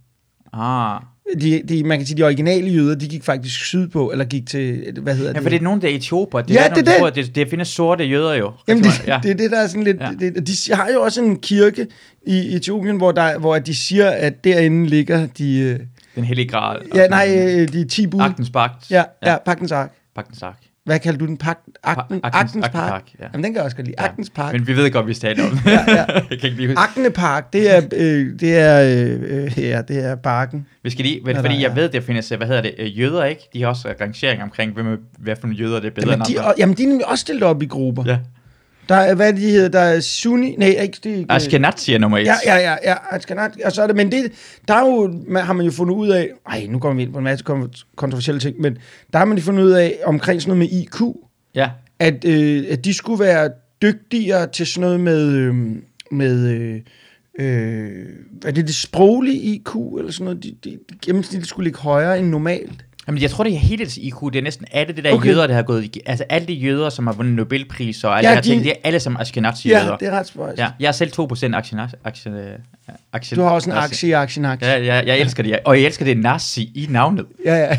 [0.53, 1.01] Ah.
[1.41, 4.93] De, de, man kan sige, de originale jøder, de gik faktisk sydpå, eller gik til,
[5.03, 5.43] hvad hedder Ja, det?
[5.43, 6.41] for det er nogen, der er etioper.
[6.41, 7.15] Det Ja, er, det er det.
[7.27, 7.35] det.
[7.35, 8.53] Det findes sorte jøder jo.
[8.69, 9.13] Jamen, det, ja.
[9.15, 9.21] ja.
[9.23, 9.97] det er det, der er sådan lidt...
[10.01, 10.09] Ja.
[10.21, 10.31] Ja.
[10.31, 11.87] Det, de har jo også en kirke
[12.27, 15.59] i Etiopien, hvor, der, hvor de siger, at derinde ligger de...
[15.59, 15.79] øh,
[16.15, 16.77] Den hellige grad.
[16.95, 17.29] Ja, nej,
[17.61, 18.21] øh, de 10 bud.
[18.21, 18.91] Agtens pagt.
[18.91, 19.93] Ja, ja, Pagtens Ark.
[20.15, 20.59] Pagtens ark.
[20.89, 21.37] Hvad kalder du den?
[21.37, 22.73] Pagt, akten, Pa- Agtens- Agtens Park?
[22.73, 23.25] Park, ja.
[23.33, 23.97] Jamen, den kan jeg også godt lide.
[24.03, 24.05] Ja.
[24.09, 24.53] Agtens Park.
[24.53, 25.71] Men vi ved godt, vi taler om det.
[25.71, 26.05] Ja, ja.
[26.15, 26.81] jeg kan ikke lige huske.
[26.81, 30.67] Agne Park, det er, øh, det er, øh, øh, ja, det er parken.
[30.83, 33.43] Vi skal lige, fordi der jeg ved, der findes, hvad hedder det, øh, jøder, ikke?
[33.53, 36.27] De har også rangering omkring, hvem, hvad for nogle jøder det er bedre Jamen, end
[36.35, 36.51] de, andre.
[36.51, 38.05] og, jamen, de er nemlig også stillet op i grupper.
[38.07, 38.19] Ja.
[38.89, 41.11] Der er, hvad de hedder, der er Sunni, nej, ikke det.
[41.17, 42.25] ikke- Ashkenazi er nummer et.
[42.27, 44.33] Ja, ja, ja, ja, Ashkenaz, og så er det, men det,
[44.69, 47.13] der er jo, man, har man jo fundet ud af, ej, nu kommer vi ind
[47.13, 48.79] på en masse kon- kontroversielle ting, men
[49.13, 51.01] der har man jo fundet ud af, omkring sådan noget med IQ,
[51.55, 51.71] ja.
[51.99, 53.51] at, øh, at de skulle være
[53.83, 55.55] dygtigere til sådan noget med, øh,
[56.11, 56.81] med øh,
[57.41, 58.07] øh,
[58.45, 62.19] er det, det sproglige IQ, eller sådan noget, de, de, de gennemsnitligt skulle ligge højere
[62.19, 62.85] end normalt.
[63.09, 64.15] Jamen, jeg tror, det er hele IQ.
[64.33, 65.29] Det er næsten alle det der Okay.
[65.29, 65.97] jøder, der har gået...
[66.07, 68.71] Altså, alle de jøder, som har vundet Nobelpris og alle Ja, de her ting, det
[68.71, 69.85] er alle som Ashkenazi-jøder.
[69.85, 70.59] Ja, det er ret spøjst.
[70.59, 71.95] Ja, jeg er selv 2% Ashkenazi.
[73.13, 74.69] Aktie, Du har også en aktie i aktien, aktie.
[74.69, 75.59] Ja, ja, jeg elsker det.
[75.65, 77.27] Og jeg elsker det nazi i navnet.
[77.45, 77.69] Ja, ja.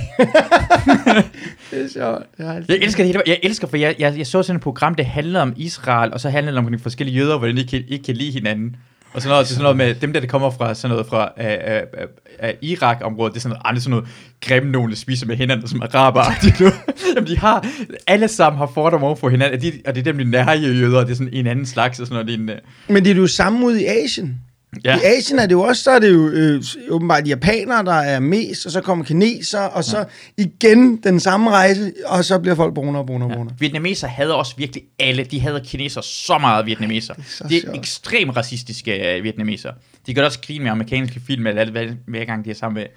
[1.71, 2.23] det er sjovt.
[2.37, 3.21] Det er altid- Jeg elsker det hele.
[3.27, 6.19] Jeg elsker, for jeg, jeg, jeg så sådan et program, det handlede om Israel, og
[6.19, 8.75] så handlede det om de forskellige jøder, hvordan de ikke, ikke kan lide hinanden.
[9.13, 11.07] Og sådan noget, det er sådan noget med dem der, der kommer fra sådan noget
[11.07, 14.07] fra uh, uh, uh, uh, Irak-området, det er sådan noget, andre sådan noget
[14.41, 16.23] grimme nogen, der spiser med hinanden, som araber
[17.15, 17.67] Jamen, de har,
[18.07, 20.51] alle sammen har fordomme over for hinanden, og, de, og det er dem, de nære
[20.51, 22.53] jøder, og det er sådan en anden slags, og sådan noget lignende.
[22.53, 22.93] Øh.
[22.93, 24.39] Men det er jo samme ud i Asien.
[24.85, 24.97] Ja.
[24.97, 28.19] I Asien er det jo også, så er det jo øh, åbenbart japanere, der er
[28.19, 30.05] mest, og så kommer kineser, og så
[30.37, 33.35] igen den samme rejse, og så bliver folk brunere og brunere og Ja.
[33.37, 33.55] brunere.
[33.59, 35.23] Vietnameser havde også virkelig alle.
[35.23, 37.13] De havde kineser så meget vietnameser.
[37.13, 39.71] Det så er, er ekstremt racistiske uh, vietnameser.
[40.07, 42.81] De gør også grin med amerikanske film, eller alt, hver, hver gang de er sammen
[42.81, 42.87] med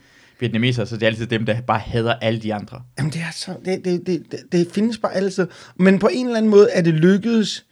[0.40, 2.82] vietnameser, så det er altid dem, der bare hader alle de andre.
[2.98, 5.46] Jamen det er så, det, det, det, det, det findes bare altid.
[5.76, 7.64] Men på en eller anden måde er det lykkedes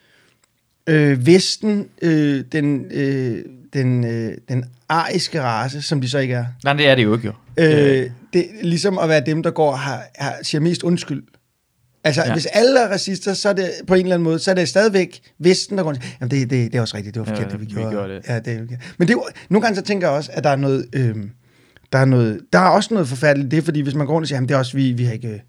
[0.86, 6.44] øh, Vesten, øh, den, øh, den, øh, den ariske race, som de så ikke er,
[6.64, 7.32] Nej, det er det jo ikke jo.
[7.64, 11.22] øh, det er ligesom at være dem, der går og har, har, siger mest undskyld.
[12.04, 12.26] Altså, ja.
[12.26, 12.32] Ja.
[12.32, 14.68] hvis alle er racister, så er det på en eller anden måde, så er det
[14.68, 17.52] stadigvæk Vesten, der går jamen det, det, det er også rigtigt, det var Ja, forkert,
[17.52, 17.90] det vi vi gjorde.
[17.90, 18.22] gjorde det.
[18.28, 18.76] Ja, det er.
[18.98, 19.16] Men det
[19.50, 21.14] nogle gange så tænker jeg også, at der er noget, øh,
[21.92, 24.28] der er noget, der er også noget forfærdeligt, det fordi, hvis man går rundt og
[24.28, 25.42] siger, jamen det er også, vi, vi har ikke,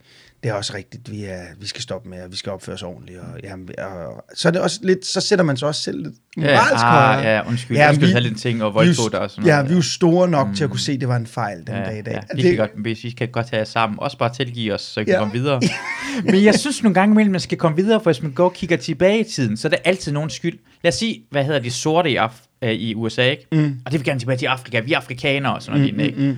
[0.44, 2.84] det er også rigtigt, vi, er, vi skal stoppe med, og vi skal opføre os
[2.84, 6.04] ordentligt, og, jamen, og, så er det også lidt, så sætter man sig også selv
[6.04, 7.78] lidt moralsk ja, ah, ja, undskyld.
[7.78, 9.70] Ja, Ja, undskyld, vi- vi, den ting, og jo- voldtog der og sådan Ja, noget.
[9.70, 10.56] vi er jo store nok mm.
[10.56, 12.14] til at kunne se, at det var en fejl den ja, dag i dag.
[12.14, 14.00] Ja, det, vi kan godt, hvis vi kan godt tage sammen.
[14.00, 15.20] Også bare tilgive os, så vi kan Ja.
[15.20, 15.62] komme videre.
[16.26, 18.54] Men jeg synes nogle gange imellem, man skal komme videre, for hvis man går og
[18.54, 20.60] kigger tilbage i tiden, så er det altid nogen skyld.
[20.84, 22.30] Lad os sige, hvad hedder de sorte i, Af-
[22.62, 23.48] øh, i USA, ikke?
[23.52, 23.80] Mm.
[23.86, 24.80] Og det vil gerne tilbage til Afrika.
[24.80, 25.94] Vi er afrikanere og sådan noget.
[25.94, 26.32] Mm, lignende, ikke?
[26.32, 26.38] mm,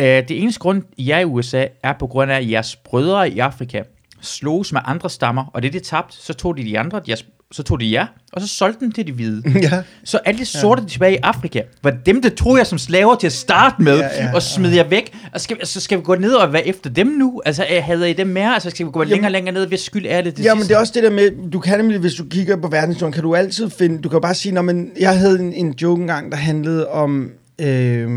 [0.00, 3.30] Øh, det eneste grund, I er i USA, er på grund af, at jeres brødre
[3.30, 3.82] i Afrika
[4.20, 7.62] sloges med andre stammer, og det de tabte, så tog de de andre, jeres, så
[7.62, 9.42] tog de jer, og så solgte dem til de hvide.
[9.62, 9.82] Ja.
[10.04, 10.88] Så alle de sorte ja.
[10.88, 14.04] tilbage i Afrika, var dem, der tog jer som slaver til at starte med, Ja,
[14.04, 15.16] ja, ja, ja, og smed jer væk.
[15.32, 17.42] Og skal, så skal vi gå ned og være efter dem nu?
[17.44, 18.54] Altså, øh, havde I dem mere?
[18.54, 19.66] Altså, skal vi gå Jamen- længere og længere ned?
[19.66, 20.68] Hvis skyld er det det Ja, men sidste?
[20.72, 23.22] det er også det der med, du kan nemlig, hvis du kigger på verdenshistorien, kan
[23.22, 26.32] du altid finde, du kan bare sige, når man, jeg havde en, en joke engang,
[26.32, 27.30] der handlede om,
[27.60, 28.08] øh,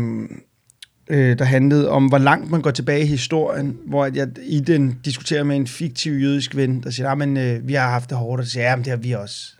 [1.10, 4.60] øh, der handlede om, hvor langt man går tilbage i historien, hvor at jeg i
[4.60, 8.18] den diskuterer med en fiktiv jødisk ven, der siger, men øh, vi har haft det
[8.18, 9.52] hårdt, og så siger ja, men det har vi også.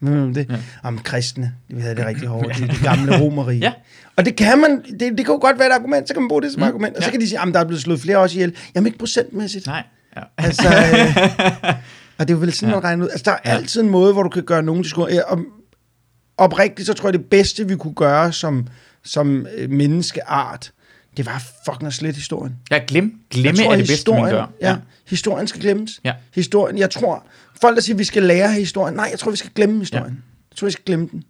[0.00, 0.56] Men det, ja.
[0.82, 3.58] om kristne, vi havde det rigtig hårdt, det, det gamle romerige.
[3.58, 3.72] Ja.
[4.16, 6.28] Og det kan man, det, det kan jo godt være et argument, så kan man
[6.28, 7.10] bruge det som mm, argument, og så ja.
[7.10, 8.54] kan de sige, at der er blevet slået flere også ihjel.
[8.74, 9.66] Jamen ikke procentmæssigt.
[9.66, 9.82] Nej.
[10.16, 10.22] Ja.
[10.38, 11.16] Altså, øh,
[12.18, 12.74] og det er jo vel sådan, ja.
[12.74, 13.10] man regner ud.
[13.10, 13.50] Altså, der er ja.
[13.50, 13.56] Ja.
[13.56, 14.84] altid en måde, hvor du kan gøre nogen.
[15.10, 15.38] Ja, og
[16.36, 18.66] oprigtigt, så tror jeg, det bedste, vi kunne gøre som,
[19.04, 20.72] som øh, menneskeart,
[21.16, 22.56] det var fucking at slette historien.
[22.70, 24.68] Jeg glem, glemme tror, er det bedste, man historien, gør.
[24.68, 24.76] Ja,
[25.08, 26.00] historien skal glemmes.
[26.04, 26.12] Ja.
[26.34, 27.26] Historien, jeg tror,
[27.60, 28.94] folk der siger, at vi skal lære historien.
[28.94, 30.12] Nej, jeg tror, vi skal glemme historien.
[30.12, 30.20] Ja.
[30.50, 31.24] Jeg tror, vi skal glemme den.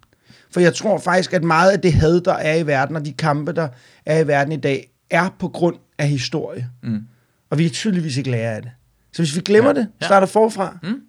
[0.51, 3.13] For jeg tror faktisk, at meget af det had, der er i verden, og de
[3.13, 3.67] kampe, der
[4.05, 6.69] er i verden i dag, er på grund af historie.
[6.83, 7.03] Mm.
[7.49, 8.71] Og vi kan tydeligvis ikke lære af det.
[9.13, 9.75] Så hvis vi glemmer ja.
[9.75, 9.81] Ja.
[9.81, 10.05] det, Ja.
[10.05, 11.01] starter forfra, Mm.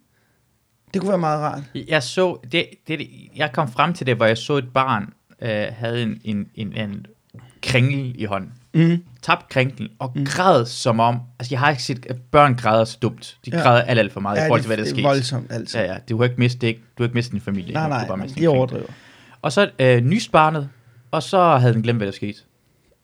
[0.94, 1.62] det kunne være meget rart.
[1.88, 5.12] Jeg så, det, det, jeg kom frem til det, hvor jeg så et barn
[5.42, 7.06] øh, havde en, en, en, en
[7.62, 8.52] kringle i hånden.
[8.76, 9.02] Mm.
[9.22, 10.24] Tabt kringlen og mm.
[10.24, 13.36] græd som om, altså jeg har ikke set, at børn græder så dumt.
[13.44, 13.62] De Ja.
[13.62, 15.02] græder alt, alt for meget ja, i forhold til, hvad der det skete.
[15.02, 15.80] er voldsomt altid.
[15.80, 17.72] Ja, ja, du har ikke mistet, ikke, du har ikke mistet din familie.
[17.72, 18.86] Nej, Du nej, har bare nej de overdriver.
[19.42, 20.68] Og så øh, nys barnet,
[21.10, 22.38] og så havde den glemt, hvad der skete.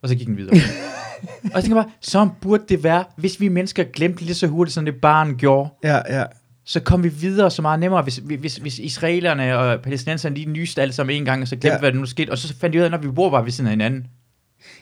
[0.01, 0.53] Og så gik den videre.
[1.43, 4.73] og jeg tænker bare, så burde det være, hvis vi mennesker glemte lige så hurtigt,
[4.73, 5.69] som det barn gjorde.
[5.83, 6.23] Ja, ja.
[6.65, 10.81] så kom vi videre så meget nemmere, hvis, hvis, hvis israelerne og palæstinenserne lige nyste
[10.81, 11.79] alle sammen en gang, og så glemte, ja.
[11.79, 13.51] hvad der nu skete, og så fandt de ud af, når vi bor bare ved
[13.51, 14.07] siden af hinanden.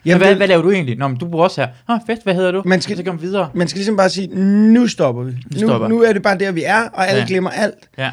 [0.05, 0.97] Jamen, hvad, det- hvad laver du egentlig?
[0.97, 1.69] Nå, men du bor også her.
[1.87, 2.61] Nå, fedt, hvad hedder du?
[2.65, 3.49] Man skal- så kom vi videre.
[3.55, 4.27] Man skal ligesom bare sige,
[4.73, 5.31] nu stopper vi.
[5.31, 5.87] Nu, stopper.
[5.87, 7.27] nu er det bare der, vi er, og alle ja.
[7.27, 7.89] Glemmer alt.
[7.97, 8.11] Ja.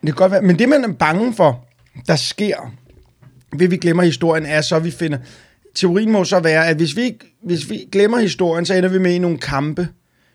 [0.00, 0.42] Det kan godt være.
[0.42, 1.64] Men det, man er bange for,
[2.06, 2.74] der sker,
[3.56, 5.18] ved vi glemmer historien, er så, vi finder...
[5.74, 8.98] Teorien må så være, at hvis vi, ikke- hvis vi glemmer historien, så ender vi
[8.98, 9.88] med i nogle kampe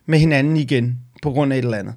[0.06, 1.94] med hinanden igen, på grund af et eller andet.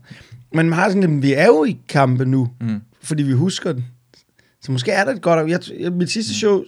[0.53, 2.81] Men man har sådan, at vi er jo i kampe nu, Mm.
[3.03, 3.85] fordi vi husker den.
[4.63, 5.51] Så måske er der et godt...
[5.51, 6.63] Jeg, jeg, mit sidste show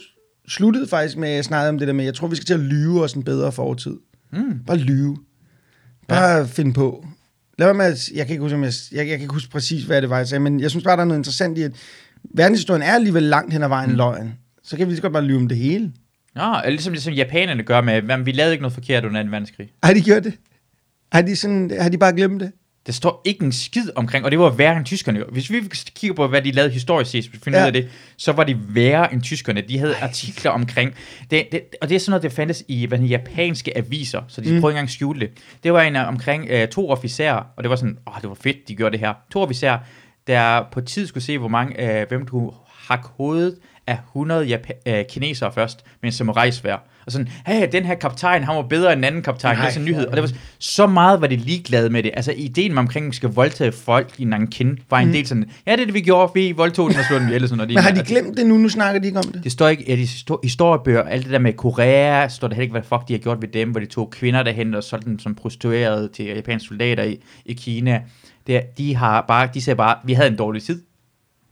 [0.50, 2.54] sluttede faktisk med, at jeg snakkede om det der med, jeg tror, vi skal til
[2.54, 3.96] at lyve os en bedre fortid.
[4.32, 4.58] Mm.
[4.66, 5.16] Bare lyve.
[6.08, 6.44] Bare ja.
[6.44, 7.06] finde på.
[7.58, 9.84] Lad være med at, jeg kan ikke huske, jeg, jeg, jeg kan ikke huske præcis,
[9.84, 11.72] hvad det var, jeg sagde, men jeg synes bare, der er noget interessant i, at
[12.34, 13.96] verdenshistorien er alligevel langt hen ad vejen mm.
[13.96, 14.34] løgn.
[14.62, 15.92] Så kan vi lige så godt bare lyve om det hele.
[16.36, 19.28] Ja, eller ligesom, ligesom japanerne gør med, jamen, vi lavede ikke noget forkert under 2.
[19.30, 19.72] verdenskrig.
[19.82, 20.34] Har de gjort det?
[21.12, 22.52] Har de, sådan, har de bare glemt det?
[22.86, 25.24] Der står ikke en skid omkring, og det var værre end tyskerne.
[25.32, 25.60] Hvis vi
[25.94, 27.64] kigger på, hvad de lavede historisk set, hvis vi finder Ja.
[27.64, 29.60] ud af det, så var de værre end tyskerne.
[29.60, 30.00] De havde Ej.
[30.02, 30.94] artikler omkring,
[31.30, 34.52] det, det, og det er sådan noget, der fandtes i hvad japanske aviser, så de
[34.52, 34.60] Mm.
[34.60, 35.30] prøvede ikke engang skjule det.
[35.64, 38.34] Det var en af omkring øh, to officerer, og det var sådan, åh, det var
[38.40, 39.14] fedt, de gjorde det her.
[39.32, 39.78] To officerer,
[40.26, 43.56] der på tid skulle se, hvor mange, øh, hvem du hakke hovedet
[43.86, 46.89] af 100 Japa- øh, kinesere først med en samurai-svær.
[47.06, 49.56] Og sådan, hey, den her kaptajn, han var bedre end den anden kaptajn.
[49.56, 50.06] Nej, det er sådan en nyhed.
[50.06, 52.10] Og det var så meget var de ligeglade med det.
[52.14, 55.12] Altså, ideen med omkring, at man skal voldtage folk i Nankin, var en Mm.
[55.12, 57.42] del sådan, ja, det er det, vi gjorde, vi voldtog den og slog den ihjel,
[57.42, 57.68] sådan noget.
[57.74, 58.56] Men har de Altså, glemt det nu?
[58.56, 59.44] Nu snakker de ikke om det.
[59.44, 62.62] Det står ikke i de histo- historiebøger, alt det der med Korea, står der heller
[62.62, 65.08] ikke, hvad fuck de har gjort ved dem, hvor de tog kvinder derhen og solgte
[65.10, 68.00] dem som prostituerede til japanske soldater i, i Kina.
[68.46, 70.82] Det, de har bare, de sagde bare, vi havde en dårlig tid,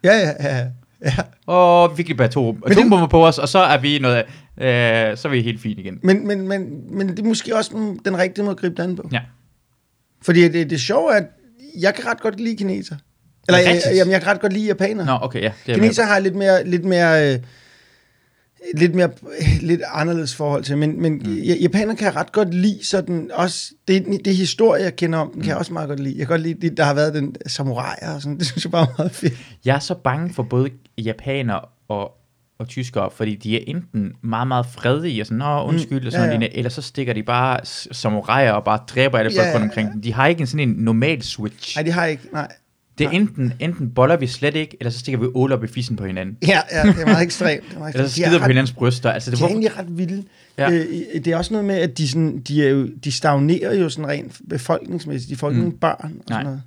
[0.05, 0.65] Ja, ja, ja.
[1.05, 1.17] Ja.
[1.47, 4.19] og vi kan bare to atombomber på os, og så er vi noget,
[4.61, 5.99] øh, så er vi helt fint igen.
[6.03, 7.71] Men, men, men, men det er måske også
[8.05, 9.09] den, rigtige måde at gribe det an på.
[9.13, 9.21] Ja.
[10.23, 11.27] Fordi det, det sjove er, at
[11.81, 12.97] jeg kan ret godt lide kineser.
[13.49, 15.05] Eller Er jeg, jamen, jeg kan ret godt lide japaner.
[15.05, 15.53] Nå, okay, ja.
[15.67, 17.41] Det er Kineser har lidt mere, lidt mere, øh,
[18.75, 19.11] lidt mere,
[19.61, 21.35] lidt anderledes forhold til, men, men mm.
[21.35, 25.43] japaner kan jeg ret godt lide sådan, også, det, det historie, jeg kender om, den
[25.43, 26.19] kan jeg også meget godt lide.
[26.19, 28.71] Jeg kan godt lide, det, der har været den samuraier og sådan, det synes jeg
[28.73, 29.33] bare er meget fedt.
[29.65, 32.13] Jeg er så bange for både japaner og,
[32.59, 36.27] og tyskere, fordi de er enten meget, meget fredelige og sådan, nå, undskyld, og sådan
[36.27, 36.33] Mm.
[36.33, 36.59] ja, ja, ja.
[36.59, 37.61] eller så stikker de bare
[37.93, 40.03] samuraier og bare dræber alle folk Ja, rundt omkring dem.
[40.03, 41.77] De har ikke en sådan en normal switch.
[41.77, 42.49] Nej, de har ikke, nej.
[42.99, 45.67] Det er enten, enten boller vi slet ikke, eller så stikker vi ål op i
[45.67, 46.37] fissen på hinanden.
[46.49, 47.65] Ja, ja, det er meget ekstremt.
[47.69, 48.17] Det er meget Eller så ekstremt.
[48.17, 49.11] De er skider på ret- hinandens bryster.
[49.11, 50.25] Altså, det De er var, egentlig ret vilde.
[50.59, 50.71] Ja.
[50.73, 53.89] Øh, det er også noget med, at de, sådan, de, er jo, de stagnerer jo
[53.89, 55.31] sådan rent befolkningsmæssigt.
[55.31, 55.65] De får ikke Mm.
[55.65, 56.21] nogen børn og Nej.
[56.29, 56.63] sådan noget.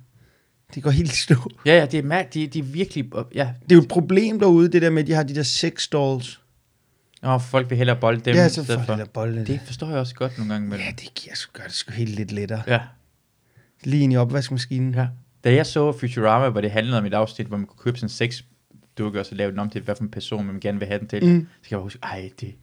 [0.74, 1.34] Det går helt i stå.
[1.66, 3.04] ja, ja, det er, mærk, de, de er virkelig...
[3.34, 5.42] Ja, Det er jo et problem derude, det der med, at de har de der
[5.42, 6.40] sex dolls.
[7.22, 8.92] og folk vil hellere bolde dem ja, i så stedet får for.
[8.94, 9.44] de der bolle.
[9.46, 11.92] Det forstår jeg også godt nogle gange med Ja, det giver, sgu- gør det sgu
[11.92, 12.62] helt lidt lettere.
[12.66, 12.78] Ja,
[13.84, 14.94] Lige ind i opvaskemaskinen.
[14.94, 15.06] ja.
[15.44, 18.08] Da jeg så Futurama, hvor det handlede om et afsnit, hvor man kunne købe sådan
[18.08, 18.44] seks
[18.98, 20.98] dukker, og så lave den om til, hvad for en person man gerne vil have
[20.98, 21.24] den til.
[21.24, 21.46] Mm.
[21.62, 22.54] Så kan jeg huske, ej, det,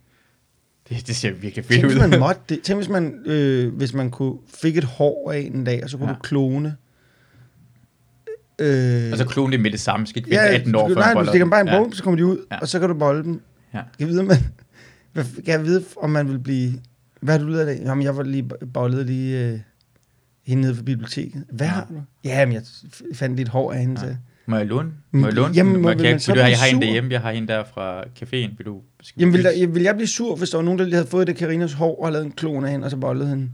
[0.89, 2.07] det, det ser virkelig fedt ud.
[2.09, 2.61] man måtte det.
[2.63, 5.97] Tænk, hvis man, øh, hvis man kunne fik et hår af en dag, og så
[5.97, 6.15] kunne Ja.
[6.15, 6.75] du klone.
[8.59, 11.13] Øh, og så klone det med det samme, skal ikke ja, 18 år, før nej,
[11.13, 11.77] du stikker bare en ja.
[11.77, 12.57] bog, så kommer de ud, Ja.
[12.59, 13.41] og så kan du bolde dem.
[13.73, 13.77] Ja.
[13.79, 14.37] Kan jeg vide, man,
[15.45, 16.73] kan jeg vide, om man vil blive...
[17.21, 17.79] Hvad har du ud af det?
[17.85, 19.59] Jamen, jeg var lige bollet lige øh,
[20.49, 21.43] hende nede for biblioteket.
[21.51, 21.71] Hvad Ja.
[21.73, 22.01] har du?
[22.23, 22.61] Ja, men jeg
[23.13, 24.01] fandt lidt hår af hende.
[24.07, 24.15] Ja.
[24.45, 24.89] Må jeg låne?
[25.11, 25.53] Må jeg låne?
[25.53, 26.79] Jamen, må- jeg, vil du, jeg har en sur?
[26.81, 28.57] derhjemme, jeg har en der fra caféen.
[28.57, 30.85] Vil du, skal Jamen, vil, der, vil jeg blive sur, hvis der var nogen, der
[30.85, 33.29] lige havde fået det Karinas hår og lavet en klon af hende, og så bollede
[33.29, 33.49] hende?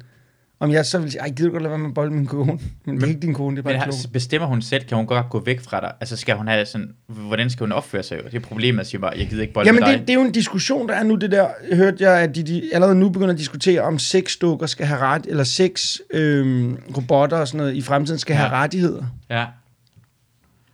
[0.65, 2.25] Om jeg så ville sige, ej, gider du godt lade være med at bolde min
[2.25, 2.59] kone?
[2.85, 4.97] Men det er ikke din kone, det er bare Men har- bestemmer hun selv, kan
[4.97, 5.91] hun godt gå væk fra dig?
[6.01, 8.17] Altså skal hun have sådan, hvordan skal hun opføre sig?
[8.31, 9.99] Det er problemet, at sige bare, jeg gider ikke bolde Jamen, med dig.
[9.99, 12.43] det, det er jo en diskussion, der er nu, det der, hørte jeg, at de,
[12.43, 17.37] de allerede nu begynder at diskutere, om sexdukker skal have ret, eller sex øhm, robotter
[17.37, 18.39] og sådan noget i fremtiden skal Ja.
[18.39, 19.03] have rettigheder.
[19.29, 19.45] Ja.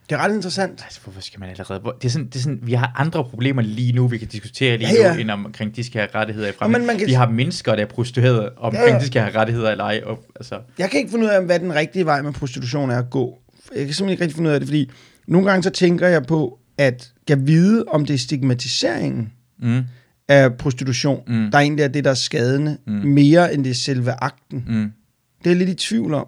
[0.10, 0.82] Det er ret interessant.
[0.84, 1.82] Altså, hvorfor skal man allerede...
[2.02, 4.78] Det er, sådan, det er sådan, vi har andre problemer lige nu, vi kan diskutere
[4.78, 5.14] lige Ja, ja.
[5.14, 6.88] nu, end om, omkring, de skal have rettigheder i fremtiden.
[6.88, 9.00] man kan- Vi har mennesker, der er prostituerede, omkring, Ja, ja.
[9.00, 10.02] de skal have rettigheder eller ej.
[10.06, 12.98] Og, altså, Jeg kan ikke finde ud af, hvad den rigtige vej med prostitution er
[13.00, 13.40] at gå.
[13.76, 14.90] Jeg kan simpelthen ikke rigtig finde ud af det, fordi
[15.28, 19.82] nogle gange så tænker jeg på, at jeg vide, om det er stigmatiseringen mm,
[20.28, 21.52] af prostitution, Mm.
[21.52, 22.94] der egentlig er det, der er skadende, mm.
[22.94, 24.64] mere end det er selve akten.
[24.68, 24.92] mm,
[25.44, 26.26] Det er jeg lidt i tvivl om.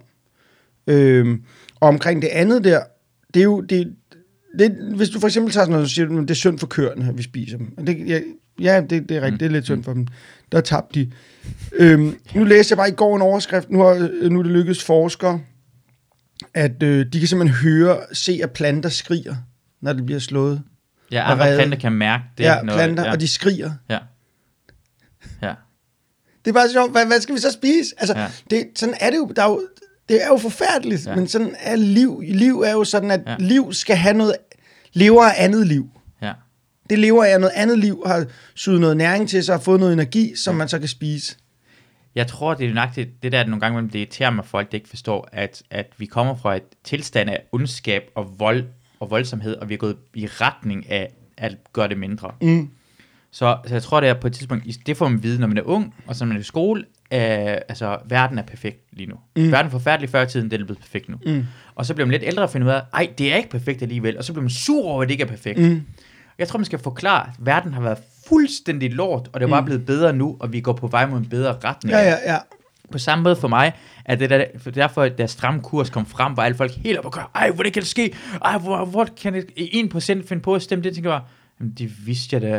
[0.87, 1.41] Øhm,
[1.79, 2.79] og omkring det andet der,
[3.33, 3.95] det er jo, det,
[4.59, 6.67] det, hvis du for eksempel tager sådan noget, så siger du, det er synd for
[6.67, 7.73] køerne, at vi spiser dem.
[7.77, 8.19] Og det, ja,
[8.61, 9.37] ja, det, det er rigtigt, Mm.
[9.39, 10.07] det er lidt synd for dem.
[10.51, 11.11] Der tabte de.
[11.73, 14.83] Øhm, nu læste jeg bare i går en overskrift, nu, har, nu er det lykkedes
[14.83, 15.39] forskere,
[16.53, 19.35] at øh, de kan simpelthen høre, se, at planter skriger,
[19.81, 20.61] når det bliver slået.
[21.11, 22.43] ja, Og andre redde- planter kan mærke det.
[22.43, 23.71] Ja, når- planter, ja, og de skriger.
[23.89, 23.99] Ja.
[25.41, 25.53] Ja.
[26.45, 27.93] Det er bare sjovt, hvad, hvad skal vi så spise?
[27.97, 28.27] Altså, ja.
[28.49, 29.31] det, sådan er det jo.
[29.35, 29.61] Der er jo
[30.09, 31.11] Det er jo forfærdeligt, Ja.
[31.11, 31.15] ja.
[31.15, 32.23] men sådan er liv.
[32.27, 33.31] Liv er jo sådan, at Ja.
[33.31, 33.37] ja.
[33.39, 34.35] liv skal have noget,
[34.93, 35.89] lever af andet liv.
[36.21, 36.33] Ja.
[36.89, 38.25] Det lever af noget andet liv, har
[38.55, 41.35] suget noget næring til sig, har fået noget energi, som man så kan spise.
[42.15, 44.49] Jeg tror, det er nok det, det der, at nogle gange det irriterer mig, at
[44.49, 48.63] folk det ikke forstår, at, at vi kommer fra et tilstand af ondskab og vold
[48.99, 52.31] og voldsomhed, og vi er gået i retning af at gøre det mindre.
[52.41, 52.69] Mm.
[53.31, 55.57] Så, så jeg tror, det er på et tidspunkt, det får man vide, når man
[55.57, 59.09] er ung, og så når man er i skole, øh, altså, verden er perfekt lige
[59.09, 59.15] nu.
[59.35, 59.51] Mm.
[59.51, 61.17] Verden er forfærdelig før i tiden, den er blevet perfekt nu.
[61.25, 61.45] Mm.
[61.75, 63.81] Og så bliver man lidt ældre og finder ud af, ej, det er ikke perfekt
[63.81, 65.59] alligevel, og så bliver man sur over, at det ikke er perfekt.
[65.59, 65.81] Mm.
[66.39, 67.97] Jeg tror, man skal forklare, at verden har været
[68.27, 71.19] fuldstændig lort, og det er bare blevet bedre nu, og vi går på vej mod
[71.19, 71.95] en bedre retning.
[71.95, 72.37] Ja, ja, ja.
[72.91, 73.71] På samme måde for mig,
[74.05, 77.05] at det der, for derfor, da stram kurs kom frem, var alle folk helt op
[77.05, 78.15] og køre, ej, hvordan kan det ske?
[78.45, 79.45] Ej, hvor, hvor kan det
[79.93, 80.93] 1% finde på at stemme det?
[80.93, 82.57] Tænker jeg bare, Jamen, det vidste jeg da.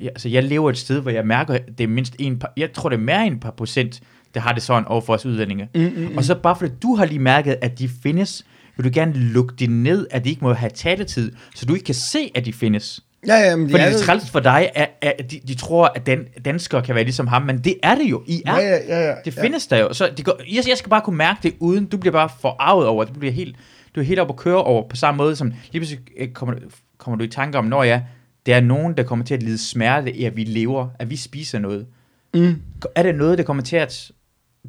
[0.00, 2.52] Jeg, altså, jeg lever et sted, hvor jeg mærker, at det er mindst en par,
[2.56, 4.00] jeg tror, det er mere end et par procent,
[4.34, 5.68] der har det sådan over for os udlændinge.
[5.74, 6.16] Mm, mm, mm.
[6.16, 8.46] Og så bare fordi du har lige mærket, at de findes,
[8.76, 11.84] vil du gerne lukke det ned, at de ikke må have taletid, så du ikke
[11.84, 13.00] kan se, at de findes.
[13.26, 15.92] Ja, ja, men Fordi er det er træls for dig, at, at de, de tror,
[15.94, 18.22] at dan, danskere kan være ligesom ham, men det er det jo.
[18.26, 18.56] I er.
[18.56, 19.14] Ja, ja, ja, ja.
[19.24, 19.42] Det ja.
[19.42, 19.92] findes der jo.
[19.92, 22.86] Så det går, jeg, jeg skal bare kunne mærke det, uden du bliver bare forarvet
[22.86, 23.14] over det.
[23.14, 23.56] Du bliver helt,
[23.94, 26.54] du er helt op at køre over på samme måde, som lige pludselig øh, kommer,
[26.54, 26.60] du-
[26.98, 28.04] kommer du i tanke om, når jeg,
[28.46, 31.16] det er nogen, der kommer til at lide smerte i, at vi lever, at vi
[31.16, 31.86] spiser noget.
[32.34, 32.62] Mm.
[32.94, 34.10] Er det noget, der kommer til at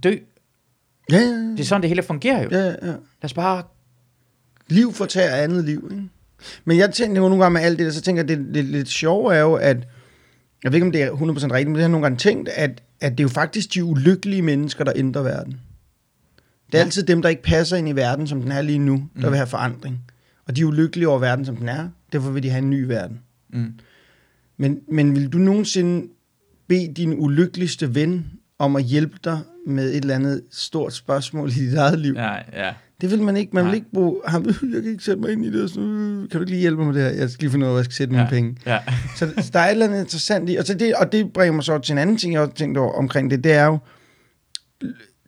[0.03, 0.15] dø?
[1.11, 2.49] Ja, ja, Det er sådan, det hele fungerer jo.
[2.51, 2.75] ja, ja, ja.
[2.87, 3.63] Lad os bare...
[4.69, 6.03] Liv fortærer andet liv, ikke?
[6.65, 8.65] Men jeg tænker jo nogle gange med alt det der, så tænker jeg, det, det
[8.65, 9.77] lidt sjove er jo, at,
[10.63, 12.49] jeg ved ikke, om det er 100% rigtigt, men det har jeg nogle gange tænkt,
[12.49, 15.51] at, at det er jo faktisk de ulykkelige mennesker, der ændrer verden.
[15.51, 15.59] Det
[16.73, 16.77] er Ja.
[16.77, 16.83] ja.
[16.83, 19.31] altid dem, der ikke passer ind i verden, som den er lige nu, der Mm.
[19.31, 19.99] vil have forandring.
[20.45, 21.89] Og de er ulykkelige over verden, som den er.
[22.13, 23.19] Derfor vil de have en ny verden.
[23.53, 23.73] Mm.
[24.57, 26.07] Men, men vil du nogensinde
[26.67, 28.25] bede din ulykkeligste ven
[28.59, 32.13] om at hjælpe dig med et eller andet stort spørgsmål i dit eget liv?
[32.13, 32.73] Ja, ja.
[33.01, 33.51] Det vil man ikke.
[33.53, 33.71] Man Nej.
[33.71, 35.71] vil ikke bruge, ham, jeg kan ikke sætte mig ind i det.
[35.71, 37.19] Så, øh, kan du ikke lige hjælpe mig med det her?
[37.19, 38.19] Jeg skal lige finde ud af, hvor jeg skal sætte ja.
[38.19, 38.57] mine penge.
[38.65, 38.79] Ja.
[39.15, 41.53] Så, så der er et eller andet interessant i, og, så det, og det bringer
[41.53, 43.77] mig så til en anden ting, jeg også tænkte over omkring det, det er jo,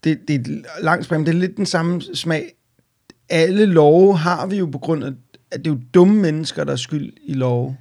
[0.03, 2.51] det, det er langt spring, det er lidt den samme smag.
[3.29, 5.11] Alle love har vi jo på grund af,
[5.51, 7.77] at det er jo dumme mennesker, der er skyld i love.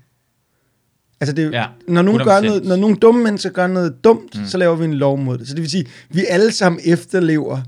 [1.21, 2.45] Altså det jo, Ja, når, nogen gør 100%.
[2.45, 4.47] noget, når nogle dumme mennesker gør noget dumt, Mm.
[4.47, 5.49] så laver vi en lov mod det.
[5.49, 7.61] Så det vil sige, vi alle sammen efterlever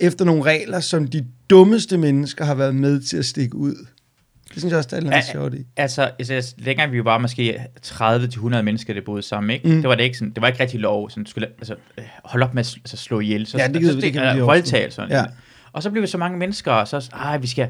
[0.00, 3.74] efter nogle regler, som de dummeste mennesker har været med til at stikke ud.
[4.54, 5.66] Det synes jeg også, der er Ja, sjovt i.
[5.76, 9.68] Altså, altså, dengang vi var måske 30-100 mennesker, der boede sammen, ikke?
[9.68, 9.74] Mm.
[9.80, 11.74] Det var det ikke sådan, det var ikke rigtig lov, sådan, du skulle altså,
[12.24, 13.46] holde op med at altså, slå ihjel.
[13.46, 15.10] Så, Ja, det kan- altså, det kan vi er lige voldtag, sådan.
[15.10, 15.24] Ja.
[15.72, 17.68] Og så blev vi så mange mennesker, og så, ej, vi skal,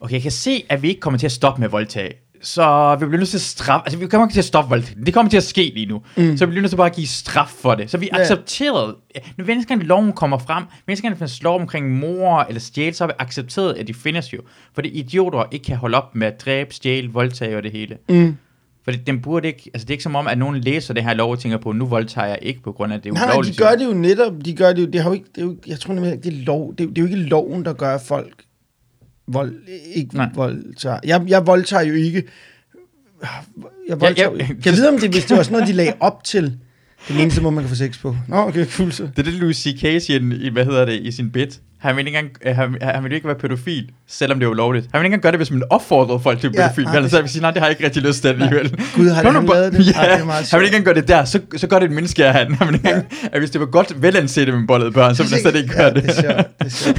[0.00, 2.14] okay, jeg kan se, at vi ikke kommer til at stoppe med voldtag.
[2.42, 4.96] Så vi bliver nødt til at straffe, altså vi kommer ikke til at stoppe voldtag.
[5.06, 6.02] Det kommer til at ske lige nu.
[6.16, 6.36] Mm.
[6.36, 7.90] Så vi bliver nødt til bare at give straf for det.
[7.90, 8.20] Så vi Ja.
[8.20, 8.96] accepterede,
[9.36, 13.14] når menneskerne loven kommer frem, menneskerne findes lov omkring mor eller stjæle, så har vi
[13.18, 14.38] accepteret, at de findes jo.
[14.74, 17.96] Fordi idioter ikke kan holde op med at dræbe, stjæle, voldtage og det hele.
[18.08, 18.36] Mm.
[18.84, 21.14] Fordi den burde ikke, altså det er ikke som om, at nogen læser det her
[21.14, 23.30] lov og tænker på, nu voldtager jeg ikke på grund af, det er Nej, nej,
[23.32, 23.58] de ulovligt.
[23.58, 24.32] gør det jo netop.
[24.44, 26.30] De gør det jo, det har jo ikke, det er jo, jeg tror nemlig, ikke,
[26.30, 26.74] det er lov.
[26.78, 28.32] Det er, det er jo ikke loven, der gør folk
[29.28, 29.52] vold,
[29.94, 30.28] ikke Nej.
[30.34, 30.98] voldtager.
[31.04, 32.22] Jeg, jeg voldtager jo ikke.
[33.88, 35.72] Jeg voldtager, ja, ja, kan jeg vide, om det, hvis det var sådan noget, de
[35.72, 36.42] lagde op til?
[36.42, 36.52] Det
[37.08, 38.16] er den eneste måde, man kan få sex på.
[38.28, 39.02] Nå, okay, cool så.
[39.02, 39.80] Det er det, Louis C.K.
[39.80, 41.60] siger i, hvad hedder det, i sin bit.
[41.78, 44.86] Han vil ikke engang, øh, han, han vil ikke være pædofil, selvom det er ulovligt.
[44.92, 46.84] Han vil ikke engang gøre det, hvis man opfordrede folk til at Ja, pædofil.
[46.84, 48.70] nej, Ja, det- så vil sige, nej, det har jeg ikke rigtig lyst til alligevel.
[48.96, 49.78] Gud, har Kom han lavet det?
[49.78, 51.86] Ja, det er meget han vil ikke engang gøre det der, så, så gør det
[51.86, 52.54] et menneske af han.
[52.54, 55.34] Han vil ikke engang, at hvis det var godt velanset med bollede børn, så ville
[55.34, 56.02] han slet ikke gøre ja, det.
[56.02, 56.10] det.
[56.18, 56.98] er sjovt, det er sjovt.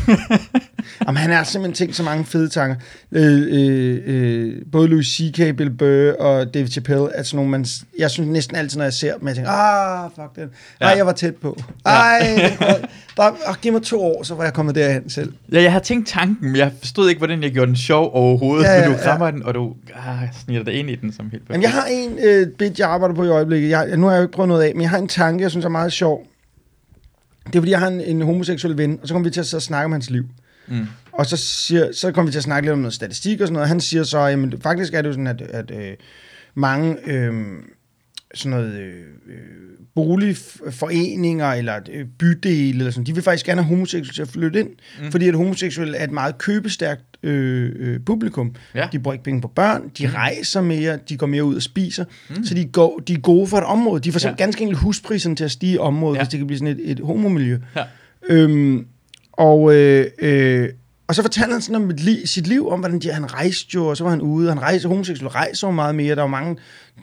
[1.07, 2.75] Jamen, han har simpelthen tænkt så mange fede tanker.
[3.11, 7.65] Øh, øh, øh, både Louis C.K., Bill Burr og David Chappelle er sådan nogle, man,
[7.99, 10.49] jeg synes næsten altid, når jeg ser dem, jeg tænker, ah, fuck det.
[10.81, 10.97] Ej, Ja.
[10.97, 11.57] jeg var tæt på.
[11.85, 12.19] Ej,
[13.17, 15.33] der, der, giv mig to år, så var jeg kommet derhen selv.
[15.53, 18.63] Ja, jeg har tænkt tanken, men jeg forstod ikke, hvordan jeg gjorde den sjov overhovedet.
[18.65, 19.11] Ja, Ja, ja, ja, du ja.
[19.11, 21.85] rammer den, og du ah, sniger dig ind i den som helt Jamen, jeg har
[21.91, 23.69] en øh, bit, jeg arbejder på i øjeblikket.
[23.69, 25.51] Jeg, nu har jeg jo ikke prøvet noget af, men jeg har en tanke, jeg
[25.51, 26.25] synes er meget sjov.
[27.47, 29.61] Det er, fordi jeg har en, en homoseksuel ven, og så kommer vi til at
[29.61, 30.23] snakke om hans liv.
[30.69, 30.85] Mm.
[31.11, 33.53] Og så, siger, så kommer vi til at snakke lidt om noget statistik og sådan
[33.53, 33.67] noget.
[33.67, 35.93] Han siger så, at faktisk er det jo sådan, at, at øh,
[36.55, 37.33] mange øh,
[38.33, 38.93] sådan noget øh,
[39.27, 39.35] øh,
[39.95, 44.59] boligforeninger eller øh, bydele, eller sådan, de vil faktisk gerne have homoseksuelle til at flytte
[44.59, 44.69] ind,
[45.03, 45.11] Mm.
[45.11, 48.55] fordi at homoseksuelle er et meget købestærkt øh, øh, publikum.
[48.75, 48.87] Ja.
[48.91, 50.13] De bruger ikke penge på børn, de Mm.
[50.13, 52.43] rejser mere, de går mere ud og spiser, Mm.
[52.45, 54.01] så de, går, de er gode for et område.
[54.01, 54.33] De får Ja.
[54.35, 56.23] ganske enkelt huspriserne til at stige i området, ja.
[56.23, 57.57] hvis det kan blive sådan et, et homomiljø.
[57.75, 57.83] Ja.
[58.29, 58.85] Øhm,
[59.39, 60.69] og, øh, øh,
[61.07, 63.67] og så fortalte han sådan om et li- sit liv, om hvordan de, han rejste
[63.75, 64.49] jo, og så var han ude.
[64.49, 66.15] Han rejste, homoseksuelle rejser jo meget mere.
[66.15, 66.57] Der var mange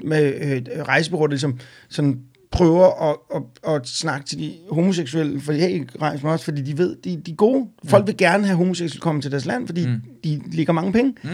[0.05, 1.59] med øh, rejsebureauer, der ligesom
[1.89, 2.21] sådan
[2.51, 6.79] prøver at, at, at snakke til de homoseksuelle, for hey, rejs mig også, fordi de
[6.79, 7.67] ved, de, de er gode.
[7.85, 10.01] Folk vil gerne have homoseksuelle komme til deres land, fordi mm.
[10.25, 11.15] de ligger mange penge.
[11.23, 11.31] Mm.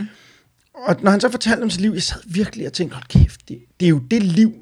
[0.74, 3.48] Og når han så fortalte om sit liv, jeg sad virkelig og tænkte, hold kæft,
[3.48, 4.52] det, det er jo det liv,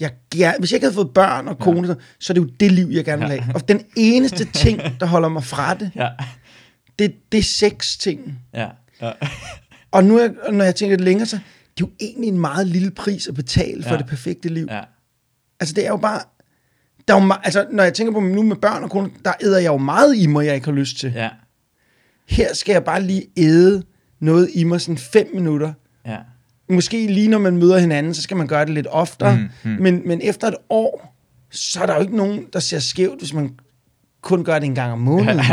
[0.00, 1.94] jeg gerne, hvis jeg ikke havde fået børn og kone, ja.
[2.20, 3.54] så er det jo det liv, jeg gerne vil have.
[3.54, 6.08] Og den eneste ting, der holder mig fra det, Ja.
[6.98, 8.38] det, det er sex ting.
[8.54, 8.68] Ja.
[9.02, 9.12] ja.
[9.92, 10.20] Og nu,
[10.52, 13.34] når jeg tænker lidt længere, så det er jo egentlig en meget lille pris at
[13.34, 13.96] betale for Ja.
[13.98, 14.66] det perfekte liv.
[14.70, 14.80] ja.
[15.60, 16.20] Altså, det er jo bare...
[17.08, 19.58] Der er jo, altså, når jeg tænker på nu med børn og kone, der æder
[19.58, 21.12] jeg jo meget i mig, jeg ikke har lyst til.
[21.12, 21.28] Ja.
[22.28, 23.82] Her skal jeg bare lige æde
[24.20, 25.72] noget i mig sådan fem minutter.
[26.06, 26.16] Ja.
[26.70, 29.36] Måske lige når man møder hinanden, så skal man gøre det lidt oftere.
[29.36, 29.76] Mm, mm.
[29.82, 31.14] Men, men efter et år,
[31.50, 33.50] så er der jo ikke nogen, der ser skævt, hvis man
[34.22, 35.38] kun gør det en gang om måneden.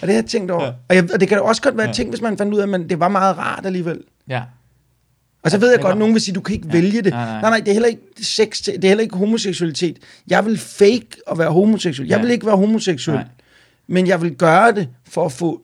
[0.00, 0.64] og det har jeg tænkt over.
[0.64, 0.70] Ja.
[0.88, 2.62] Og, jeg, og det kan da også godt være tænkt, hvis man fandt ud af,
[2.62, 4.00] at man, det var meget rart alligevel.
[4.28, 4.42] Ja.
[5.42, 7.12] Og så Ja, ved jeg godt, at nogen vil sige, du kan ikke vælge det.
[7.12, 7.40] Nej, nej.
[7.40, 9.98] nej, nej, det er heller ikke sex, det er heller ikke homoseksualitet.
[10.28, 12.08] Jeg vil fake at være homoseksuel.
[12.08, 12.22] Jeg Ja.
[12.22, 13.16] vil ikke være homoseksuel.
[13.16, 13.24] Nej.
[13.86, 15.62] Men jeg vil gøre det for at få...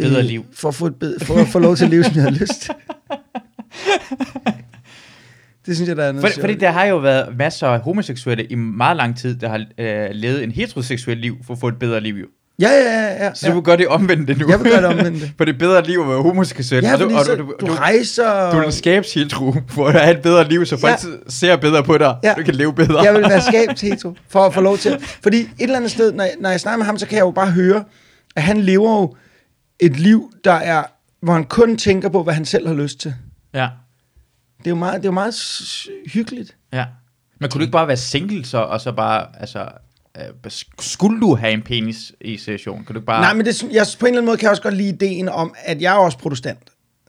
[0.00, 0.44] øh, Bedre liv.
[0.52, 2.30] For at få, et bedre, for at få lov til at leve, som jeg har
[2.30, 2.70] lyst.
[5.66, 8.44] Det synes jeg, der er noget For, fordi der har jo været masser af homoseksuelle
[8.44, 11.78] i meget lang tid, der har øh, levet en heteroseksuel liv for at få et
[11.78, 12.26] bedre liv jo.
[12.60, 13.24] Ja, ja, ja.
[13.24, 13.34] ja.
[13.34, 14.46] Så du vil gøre det omvendte nu.
[14.48, 15.30] Jeg vil gøre det omvendte.
[15.38, 16.82] for det er bedre liv at være homoseksuel.
[16.84, 18.50] Ja, og du, og så, du, du, rejser...
[18.50, 21.08] du er en skabshetero for at have et bedre liv, så folk Ja.
[21.28, 22.16] ser bedre på dig.
[22.24, 22.34] Ja.
[22.38, 23.02] Du kan leve bedre.
[23.02, 24.98] jeg vil være skabshetero, for at få lov til.
[25.22, 27.24] Fordi et eller andet sted, når jeg, når jeg snakker med ham, så kan jeg
[27.24, 27.84] jo bare høre,
[28.36, 29.14] at han lever jo
[29.80, 30.84] et liv, der er,
[31.20, 33.14] hvor han kun tænker på, hvad han selv har lyst til.
[33.54, 33.68] Ja.
[34.58, 35.34] Det er jo meget, det er jo meget
[36.12, 36.56] hyggeligt.
[36.72, 36.84] ja.
[37.40, 39.68] Men kunne du ikke bare være single så, og så bare, altså,
[40.18, 40.50] øh,
[40.80, 42.76] skulle du have en penis i session?
[42.84, 43.20] Kan du ikke bare...
[43.20, 45.28] Nej, men det, jeg, på en eller anden måde kan jeg også godt lide ideen
[45.28, 46.58] om, at jeg er også protestant.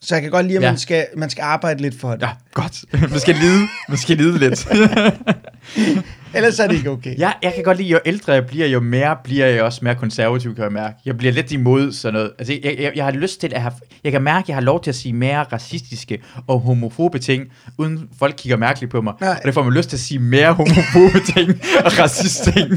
[0.02, 0.72] Så jeg kan godt lide, at Ja.
[0.72, 2.22] man, skal, man skal arbejde lidt for det.
[2.22, 2.86] Ja, godt.
[3.12, 4.68] Man skal lide, man skal lide lidt.
[6.36, 7.18] Ellers er det ikke okay.
[7.20, 9.96] Ja, jeg kan godt lide, jo ældre jeg bliver, jo mere bliver jeg også mere
[9.96, 10.96] konservativ, kan jeg mærke.
[11.06, 12.32] Jeg bliver lidt imod sådan noget.
[12.40, 13.74] Altså, jeg, jeg, jeg har lyst til at have...
[14.04, 17.44] Jeg kan mærke, at jeg har lov til at sige mere racistiske og homofobe ting,
[17.78, 19.14] uden folk kigger mærkeligt på mig.
[19.22, 19.30] Nej.
[19.30, 21.50] Og det får mig lyst til at sige mere homofobe ting
[21.86, 22.70] og racist ting.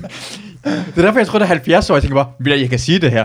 [0.64, 2.70] Det er derfor, jeg tror, det er 70 år, jeg tænker bare, "Ved du, jeg
[2.70, 3.24] kan sige det her.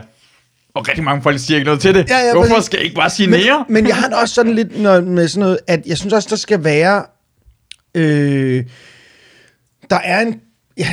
[0.76, 2.10] Og rigtig mange folk siger ikke noget til det.
[2.10, 3.66] Ja, ja, Hvorfor skal jeg ikke bare sige men, mere?
[3.70, 6.28] men jeg har det også sådan lidt når, med sådan noget, at jeg synes også,
[6.30, 7.04] der skal være...
[7.96, 8.64] Øh,
[9.94, 10.42] der er en...
[10.78, 10.88] Ja,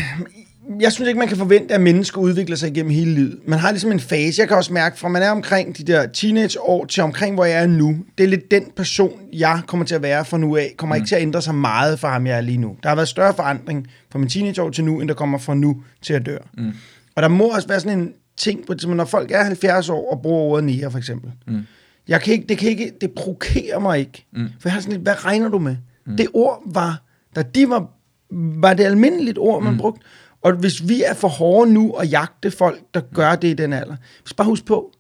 [0.80, 3.38] jeg synes ikke, man kan forvente, at mennesker udvikler sig igennem hele livet.
[3.46, 4.40] Man har ligesom en fase.
[4.40, 7.62] Jeg kan også mærke, fra man er omkring de der teenageår til omkring, hvor jeg
[7.62, 7.96] er nu.
[8.18, 10.74] Det er lidt den person, jeg kommer til at være fra nu af.
[10.76, 11.00] Kommer mm.
[11.00, 12.76] ikke til at ændre sig meget fra ham, jeg er lige nu.
[12.82, 15.82] Der har været større forandring fra min teenageår til nu, end der kommer fra nu
[16.02, 16.38] til at dør.
[16.58, 16.72] Mm.
[17.16, 20.22] Og der må også være sådan en ting, på, når folk er 70 år og
[20.22, 21.30] bruger ordet nære, for eksempel.
[21.46, 21.60] Mm.
[22.08, 24.26] Jeg kan ikke, det, kan ikke, det provokerer mig ikke.
[24.32, 24.48] Mm.
[24.60, 25.76] For jeg har sådan lidt, hvad regner du med?
[26.06, 26.16] Mm.
[26.16, 27.02] Det ord var,
[27.36, 27.90] da de var,
[28.32, 29.78] var det almindeligt ord, man mm.
[29.78, 30.00] brugte.
[30.42, 33.72] Og hvis vi er for hårde nu og jagte folk, der gør det i den
[33.72, 34.92] alder, så bare husk på,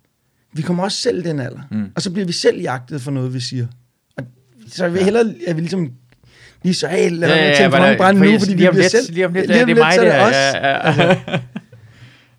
[0.52, 1.60] vi kommer også selv i den alder.
[1.70, 1.92] Mm.
[1.94, 3.66] Og så bliver vi selv jagtet for noget, vi siger.
[4.16, 4.24] Og
[4.68, 5.92] så jeg vil hellere, jeg vil ligesom
[6.62, 8.56] lige så, hey, lad ja, ja, tænde for men, mange brænde for nu, fordi vi
[8.56, 9.14] bliver lidt, selv.
[9.14, 10.32] Lige om lidt, lige om det er mig, så det er os.
[10.32, 11.38] Ja, ja.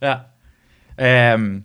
[0.01, 0.15] ja.
[1.35, 1.63] Um,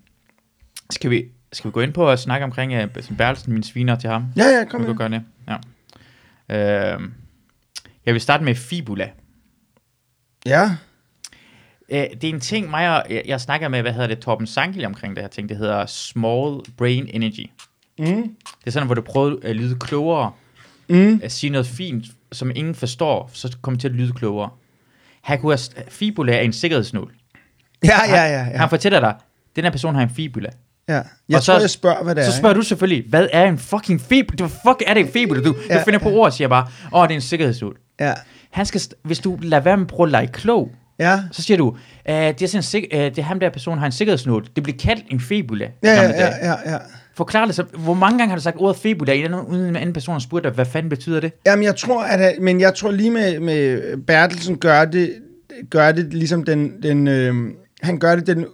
[0.91, 4.11] skal, vi, skal vi gå ind på at snakke omkring uh, Bertelsen, min sviner til
[4.11, 4.25] ham?
[4.37, 4.97] Ja, ja, kom Kom vi med.
[4.97, 5.23] kan gøre det.
[6.49, 6.95] Ja.
[6.95, 7.03] Uh,
[8.07, 9.11] jeg vil starte med fibula.
[10.47, 10.71] Ja,
[11.93, 14.47] Uh, det er en ting, mig og, jeg, jeg snakker med, hvad hedder det, Torben
[14.47, 17.51] Sankil omkring det her ting, det hedder Small Brain Energy.
[17.99, 18.07] mm.
[18.07, 20.33] Det er sådan, hvor du prøver at lyde klogere,
[20.89, 21.21] Mm.
[21.23, 24.51] at sige noget fint, som ingen forstår, så kommer til at lyde klogere.
[25.23, 27.15] Han kunne have, fibula er en sikkerhedsnål.
[27.85, 28.57] ja, ja, ja, ja.
[28.59, 29.15] Han fortæller dig,
[29.57, 30.49] den her person har en fibula.
[30.89, 30.95] ja.
[30.95, 32.31] Jeg Og tror, så- jeg spørger, hvad det er.
[32.31, 34.37] Så spørger du selvfølgelig, hvad er en fucking fibula?
[34.47, 35.43] Hvad fuck er det en fibula?
[35.43, 35.79] Du, Ja.
[35.79, 37.79] du finder på ord og siger bare, åh, det er en sikkerhedsnål.
[38.01, 38.13] Ja,
[38.51, 41.21] Han skal, hvis du lader være med at prøve at lege klog, ja.
[41.33, 41.77] så siger du,
[42.09, 44.47] øh, det, er sådan øh, det er ham der person har en sikkerhedsnål.
[44.57, 45.69] Det bliver kaldt en fibula.
[45.83, 46.79] Ja, ja, ja, ja, ja.
[47.15, 47.63] Forklar det så.
[47.63, 50.53] Hvor mange gange har du sagt ordet fibula, uden en anden person har spurgt dig,
[50.53, 51.33] hvad fanden betyder det?
[51.47, 55.15] Jamen, jeg tror, at, men jeg tror lige med, med Bertelsen gør det,
[55.71, 57.35] gør det ligesom den, den øh,
[57.83, 58.47] han gør det den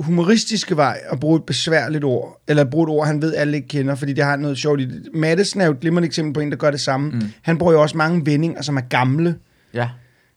[0.00, 3.68] humoristiske vej at bruge et besværligt ord, eller bruge et ord, han ved, alle ikke
[3.68, 5.08] kender, fordi det har noget sjovt i det.
[5.14, 7.10] Madison er jo et glimrende eksempel på en, der gør det samme.
[7.10, 7.22] Mm.
[7.42, 9.36] Han bruger jo også mange vendinger, som er gamle,
[9.74, 9.88] Ja.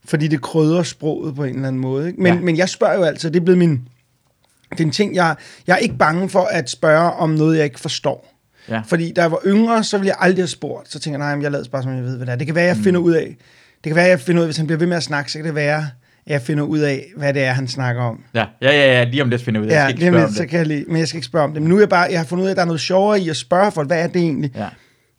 [0.05, 2.07] fordi det krydder sproget på en eller anden måde.
[2.07, 2.21] Ikke?
[2.21, 2.39] Men, Ja.
[2.39, 3.81] men jeg spørger jo altid, det er blevet min...
[4.71, 5.35] Det er en ting, jeg,
[5.67, 8.33] jeg er ikke bange for at spørge om noget, jeg ikke forstår.
[8.69, 8.81] Ja.
[8.85, 10.91] Fordi da jeg var yngre, så ville jeg aldrig have spurgt.
[10.91, 12.35] Så tænker jeg, nej, jeg lader bare, som jeg ved, hvad det er.
[12.35, 13.37] Det kan være, jeg finder ud af,
[13.83, 15.37] det kan være, jeg finder ud af, hvis han bliver ved med at snakke, så
[15.37, 15.87] kan det være,
[16.27, 18.23] jeg finder ud af, hvad det er, han snakker om.
[18.33, 19.75] Ja, ja, ja, ja lige om lidt finder jeg ud af.
[19.75, 20.49] Jeg Ja, skal ikke spørge om lidt, så det.
[20.49, 21.61] kan jeg lige, men jeg skal ikke spørge om det.
[21.61, 23.19] Men nu er jeg bare, jeg har fundet ud af, at der er noget sjovere
[23.21, 24.51] i at spørge folk, hvad er det egentlig?
[24.55, 24.67] Ja.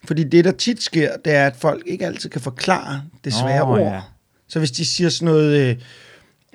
[0.05, 3.63] Fordi det, der tit sker, det er, at folk ikke altid kan forklare det svære
[3.63, 3.79] Åh, ord.
[3.81, 3.99] ja.
[4.49, 5.75] Så hvis de siger sådan noget, øh,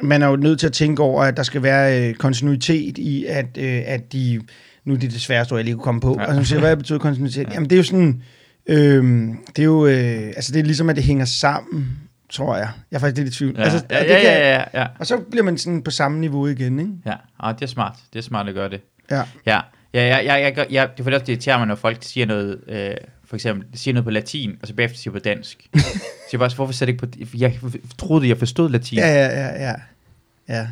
[0.02, 3.24] man er jo nødt til at tænke over, at der skal være øh, kontinuitet i,
[3.24, 4.40] at, øh, at de,
[4.84, 6.22] nu er det det sværeste ord, jeg lige kunne komme på, Ja.
[6.32, 6.38] ja.
[6.38, 7.48] og så siger, hvad betyder kontinuitet?
[7.54, 8.22] Jamen det er jo sådan,
[8.66, 11.88] øh, det er jo, øh, altså det er ligesom, at det hænger sammen,
[12.30, 12.68] tror jeg.
[12.90, 13.54] Jeg er faktisk lidt i tvivl.
[13.58, 14.86] Ja, altså, ja, det ja, kan- ja, ja, ja.
[14.98, 16.92] Og så bliver man sådan på samme niveau igen, ikke?
[17.06, 17.14] ja.
[17.40, 17.96] Ah, det er smart.
[18.12, 18.80] Det er smart at gøre det.
[19.10, 19.22] Ja.
[19.46, 19.60] Ja,
[19.94, 22.26] ja, ja, ja, ja, ja det er fordi også, det irriterer mig, når folk siger
[22.26, 25.66] noget, øh, for eksempel, siger noget på latin, og så bagefter siger på dansk.
[25.74, 27.36] så jeg bare, hvorfor sætter ikke på...
[27.38, 27.58] Jeg
[27.98, 28.98] troede, jeg forstod latin.
[28.98, 29.74] Ja, ja, ja, ja.
[30.48, 30.66] ja.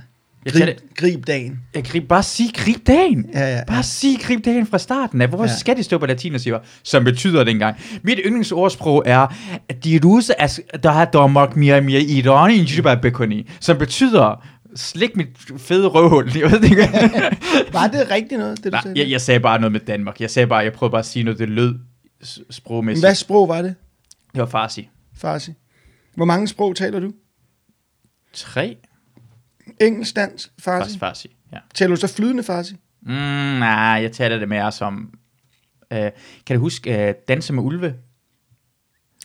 [0.45, 1.61] Jeg, Grib, det, grib dagen.
[1.75, 3.27] jeg grib, bare sig grib dagen.
[3.35, 3.83] Ja, ja, Bare ja.
[3.83, 5.29] sig grib dagen fra starten af.
[5.29, 5.57] Hvorfor Ja.
[5.57, 7.77] skal det stå på latin og sige, hvad- som betyder det engang?
[8.03, 9.27] Mit yndlingsordsprog er,
[9.69, 12.23] at de ruse er, der har domok mere mere i
[12.53, 14.45] i Jibabekoni, som betyder,
[14.77, 15.29] slik mit
[15.59, 16.31] fede røvhul.
[16.39, 16.77] Jeg ved ikke.
[17.73, 19.01] Var det rigtigt noget, det du Nej, sagde?
[19.01, 20.21] jeg, jeg sagde bare noget med Danmark.
[20.21, 21.75] Jeg sagde bare, jeg prøvede bare at sige noget, det lød
[22.51, 23.07] sprogmæssigt.
[23.07, 23.75] Hvad sprog var det,
[24.33, 24.89] Det var farsi.
[25.17, 25.53] Farsi?
[26.15, 27.13] Hvor mange sprog taler du?
[28.35, 28.77] Tre?
[29.81, 30.99] Engelsk, dansk, farsi?
[30.99, 31.37] Farsi.
[31.53, 31.59] Ja.
[31.75, 32.75] Taler du så flydende farsi?
[33.03, 33.13] Mm,
[33.59, 33.71] nej,
[34.03, 35.15] jeg taler det mere som...
[35.93, 36.11] Øh,
[36.47, 37.95] kan du huske uh, Danse med Ulve?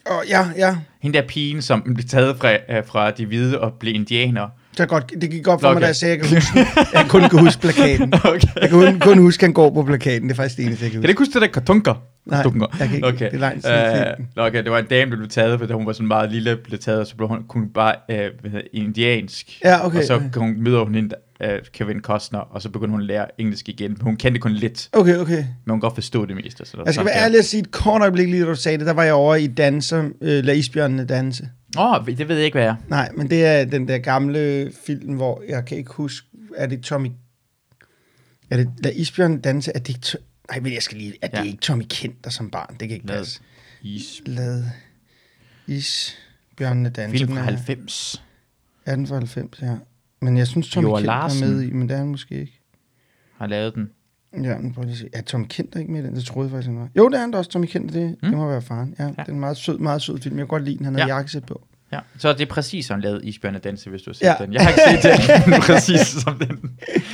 [0.10, 0.78] Åh, oh, ja, ja.
[1.02, 4.50] Hende der pigen, som blev taget fra, uh, fra de hvide og blev indianer.
[4.78, 5.76] Så godt, det gik godt for okay.
[5.76, 6.60] mig, da jeg sagde, at jeg, kan huske,
[6.98, 8.14] jeg kun kan huske plakaten.
[8.14, 8.48] Okay.
[8.62, 10.24] Jeg kan kun, kun huske, at han går på plakaten.
[10.30, 11.10] Det er faktisk det eneste, jeg kan Kan du huske.
[11.12, 11.94] ikke huske det der kartunker?
[12.26, 12.42] Nej,
[12.80, 13.08] jeg kan ikke.
[13.08, 13.26] Okay.
[13.26, 14.28] Det er lang tid siden.
[14.38, 16.58] Uh, okay, det var en dame, der blev taget, fordi hun var sådan meget lille,
[16.64, 19.60] blev taget, og så blev hun kun bare uh, indiansk.
[19.64, 23.02] Ja, okay, Og så hun, møder hun hende, uh, Kevin Costner, og så begynder hun
[23.02, 23.92] at lære engelsk igen.
[23.92, 25.36] Men hun kendte kun lidt, Okay, okay.
[25.38, 26.66] men hun kan godt forstå det meste.
[26.66, 28.88] Så Jeg skal være ærlig og sige et kort øjeblik lige, da du sagde det.
[28.88, 31.50] Der var jeg over i danser, øh, Lad isbjørnene danse.
[31.78, 32.76] Åh, oh, det ved jeg ikke, hvad er.
[32.88, 36.82] Nej, men det er den der gamle film, hvor jeg kan ikke huske, er det
[36.82, 37.10] Tommy...
[38.50, 39.72] Er det Lad isbjørnene danse?
[39.76, 40.02] Er det ikke...
[40.02, 40.18] To-
[40.50, 41.14] Nej, men jeg skal lige...
[41.22, 41.44] Er det Ja.
[41.44, 42.70] ikke Tommy Kenter som barn?
[42.80, 43.42] Det kan ikke Lad passe.
[43.82, 44.22] Is.
[44.26, 44.64] Lad
[45.68, 47.18] isbjørnene danse.
[47.18, 48.24] Film fra er- 90.
[48.86, 49.76] Er den fra 90, ja.
[50.22, 52.60] Men jeg synes, Tommy Joar Kent er med i, men det er han måske ikke.
[53.38, 53.90] Har lavet den.
[54.44, 55.10] Ja, men prøv lige at se.
[55.14, 56.16] Er Tommy Kent ikke med i den?
[56.16, 56.88] Det troede jeg faktisk, han var.
[56.98, 57.94] Jo, det er han da også, Tommy Kent.
[57.94, 58.30] Det, mm.
[58.30, 58.96] det må være faren.
[59.00, 59.10] Ja, ja.
[59.10, 60.36] Det er en meget sød, meget sød film.
[60.38, 60.86] Jeg kan godt lide den.
[60.86, 61.08] Han har ja.
[61.08, 61.16] Ja.
[61.16, 61.68] jakkesæt på.
[61.92, 64.36] Ja, så det er præcis som lavet Isbjørn Danse, hvis du har set Ja.
[64.40, 64.54] den.
[64.54, 66.60] Jeg har ikke set den præcis som den.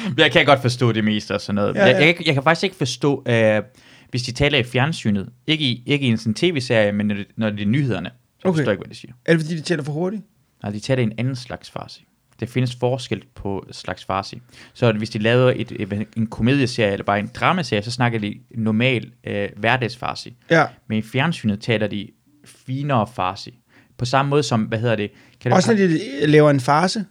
[0.06, 1.76] Men jeg kan godt forstå det meste og sådan noget.
[1.76, 1.96] Ja, Ja.
[1.98, 3.62] Jeg, jeg, kan- jeg kan faktisk ikke forstå, øh,
[4.10, 7.26] hvis de taler i fjernsynet, ikke i, ikke i en sådan tv-serie, men når det,
[7.38, 8.50] når det er nyhederne, så Okay.
[8.50, 8.58] okay.
[8.58, 9.14] forstår jeg ikke, hvad de siger.
[9.26, 10.24] Er det, fordi de taler for hurtigt?
[10.64, 12.08] Nej, de taler i en anden slags farsi.
[12.40, 14.42] Der findes forskel på slags farsi.
[14.74, 19.12] Så hvis de laver et, en komedieserie eller bare en dramaserie, så snakker de normal
[19.28, 20.38] øh, hverdagsfarsi.
[20.50, 20.66] Ja.
[20.88, 22.08] Men i fjernsynet taler de
[22.46, 23.60] finere farsi.
[23.98, 25.12] På samme måde som, hvad hedder det?
[25.42, 27.06] Kan Også når de laver en farse.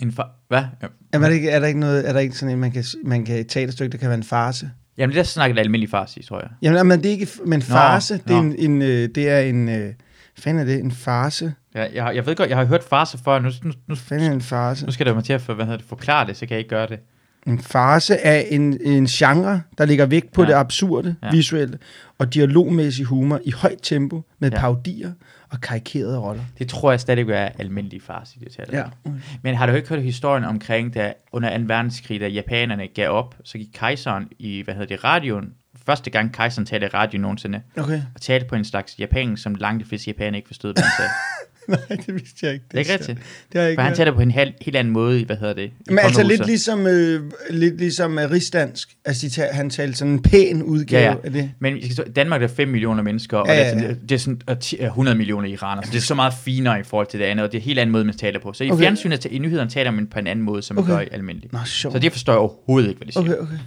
[0.00, 0.64] En fa- hvad?
[0.82, 0.86] Ja.
[1.12, 3.24] Er der ikke, er der ikke, noget, er der ikke sådan en, man kan, man
[3.24, 4.70] kan et stykke, der kan være en farse?
[4.98, 6.50] Jamen, det der snakker det almindelig farsi, tror jeg.
[6.62, 8.42] Jamen, men det er ikke, men farse, det er nå.
[8.42, 9.92] en, en, øh, det er en, øh,
[10.38, 11.54] fanden er det, en farse?
[11.76, 14.32] Jeg, jeg, jeg ved godt, jeg har hørt farse før, nu, nu, nu, Hvad er
[14.32, 14.86] en farse?
[14.86, 16.58] nu skal der mig til at for, hvad hedder det, forklare det, så kan jeg
[16.58, 16.98] ikke gøre det.
[17.46, 20.48] En farse er en, en genre, der ligger vægt på ja.
[20.48, 20.54] Ja.
[20.54, 21.26] det absurde, ja.
[21.26, 21.32] Ja.
[21.32, 21.78] visuelle
[22.18, 24.56] og dialogmæssig humor i højt tempo med ja.
[24.56, 24.60] Ja.
[24.60, 25.12] paudier
[25.50, 26.42] og karikerede roller.
[26.58, 28.78] Det tror jeg stadig er almindelig farsi, det taler.
[28.78, 29.10] Ja.
[29.42, 31.64] Men har du ikke hørt historien omkring, da under 2.
[31.66, 35.48] verdenskrig, da japanerne gav op, så gik kejseren i, hvad hedder det, radioen,
[35.86, 38.00] første gang kejseren talte i radio nogensinde, Okay.
[38.14, 40.92] og talte på en slags japansk, som langt de fleste japanere ikke forstod, hvad han
[40.96, 41.10] sagde.
[41.68, 42.64] Nej, det vidste jeg ikke.
[42.70, 43.18] Det er ikke rigtigt.
[43.52, 45.54] Det har ikke For han taler på en helt, helt anden måde, i, hvad hedder
[45.54, 48.88] det, i Men altså lidt ligesom, øh, lidt ligesom øh, rigsdansk.
[49.04, 51.16] Altså, de tager, han talte sådan en pæn udgave Ja, ja.
[51.24, 51.50] af det.
[51.58, 51.78] Men
[52.16, 53.88] Danmark er der 5 millioner mennesker, og Ja, ja, ja, ja, ja.
[53.88, 53.94] ja.
[54.08, 56.82] det er sådan og ti- 100 millioner iraner, så det er så meget finere i
[56.82, 58.52] forhold til det andet, og det er en helt anden måde, man taler på.
[58.52, 58.82] Så i Okay.
[58.82, 60.92] fjernsynet, i nyhederne taler man på en anden måde, som man Okay.
[60.92, 61.52] gør i almindeligt.
[61.52, 61.92] Nå, sjovt.
[61.92, 63.22] Så det forstår jeg overhovedet ikke, hvad de siger.
[63.22, 63.58] Okay, okay.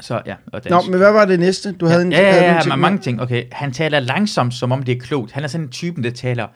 [0.00, 1.72] Så ja, og Nå, men hvad var det næste?
[1.72, 3.22] Du havde en, ja, ja, havde ja, ja, ting mange ting.
[3.22, 5.32] Okay, han taler langsomt, som om det er klogt.
[5.32, 6.46] Han er sådan en typen, der taler...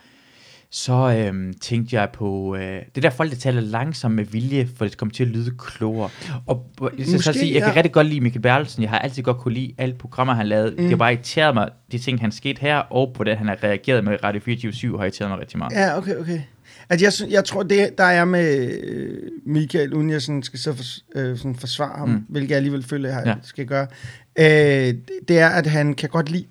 [0.72, 2.56] Så øhm, tænkte jeg på...
[2.56, 5.50] Øh, det der folk, der taler langsomt med vilje, for det kommer til at lyde
[5.58, 6.10] klogere.
[6.46, 7.76] Og Måske, så sige, jeg kan ja.
[7.76, 8.82] rigtig godt lide Michael Bertelsen.
[8.82, 10.70] Jeg har altid godt kunne lide alle programmer, han lavede.
[10.70, 10.76] Mm.
[10.76, 13.58] Det har bare irriteret mig, de ting, han skete her, og på det, han har
[13.64, 15.72] reageret med Radio 24 har irriteret mig rigtig meget.
[15.72, 16.40] Ja, okay, okay.
[16.90, 20.72] Altså, jeg, jeg tror, det der er med øh, Michael, uden jeg sådan skal så
[20.72, 20.84] for,
[21.18, 22.24] øh, sådan forsvare ham, mm.
[22.28, 23.34] Hvilket jeg alligevel føler, jeg ja.
[23.42, 23.86] Skal gøre,
[24.38, 24.94] øh,
[25.28, 26.46] det er, at han kan godt lide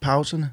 [0.00, 0.50] pauserne,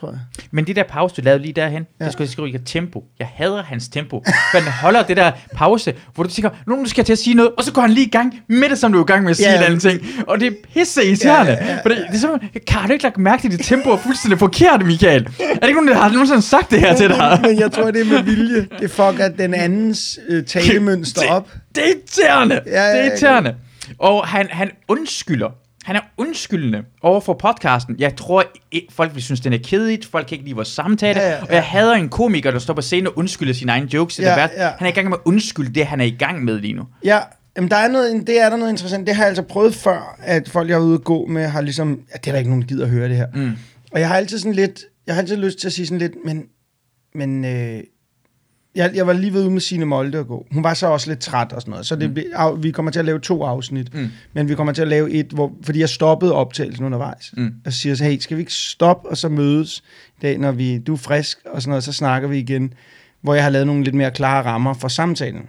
[0.00, 0.18] tror jeg.
[0.50, 2.04] Men det der pause, du lavede lige derhen, Ja.
[2.04, 3.04] det skulle jeg skrive ikke tempo.
[3.18, 4.22] Jeg hader hans tempo.
[4.52, 7.34] For han holder det der pause, hvor du tænker, nu skal jeg til at sige
[7.34, 9.22] noget, og så går han lige i gang med det, som du er i gang
[9.22, 9.56] med at sige Ja.
[9.58, 10.00] en anden ting.
[10.26, 11.52] Og det er pisse irriterende.
[11.52, 11.78] Ja, ja, ja.
[11.82, 14.38] For det, det er som, kan du ikke lagt mærke til, dit tempo er fuldstændig
[14.38, 15.22] forkert, Michael?
[15.40, 17.38] Er det ikke nogen, der har nogensinde sagt det her til dig?
[17.42, 18.66] Men jeg tror, det er med vilje.
[18.80, 21.48] Det fucker den andens øh, talemønster Det- op.
[21.74, 22.60] Det er irriterende.
[22.66, 23.54] Ja, ja, det er irriterende.
[23.98, 25.48] Og han, han undskylder
[25.84, 27.96] han er undskyldende over for podcasten.
[27.98, 30.06] Jeg tror, i- folk vil synes, den er kedeligt.
[30.06, 31.20] Folk kan ikke lide vores samtale.
[31.20, 31.54] Ja, ja, Og ja.
[31.54, 34.18] jeg hader en komiker, der står på scenen og undskylder sine egne jokes.
[34.18, 34.48] Ja, ja.
[34.56, 34.70] ja.
[34.78, 36.82] Han er i gang med at undskylde det, han er i gang med lige nu.
[37.04, 37.18] Ja,
[37.56, 39.06] jamen der er noget, det er der noget interessant.
[39.06, 41.60] Det har jeg altså prøvet før, at folk, jeg er ude at gå med, har
[41.60, 43.26] ligesom, ja, det er der ikke nogen, der gider at høre det her.
[43.34, 43.52] Mm.
[43.92, 46.12] Og jeg har altid sådan lidt, jeg har altid lyst til at sige sådan lidt,
[46.24, 46.44] men,
[47.14, 47.80] men øh,
[48.80, 50.46] jeg, jeg var lige ved ude med Signe Molde at gå.
[50.52, 52.16] Hun var så også lidt træt og sådan noget, så det, mm.
[52.34, 54.08] af, vi kommer til at lave to afsnit, Mm.
[54.32, 57.34] men vi kommer til at lave et, hvor, fordi jeg stoppede optagelsen undervejs.
[57.36, 57.52] Mm.
[57.66, 59.82] Og siger så, hey, skal vi ikke stoppe og så mødes
[60.16, 62.72] i dag, når vi, du er frisk og sådan noget, så snakker vi igen,
[63.22, 65.42] hvor jeg har lavet nogle lidt mere klare rammer for samtalen.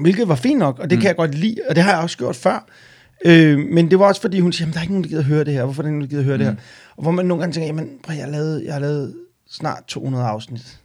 [0.00, 1.00] Hvilket var fint nok, og det mm.
[1.00, 2.66] kan jeg godt lide, og det har jeg også gjort før.
[3.24, 5.22] Øh, men det var også fordi, hun siger, "Jamen, der er ikke nogen, der gider
[5.22, 5.64] høre det her.
[5.64, 6.38] Hvorfor er der ikke nogen, der gider høre mm.
[6.38, 6.56] det her?
[6.96, 9.14] Og hvor man nogle gange tænker, jamen, prøv, jeg har lavet, jeg har lavet
[9.50, 10.78] snart 200 afsnit.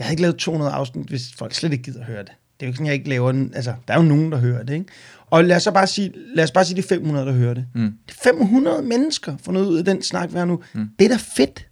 [0.00, 2.26] Jeg har ikke lavet 200 afsnit, hvis folk slet ikke gider høre det.
[2.28, 3.52] Det er jo ikke sådan, jeg ikke laver den.
[3.54, 4.86] Altså, der er jo nogen, der hører det, ikke?
[5.30, 7.66] Og lad os, så bare sige, lad os bare sige, de 500, der hører det.
[7.74, 7.92] Mm.
[8.08, 10.60] Det er 500 mennesker, for noget ud af den snak, vi har nu.
[10.72, 10.88] Mm.
[10.98, 11.66] Det er da fedt.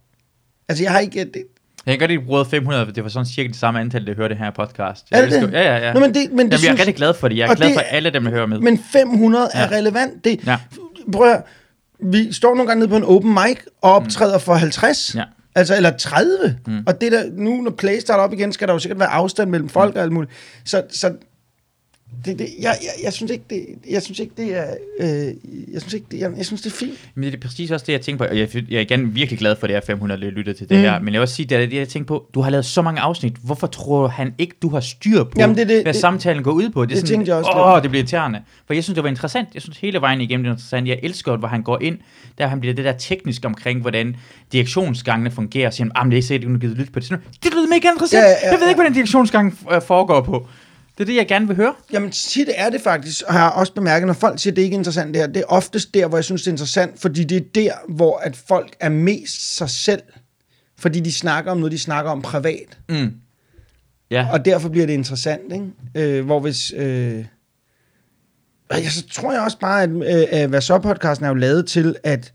[0.69, 1.19] Altså, jeg har ikke...
[1.25, 1.43] Det,
[1.85, 4.15] Jeg kan godt lide bruge 500, for det var sådan cirka det samme antal, der
[4.15, 5.07] hører det her podcast.
[5.11, 5.47] Er det Jeg det?
[5.47, 5.93] elsker- Ja, ja, ja.
[5.93, 7.37] Nå, men det, men det Jamen, jeg er synes, rigtig glad for det.
[7.37, 8.59] Jeg er glad det- for alle dem, der hører med.
[8.59, 9.59] Men 500 ja.
[9.59, 10.23] er relevant.
[10.23, 10.57] Det, Ja.
[11.13, 11.43] Prøv at,
[12.03, 15.15] vi står nogle gange nede på en open mic og optræder for 50.
[15.15, 15.23] Ja.
[15.55, 16.57] Altså, eller 30.
[16.67, 16.83] Mm.
[16.87, 19.49] Og det der, nu når Play starter op igen, skal der jo sikkert være afstand
[19.49, 20.31] mellem folk og alt muligt.
[20.65, 21.13] Så, så
[22.25, 24.65] det, det, jeg, jeg, jeg, synes ikke, det, jeg synes ikke, det er,
[24.99, 25.07] øh,
[25.73, 26.91] jeg synes ikke, det, jeg, jeg synes, det er fint.
[27.15, 28.29] Men det er præcis også det, jeg tænker på.
[28.31, 30.69] Og jeg, jeg er igen virkelig glad for, at det er 500, der lytter til
[30.69, 30.83] det Mm.
[30.83, 30.99] her.
[30.99, 32.25] Men jeg vil også sige, det er det, jeg tænker på.
[32.33, 33.33] Du har lavet så mange afsnit.
[33.43, 36.43] Hvorfor tror han ikke, du har styr på, Jamen, det er det- hvad det- samtalen
[36.43, 36.85] går ud på?
[36.85, 37.83] Det, er det tænkte jeg også Åh, lidt.
[37.83, 38.41] det bliver irriterende.
[38.67, 39.47] For jeg synes, det var interessant.
[39.53, 40.87] Jeg synes hele vejen igennem det er interessant.
[40.87, 41.97] Jeg elsker, hvor han går ind,
[42.37, 44.15] der han bliver det der teknisk omkring, hvordan
[44.51, 45.69] direktionsgangene fungerer.
[45.69, 47.07] Så siger han, "Ah, men det er ikke sikkert, du kan lytte på det.
[47.07, 48.23] Sådan, det lyder mega interessant.
[48.23, 50.47] Ja, ja, ja, jeg ved ikke, hvordan direktionsgangen øh, foregår på.
[50.99, 51.73] Det er det, jeg gerne vil høre.
[51.91, 54.61] Jamen, tit er det faktisk, og jeg har også bemærket, når folk siger, at det
[54.61, 57.01] ikke er interessant det her, det er oftest der, hvor jeg synes, det er interessant,
[57.01, 60.01] fordi det er der, hvor at folk er mest sig selv,
[60.79, 62.77] fordi de snakker om noget, de snakker om privat.
[62.89, 63.13] Mm.
[64.11, 64.27] Ja.
[64.31, 66.17] Og derfor bliver det interessant, ikke?
[66.17, 66.73] Øh, hvor hvis...
[66.75, 67.25] Øh,
[68.71, 71.67] jeg, så tror jeg også bare, at, øh, at hvad så podcasten er jo lavet
[71.67, 72.33] til, at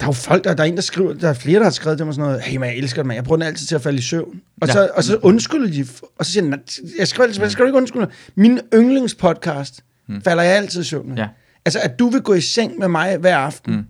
[0.00, 1.70] der er jo folk, der, der er en, der skriver, der er flere, der har
[1.70, 3.16] skrevet til mig sådan noget, hey man, jeg elsker det, man.
[3.16, 4.40] Jeg bruger den altid til at falde i søvn.
[4.60, 4.72] Og, Ja.
[4.72, 5.86] så, og så undskylder de,
[6.18, 6.58] og så siger de, "Nej,
[6.98, 8.06] jeg skriver altid, skal du ikke undskylde?
[8.34, 9.84] Min yndlingspodcast
[10.24, 11.18] falder jeg altid i søvn.
[11.18, 11.28] Ja.
[11.64, 13.84] Altså, at du vil gå i seng med mig hver aften, Mm.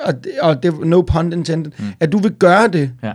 [0.00, 1.84] og, det- og det, no pun intended, mm.
[2.00, 3.12] at du vil gøre det, Ja.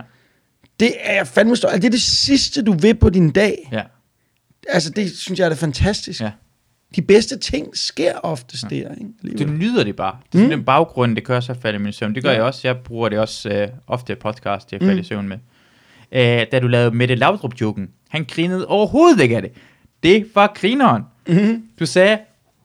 [0.80, 1.68] det er jeg fandme stor.
[1.68, 3.68] Altså, det er det sidste, du vil på din dag.
[3.72, 3.82] Ja.
[4.68, 6.20] Altså, det synes jeg er det fantastisk.
[6.20, 6.30] Ja.
[6.96, 8.68] De bedste ting sker oftest ja.
[8.68, 9.04] der, ikke?
[9.22, 9.54] Du Alligevel.
[9.58, 10.16] nyder det bare.
[10.32, 10.56] Det er sådan mm.
[10.56, 12.14] den baggrund, det kører så falde i min søvn.
[12.14, 12.36] Det gør Ja.
[12.36, 12.60] jeg også.
[12.68, 15.00] Jeg bruger det også øh, ofte i podcast, jeg falder mm.
[15.00, 15.38] i søvn med.
[16.12, 19.52] Æh, da du lavede Mette Laudrup-joken, han grinede overhovedet ikke af det.
[20.02, 21.02] Det var grineren.
[21.28, 21.62] Mm-hmm.
[21.80, 22.18] Du sagde,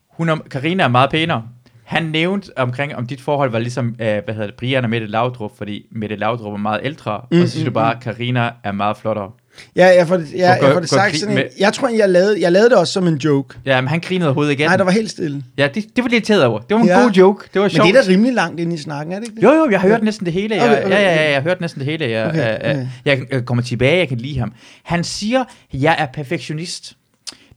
[0.10, 1.48] hun er, Carina er meget pænere.
[1.84, 5.08] Han nævnte omkring, om dit forhold var ligesom, øh, hvad hedder det, Brian og Mette
[5.08, 8.72] Laudrup, fordi Mette Laudrup er meget ældre, mm, og så siger du bare, Carina er
[8.72, 9.32] meget flottere.
[9.76, 12.52] Ja, jeg får det, jeg, får det sagt sådan en, Jeg tror, jeg lavede, jeg
[12.52, 13.58] lavede det også som en joke.
[13.66, 15.44] Ja, men han grinede overhovedet af Nej, der var helt stille.
[15.58, 16.60] Ja, det, det var lidt irriteret over.
[16.60, 16.98] Det var en Ja.
[16.98, 17.04] ja.
[17.04, 17.46] god joke.
[17.54, 17.88] Det var Men sjovt.
[17.88, 19.44] det er da rimelig langt ind i snakken, er det ikke det?
[19.44, 20.56] Jo, jo, jeg har hørt næsten det hele.
[20.56, 22.10] Jeg, Okay, okay, ja, ja, ja, jeg har hørt næsten det hele.
[22.10, 24.54] Jeg, Okay, okay, jeg, jeg kommer tilbage, jeg kan lide ham.
[24.84, 25.44] Han siger,
[25.74, 26.94] jeg er perfektionist.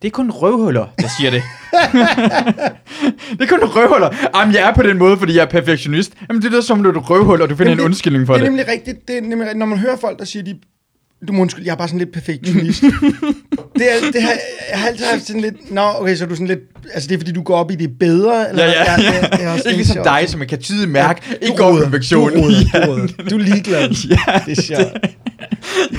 [0.02, 1.42] Det er kun røvhuller, der siger det.
[3.38, 4.10] det er kun røvhuller.
[4.36, 6.12] Jamen, jeg er på den måde, fordi jeg er perfektionist.
[6.28, 8.34] Jamen, det lyder som, du er et røvhul, og du finder Jamen, en undskyldning for
[8.34, 8.40] det.
[8.40, 8.46] det.
[8.46, 9.08] er nemlig rigtigt.
[9.08, 9.58] Det er nemlig, rigtigt.
[9.58, 10.54] når man hører folk, der siger, de,
[11.28, 12.82] du må undskylde, jeg er bare sådan lidt perfektionist.
[13.78, 14.32] det, er, det har,
[14.70, 16.60] jeg har altid haft sådan lidt, nå, okay, så er du sådan lidt,
[16.94, 18.48] altså det er fordi, du går op i det bedre?
[18.48, 19.38] Eller Ja, ja, hvad?
[19.38, 19.44] ja.
[19.44, 22.32] er også Ikke ligesom dig, som man kan tydeligt mærke, Du ikke går perfektion.
[22.32, 22.86] Du, roder, Ja.
[22.86, 23.06] du, roder.
[23.30, 23.80] du er ligeglad.
[23.90, 24.92] Ja, Det er sjovt.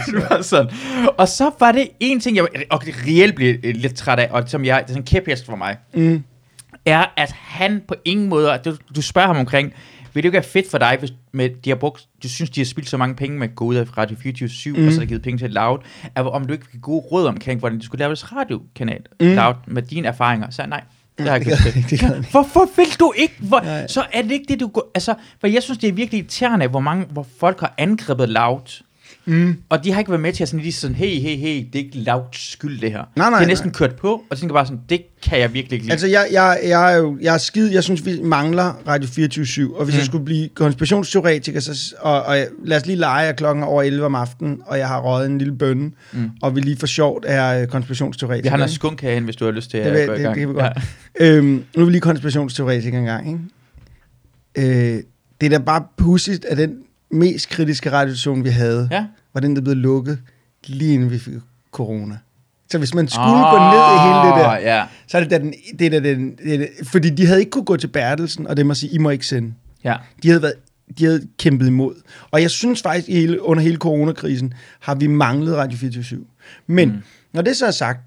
[0.05, 0.71] det var sådan.
[1.17, 4.43] Og så var det en ting, jeg og reelt blev øh, lidt træt af, og
[4.47, 6.23] som jeg, det er sådan en kæphest for mig, Mm.
[6.85, 9.73] er, at han på ingen måde, du, du spørger ham omkring,
[10.15, 12.59] vil det ikke være fedt for dig, hvis med, de har brugt, du synes, de
[12.59, 14.85] har spildt så mange penge med at gå ud af Radio 24 mm.
[14.85, 15.79] og så har de givet penge til Loud,
[16.15, 19.27] at, om du ikke kan gode råd omkring, hvordan du skulle lave deres radiokanal, mm.
[19.27, 20.83] Loud, med dine erfaringer, så nej,
[21.17, 22.31] det har jeg ikke det.
[22.31, 23.33] Hvorfor vil du ikke?
[23.39, 23.87] Hvor, Nej.
[23.87, 24.91] så er det ikke det, du går...
[24.95, 28.83] Altså, for jeg synes, det er virkelig irriterende, hvor mange hvor folk har angrebet Loud,
[29.27, 29.55] Mm.
[29.69, 31.79] og de har ikke været med til at sådan lige sådan, hey, hey, hey, det
[31.81, 33.03] er ikke lavt skyld, det her.
[33.15, 33.73] Nej, nej, det er næsten nej.
[33.73, 35.91] kørt på, og tænker bare sådan, det kan jeg virkelig ikke lide.
[35.91, 39.77] Altså, jeg, jeg, jeg er jo jeg er skide, jeg synes, vi mangler Radio 24
[39.77, 39.97] og hvis mm.
[39.97, 43.83] jeg skulle blive konspirationsteoretiker, så, og, og lad os lige lege, at klokken er over
[43.83, 46.29] 11 om aftenen, og jeg har røget en lille bønne, mm.
[46.41, 48.43] Og vi lige for sjovt er øh, konspirationsteoretiker.
[48.43, 50.23] Vi har noget skunk herhen, hvis du har lyst til Det at gå i det-
[50.23, 50.35] gang.
[50.35, 50.77] det kan vi godt.
[51.21, 53.39] Øhm, nu er vi lige konspirationsteoretikere engang, ikke?
[54.97, 55.03] Øh,
[55.41, 56.75] det er da bare pudsigt, at den
[57.11, 59.05] mest kritiske radiostation, vi havde, Ja.
[59.33, 60.19] var den, der blev lukket
[60.67, 61.33] lige inden vi fik
[61.71, 62.17] corona.
[62.71, 64.85] Så hvis man skulle oh, gå ned i hele det der, Ja.
[65.07, 67.39] så er det da den, det er da den, det er da, fordi de havde
[67.39, 69.53] ikke kunne gå til Bertelsen, og det må sige, I må ikke sende.
[69.83, 69.95] ja.
[70.23, 70.53] De havde, været,
[70.99, 71.95] de havde kæmpet imod.
[72.31, 76.25] Og jeg synes faktisk, hele, under hele coronakrisen, har vi manglet Radio 24
[76.67, 76.97] Men mm.
[77.33, 77.99] når det så er sagt,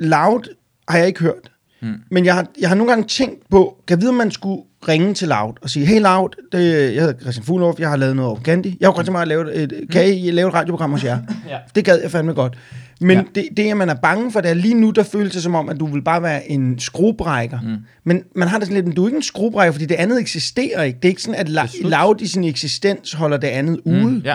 [0.00, 0.54] Loud
[0.88, 1.50] har jeg ikke hørt.
[1.82, 1.94] Mm.
[2.10, 4.62] Men jeg har, jeg har nogle gange tænkt på, kan jeg vide, om man skulle
[4.88, 8.16] ringe til Loud og sige, hey Loud, det, jeg hedder Christian Fuglhoff, jeg har lavet
[8.16, 8.76] noget over Gandhi.
[8.80, 11.18] Jeg har godt tænkt mig at lave et, kan I lave et radioprogram hos jer?
[11.48, 11.58] Ja.
[11.74, 12.58] Det gad jeg fandme godt.
[13.00, 13.22] Men Ja.
[13.34, 15.54] det, det, at man er bange for, det er lige nu, der føles det som
[15.54, 17.60] om, at du vil bare være en skruebrækker.
[17.60, 17.76] Mm.
[18.04, 20.20] Men man har det sådan lidt, men du er ikke en skruebrækker, fordi det andet
[20.20, 20.96] eksisterer ikke.
[20.96, 21.66] Det er ikke sådan, at la-.
[21.82, 24.04] Loud i sin eksistens holder det andet mm.
[24.04, 24.22] ude.
[24.24, 24.34] Ja.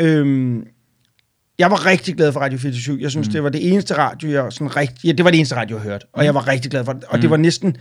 [0.00, 0.64] Øhm,
[1.58, 3.32] jeg var rigtig glad for Radio 24 Jeg synes, mm.
[3.32, 5.04] det var det eneste radio, jeg sådan rigtig...
[5.04, 6.06] Ja, det var det eneste radio, jeg hørte.
[6.12, 7.04] Og jeg var rigtig glad for det.
[7.04, 7.20] Og mm.
[7.20, 7.76] det var næsten...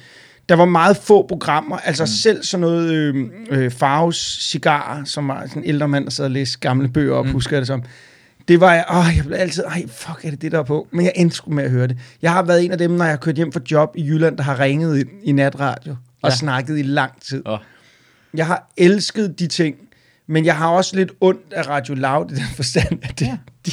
[0.50, 1.78] Der var meget få programmer.
[1.78, 2.08] Altså mm.
[2.08, 2.92] selv sådan noget...
[2.92, 6.88] Øh, øh, Farves Cigar, som var sådan en ældre mand, der sad og læste gamle
[6.90, 7.32] bøger op, mm.
[7.32, 7.84] husker det som.
[8.48, 8.86] Det var jeg...
[8.94, 9.64] Åh, jeg blev altid...
[9.64, 10.88] Ej, fuck, er det det, der er på?
[10.92, 11.98] Men jeg endte sgu med at høre det.
[12.22, 14.38] Jeg har været en af dem, når jeg har kørt hjem fra job i Jylland,
[14.38, 16.36] der har ringet ind i natradio og Ja.
[16.36, 17.42] snakket i lang tid.
[17.46, 17.58] Åh.
[18.34, 19.76] Jeg har elsket de ting,
[20.28, 23.38] men jeg har også lidt ondt af Radio Loud i den forstand, at, det, Ja.
[23.66, 23.72] de,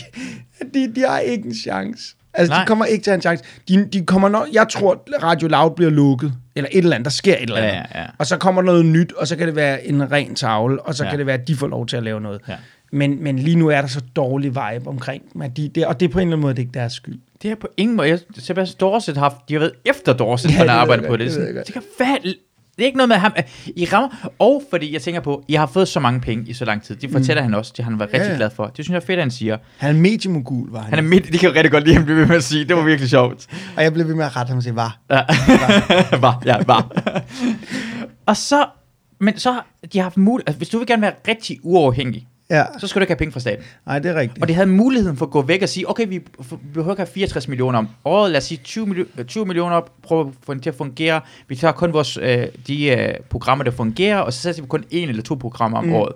[0.61, 2.15] at de, de har ikke en chance.
[2.35, 2.63] Altså, Nej.
[2.63, 3.45] de kommer ikke til en chance.
[3.69, 7.11] De, de kommer nok, jeg tror, Radio Loud bliver lukket, eller et eller andet, der
[7.11, 7.71] sker et eller andet.
[7.95, 8.07] Ja, ja.
[8.19, 11.05] Og så kommer noget nyt, og så kan det være en ren tavle, og så
[11.05, 11.11] Ja.
[11.11, 12.41] kan det være, at de får lov til at lave noget.
[12.49, 12.57] Ja.
[12.93, 16.01] Men, men lige nu er der så dårlig vibe omkring dem, at de, det, og
[16.01, 17.19] det er på en eller anden måde det er ikke deres skyld.
[17.43, 18.09] Det er på ingen måde.
[18.09, 21.07] Jeg, Sebastian Dorset har haft, de har været efter Dorset, Ja, han det har arbejdet
[21.07, 21.31] på det.
[21.31, 22.33] det jeg det kan hvad,
[22.81, 23.33] det er ikke noget med ham.
[23.67, 24.09] I rammer,
[24.39, 26.97] og fordi jeg tænker på, I har fået så mange penge i så lang tid.
[26.97, 27.45] Det fortæller mm.
[27.51, 28.37] han også, det han været rigtig Ja, ja.
[28.37, 28.67] glad for.
[28.67, 29.59] Det synes jeg er fedt, at han siger.
[29.79, 30.91] Han er mediemogul, var han.
[30.95, 32.65] Han er midt, det kan jeg rigtig godt lide, han blev ved med at sige.
[32.65, 33.47] Det var virkelig sjovt.
[33.77, 34.99] Og jeg blev ved med at rette ham og sige, var.
[35.11, 35.21] Ja,
[36.17, 36.91] var, ja, var.
[38.27, 38.67] og så,
[39.21, 39.61] men så
[39.93, 43.01] de har haft mulighed, altså hvis du vil gerne være rigtig uafhængig, Ja, så skal
[43.01, 43.65] du ikke have penge fra staten.
[43.87, 44.43] nej, det er rigtigt.
[44.43, 46.25] Og det havde muligheden for at gå væk og sige, okay, vi, vi
[46.75, 49.93] behøver ikke have 64 millioner om året, lad os sige 20, millioner, 20 millioner op,
[50.03, 51.21] prøv at få den til at fungere.
[51.49, 54.85] Vi tager kun vores, øh, de øh, programmer, der fungerer, og så sætter vi kun
[54.91, 55.93] en eller to programmer om mm.
[55.95, 56.13] Året.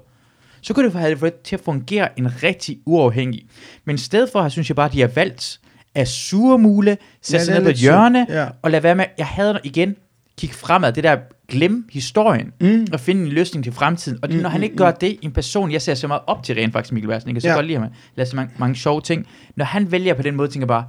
[0.60, 3.46] Så kunne det have fået det til at fungere en rigtig uafhængig.
[3.84, 5.60] Men i stedet for, synes jeg bare, at de har valgt
[5.94, 8.46] at surmule, sætte Ja, sig ned på hjørne, Ja.
[8.62, 9.96] og lade være med, jeg havde igen,
[10.38, 11.16] kigge fremad, det der
[11.48, 12.86] glem historien, Mm.
[12.92, 14.18] og finde en løsning til fremtiden.
[14.22, 16.22] Og det, Mm, når han mm, ikke gør det, en person, jeg ser så meget
[16.26, 17.54] op til rent faktisk, Mikkel Værsen, jeg kan så Ja.
[17.54, 19.26] godt lide ham, lade så mange, mange sjove ting.
[19.56, 20.84] Når han vælger på den måde, tænker bare,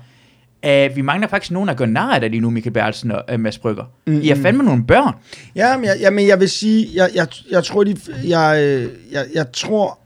[0.90, 3.24] uh, vi mangler faktisk nogen, der gør nar af dig lige nu, Mikkel Bertelsen og
[3.34, 3.84] uh, Mads Brygger.
[4.08, 4.42] Mm, Mm, I er mm.
[4.42, 5.14] fandme nogle børn.
[5.56, 7.96] Ja, men jeg, ja, men jeg vil sige, jeg, jeg, jeg tror, de,
[8.28, 10.00] jeg, øh, jeg, jeg tror,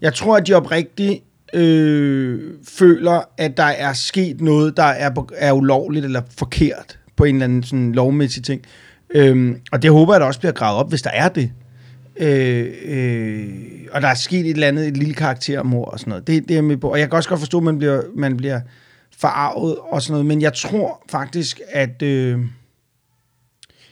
[0.00, 1.20] jeg tror, at de oprigtigt
[1.54, 7.34] øh, føler, at der er sket noget, der er, er ulovligt eller forkert på en
[7.34, 8.62] eller anden sådan lovmæssig ting.
[9.14, 11.52] Øhm, og det håber jeg da også bliver gravet op, hvis der er det.
[12.16, 13.48] Øh, øh,
[13.92, 16.26] og der er sket et eller andet, et lille karaktermord og sådan noget.
[16.26, 16.90] Det, det er med på.
[16.90, 18.60] Og jeg kan også godt forstå, at man bliver, man bliver
[19.18, 20.26] forarvet og sådan noget.
[20.26, 22.02] Men jeg tror faktisk, at...
[22.02, 22.38] Øh,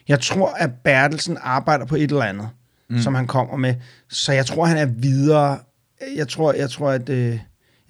[0.08, 2.48] jeg tror, at Bertelsen arbejder på et eller andet,
[2.90, 2.98] mm.
[2.98, 3.74] som han kommer med.
[4.10, 5.58] Så jeg tror, han er videre.
[6.16, 7.38] Jeg tror, jeg tror at øh,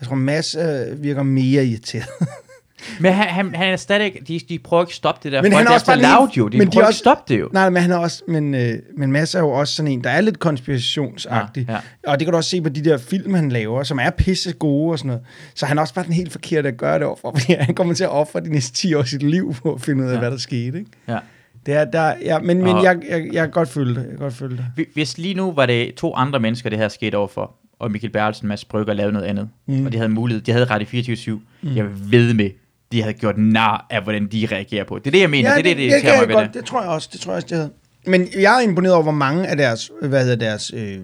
[0.01, 2.09] jeg tror, Mads øh, virker mere irriteret.
[3.01, 5.43] Men han, han, han er stadig, de, de prøver ikke at stoppe det der.
[5.43, 6.49] Men Folk, han er også bare loud, jo.
[6.49, 7.49] De men de prøver er ikke at også- stoppe det jo.
[7.53, 10.11] Nej, men han er også, men, øh, men Mads er jo også sådan en, der
[10.11, 11.67] er lidt konspirationsagtig.
[11.69, 11.79] Ja, Ja.
[12.13, 14.53] Og det kan du også se på de der film, han laver, som er pisse
[14.53, 15.23] gode og sådan noget.
[15.55, 17.95] Så han er også bare den helt forkerte at gøre det overfor, fordi han kommer
[17.95, 20.19] til at ofre de næste 10 år sit liv på at finde ud af, Ja.
[20.19, 20.79] hvad der skete.
[20.79, 20.91] Ikke?
[21.09, 21.19] Ja.
[21.67, 24.07] Det er der, ja, men, men Og- jeg, jeg, jeg, kan godt følge det.
[24.11, 24.65] Jeg godt følge det.
[24.77, 28.11] Hvi- Hvis lige nu var det to andre mennesker, det her skete overfor, og Mikkel
[28.11, 29.87] Bertelsen, Mads Brygger lavede noget andet, mm.
[29.87, 31.77] og de havde mulighed, de havde Radio 24 mm.
[31.77, 32.51] jeg ved med,
[32.93, 34.99] de havde gjort nar af, hvordan de reagerer på.
[34.99, 35.51] Det er det, jeg mener.
[35.51, 36.55] Ja, det er det, det, det, det jeg godt, det.
[36.55, 37.71] det tror jeg også, det tror jeg også, det havde.
[38.07, 40.99] Men jeg er imponeret over, hvor mange af deres, hvad hedder deres, øh,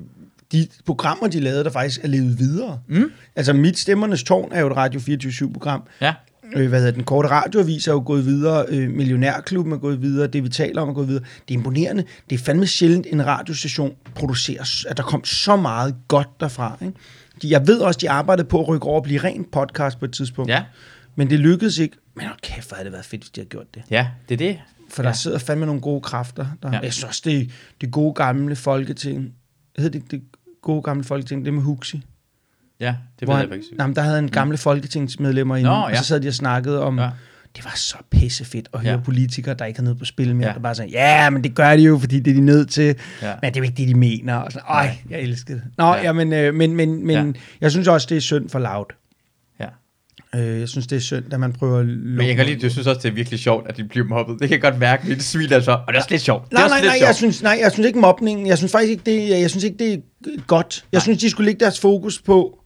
[0.52, 2.80] de programmer, de lavede, der faktisk er levet videre.
[2.88, 3.10] Mm.
[3.36, 5.82] Altså, Mit Stemmernes Tårn er jo et Radio 24-7-program.
[6.00, 6.14] Ja.
[6.56, 10.26] Øh, hvad hedder den korte radioavis er jo gået videre, øh, Millionærklubben er gået videre,
[10.26, 11.24] det vi taler om er gået videre.
[11.48, 12.04] Det er imponerende.
[12.30, 16.78] Det er fandme sjældent, en radiostation producerer, at der kom så meget godt derfra.
[16.82, 16.94] Ikke?
[17.44, 20.12] Jeg ved også, de arbejdede på at rykke over og blive ren podcast på et
[20.12, 20.50] tidspunkt.
[20.50, 20.62] Ja.
[21.18, 21.96] Men det lykkedes ikke.
[22.14, 23.82] Men hold kæft, hvor havde det været fedt, hvis de havde gjort det.
[23.90, 24.58] ja, det er det.
[24.90, 26.46] For der sidder fandme nogle gode kræfter.
[26.62, 26.68] Der.
[26.68, 26.76] Ja.
[26.76, 26.82] Ja.
[26.82, 27.50] Jeg synes også, det,
[27.80, 29.32] det gode gamle folketing.
[29.78, 30.22] Hed det det
[30.62, 31.44] gode gamle folketing?
[31.44, 32.02] Det med Huxi.
[32.80, 35.90] Ja, det han, jeg faktisk nej, men der havde en gamle folketingsmedlemmer inde, Nå, og
[35.90, 35.96] ja.
[35.96, 36.98] så sad de og snakkede om...
[36.98, 37.04] Ja.
[37.04, 37.10] Ja.
[37.56, 38.96] Det var så pissefedt at høre Ja.
[38.98, 39.02] ja.
[39.04, 40.48] politikere, der ikke har noget på spil mere, Ja.
[40.48, 40.54] ja.
[40.54, 42.94] der bare sagde, ja, men det gør de jo, fordi det er de nødt til,
[43.22, 43.28] Ja.
[43.28, 43.34] ja.
[43.42, 44.34] men det er jo ikke det, de mener.
[44.34, 45.64] Og sådan, Ej, jeg elskede det.
[45.78, 45.94] Nå, Ja.
[45.94, 46.02] ja.
[46.02, 47.24] jamen, øh, men, men, men Ja.
[47.24, 47.32] ja.
[47.60, 48.84] jeg synes også, det er synd for Loud.
[50.34, 52.70] Øh, jeg synes, det er synd, at man prøver at Men jeg kan lige, du
[52.70, 54.36] synes også, det er virkelig sjovt, at de bliver mobbet.
[54.40, 55.70] Det kan jeg godt mærke, det smiler altså.
[55.72, 56.50] Og det er også lidt sjovt.
[56.50, 57.06] Det er Nej, nej, nej, sjovt.
[57.06, 59.78] jeg synes, nej, jeg synes ikke mobningen, jeg synes faktisk ikke, det, jeg synes ikke,
[59.78, 60.84] det er godt.
[60.92, 61.02] Jeg Nej.
[61.02, 62.58] synes, de skulle lægge deres fokus på,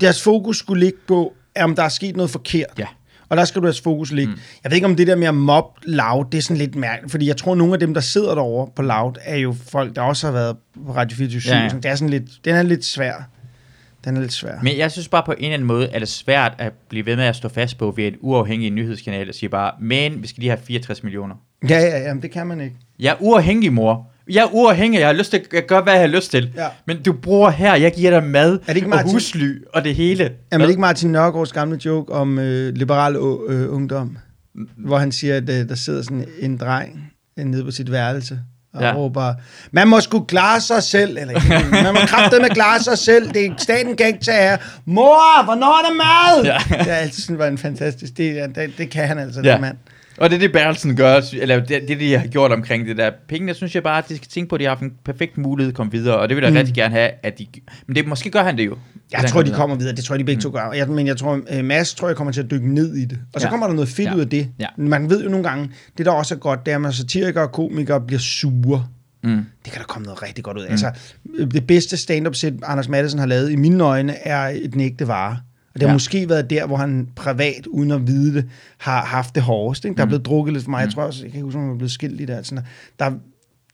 [0.00, 2.70] deres fokus skulle ligge på, om der er sket noget forkert.
[2.78, 2.86] Ja.
[3.28, 4.32] Og der skal du have fokus ligge.
[4.32, 4.38] Mm.
[4.64, 7.10] Jeg ved ikke, om det der med at mobbe Loud, det er sådan lidt mærkeligt,
[7.10, 9.96] fordi jeg tror, at nogle af dem, der sidder derovre på Loud, er jo folk,
[9.96, 10.56] der også har været
[10.86, 11.68] på Radio 24 Ja, ja.
[11.68, 13.14] Det er sådan lidt, den er lidt svær.
[14.04, 14.52] Den er lidt svær.
[14.62, 17.16] Men jeg synes bare på en eller anden måde, er det svært at blive ved
[17.16, 20.40] med at stå fast på, ved en uafhængig nyhedskanal, og sige bare, men vi skal
[20.40, 21.34] lige have 64 millioner.
[21.68, 22.76] Ja, ja, ja, men det kan man ikke.
[22.98, 24.10] Jeg er uafhængig, mor.
[24.30, 26.52] Jeg er uafhængig, jeg har lyst til at gøre, hvad jeg har lyst til.
[26.56, 26.66] Ja.
[26.86, 29.12] Men du bruger her, jeg giver dig mad det ikke og Martin?
[29.12, 30.24] husly og det hele.
[30.24, 34.18] Jamen, det er ikke Martin Nørgaards gamle joke om øh, liberal øh, ungdom,
[34.76, 38.40] hvor han siger, at øh, der sidder sådan en dreng øh, nede på sit værelse,
[38.74, 38.92] og Ja.
[38.94, 39.34] råber,
[39.72, 41.40] man må sgu klare sig selv, eller
[41.82, 44.56] man må kraftedeme klare sig selv, det er, staten kan ikke tage her.
[44.84, 46.44] Mor, hvornår er der mad?
[46.44, 46.78] Ja.
[46.84, 49.52] Det er altid sådan, var en fantastisk, det, er- det, det kan han altså, Ja.
[49.52, 49.76] den mand.
[50.18, 53.10] Og det er det, Bertelsen gør, eller det, det, de har gjort omkring det der.
[53.28, 55.38] Pengene, synes jeg bare, at de skal tænke på, at de har haft en perfekt
[55.38, 56.54] mulighed at komme videre, og det vil jeg mm.
[56.54, 56.58] Mm.
[56.58, 57.46] rigtig gerne have, at de...
[57.86, 58.76] Men det, måske gør han det jo.
[59.12, 59.58] Jeg han tror, de videre.
[59.60, 59.94] kommer videre.
[59.94, 60.72] Det tror jeg, de begge to gør.
[60.72, 63.18] Jeg, men jeg tror, uh, Mads tror jeg kommer til at dykke ned i det.
[63.34, 63.50] Og så Ja.
[63.50, 64.14] kommer der noget fedt Ja.
[64.14, 64.48] ud af det.
[64.60, 64.66] Ja.
[64.76, 67.44] Man ved jo nogle gange, det der også er godt, det er, at når satirikere
[67.44, 68.86] og komikere bliver sure.
[69.24, 69.30] Mm.
[69.64, 70.68] Det kan der komme noget rigtig godt ud af.
[70.68, 70.72] Mm.
[70.72, 70.90] Altså,
[71.38, 75.08] øh, det bedste stand-up set, Anders Madsen har lavet, i mine øjne, er et nægte
[75.08, 75.36] vare.
[75.74, 75.92] Og det har Ja.
[75.94, 78.44] måske været der, hvor han privat, uden at vide det,
[78.78, 79.84] har haft det hårdest.
[79.84, 79.96] Ikke?
[79.96, 80.08] Der er Mm.
[80.08, 80.80] blevet drukket lidt for mig.
[80.84, 82.34] Jeg tror også, jeg kan ikke huske, om han er blevet skilt i det.
[82.34, 82.54] Altså,
[82.98, 83.10] der,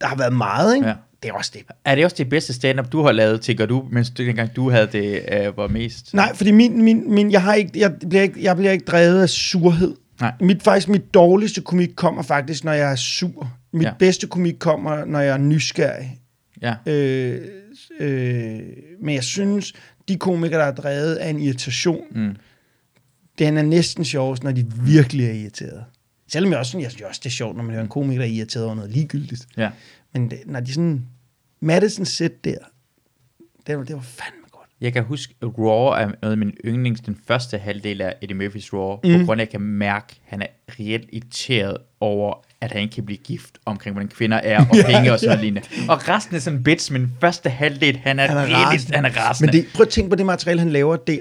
[0.01, 0.89] der har været meget, ikke?
[0.89, 0.94] Ja.
[1.22, 1.62] Det er også det.
[1.85, 4.70] Er det også det bedste stand-up, du har lavet, tænker du, mens du, dengang du
[4.70, 6.14] havde det, øh, var mest?
[6.14, 9.22] Nej, fordi min, min, min, jeg, har ikke, jeg, bliver ikke, jeg bliver ikke drevet
[9.22, 9.94] af surhed.
[10.20, 10.32] Nej.
[10.40, 13.52] Mit, faktisk, mit dårligste komik kommer faktisk, når jeg er sur.
[13.72, 13.93] Mit ja.
[13.98, 16.18] bedste komik kommer, når jeg er nysgerrig.
[16.62, 16.74] Ja.
[16.86, 17.40] Øh,
[18.01, 18.60] øh,
[19.02, 19.72] men jeg synes,
[20.11, 22.37] de komikere, der er drevet af en irritation, Mm.
[23.39, 25.85] den er næsten sjovest, når de virkelig er irriteret.
[26.28, 28.19] Selvom jeg også, synes, jeg synes også, det er sjovt, når man hører en komiker,
[28.23, 29.47] der er irriteret over noget ligegyldigt.
[29.57, 29.70] Ja.
[30.12, 31.07] Men det, når de sådan...
[31.61, 32.57] Madison sæt der,
[33.66, 34.69] det var, det var fandme godt.
[34.81, 38.37] Jeg kan huske, at Raw er noget af min yndlings, den første halvdel af Eddie
[38.37, 39.20] Murphys Raw, mm.
[39.20, 40.47] på grund af, at jeg kan mærke, at han er
[40.81, 45.12] reelt irriteret over, at han ikke kan blive gift, omkring hvordan kvinder er, og penge
[45.12, 45.69] og sådan noget lignende.
[45.89, 48.95] Og resten er sådan bits, men første halvdel, han er, Han er reelt, rasende.
[48.95, 49.47] han er rasende.
[49.53, 51.12] Men det, prøv at tænke på det materiale, han laver der.
[51.12, 51.19] Ja.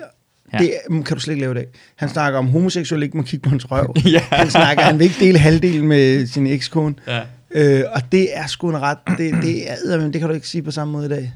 [0.54, 0.58] Ja.
[0.58, 1.66] Det kan du slet ikke lave i dag.
[1.96, 3.96] Han snakker om homoseksuelle ikke må kigge på hans røv.
[4.06, 4.22] Ja.
[4.32, 6.96] Han snakker, han vil ikke dele halvdelen med sin ekskone.
[7.08, 7.22] Ja.
[7.52, 8.98] Øh, og det er sgu en ret.
[9.08, 11.34] Det, det, er, men det kan du ikke sige på samme måde i dag.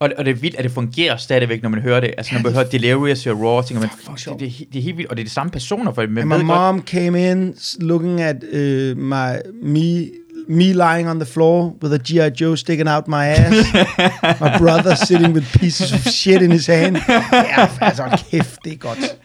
[0.00, 2.14] Og, og det er vildt, at det fungerer stadigvæk, når man hører det.
[2.18, 4.82] Altså, når man hører Delirious og Raw, tænker man, fuck, det, det, er, det er
[4.82, 5.10] helt vildt.
[5.10, 8.36] Og det er de samme personer, for man my godt, mom came in looking at
[8.52, 10.10] uh, my me
[10.48, 12.30] me lying on the floor with a G.I.
[12.40, 13.72] Joe sticking out my ass.
[14.40, 16.96] my brother sitting with pieces of shit in his hand.
[17.32, 19.16] Ja, altså kæft, det er godt.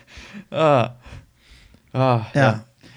[0.51, 0.85] Åh.
[1.93, 2.45] Åh, ja.
[2.45, 2.53] Ja.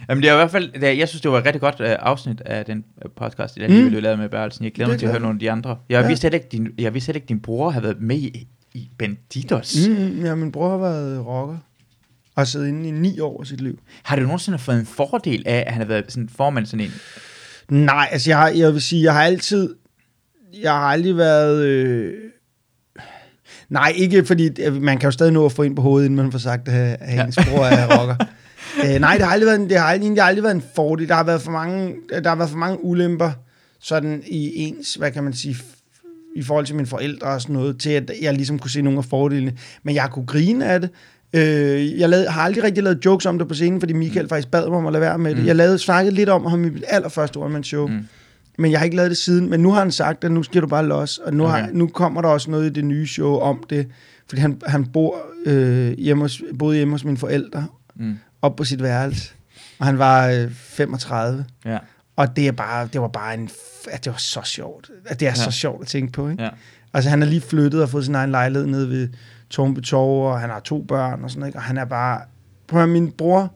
[0.09, 1.87] Jamen, det er i hvert fald, det jeg synes, det var et rigtig godt uh,
[1.99, 3.91] afsnit af den uh, podcast, i den Mm.
[3.93, 4.65] vi lavede med Bertelsen.
[4.65, 5.77] Jeg glæder mig til at høre nogle af de andre.
[5.89, 6.07] Jeg Ja.
[6.09, 8.91] vidste heller ikke, din, jeg vidste heller ikke, din bror havde været med i, i
[8.99, 9.77] Banditos.
[9.89, 9.95] Mm.
[9.95, 11.55] Mm, ja, min bror har været rocker.
[12.35, 13.79] Og har siddet inde i ni år af sit liv.
[14.03, 16.93] Har du nogensinde fået en fordel af, at han har været sådan formand sådan en?
[17.69, 19.75] Nej, altså jeg, har, jeg vil sige, jeg har altid,
[20.63, 22.15] jeg har aldrig været, øh,
[23.69, 26.17] nej, ikke fordi, øh, man kan jo stadig nå at få ind på hovedet, inden
[26.17, 27.25] man får sagt, at, at Ja.
[27.25, 28.17] ens bror er rocker.
[28.85, 31.09] øh, nej, det har aldrig været, en- det har aldrig, egentlig aldrig været en fordel.
[31.09, 33.31] Der har været for mange, der har været for mange ulemper,
[33.81, 35.57] sådan i ens, hvad kan man sige,
[36.37, 38.99] i forhold til mine forældre og sådan noget, til at jeg ligesom kunne se nogle
[38.99, 39.53] af fordelene.
[39.83, 40.91] Men jeg kunne grine af det.
[41.33, 44.51] Øh, jeg lavede, har aldrig rigtig lavet jokes om det på scenen, fordi Michael faktisk
[44.51, 45.41] bad mig om at lade være med det.
[45.41, 45.47] Mm.
[45.47, 47.87] Jeg lavede snakket lidt om ham i mit allerførste one show.
[47.87, 47.93] Mm.
[47.95, 48.01] Mm.
[48.59, 49.51] Men jeg har ikke lavet det siden.
[49.51, 51.19] Men nu har han sagt, at nu skal du bare los.
[51.19, 51.45] Og nu.
[51.45, 51.55] Okay.
[51.61, 53.87] har, nu kommer der også noget i det nye show om det.
[54.29, 57.67] Fordi han, han bor, øh, hjemme hos, boede hjemme hos mine forældre,
[58.01, 58.15] Mm.
[58.43, 59.33] Op på sit værelse.
[59.79, 61.45] Og han var øh, 35.
[61.65, 61.79] Ja.
[62.17, 63.51] Og det, er bare, det var bare en...
[63.91, 64.91] At det var så sjovt.
[65.07, 65.35] At det er ja.
[65.35, 66.43] Så sjovt at tænke på, ikke?
[66.43, 66.49] Ja.
[66.95, 69.09] Altså, han er lige flyttet og fået sin egen lejlighed nede ved
[69.51, 71.55] Tornby Torv, og han har to børn og sådan noget?
[71.55, 72.21] Og han er bare...
[72.67, 73.53] Prøv at min bror,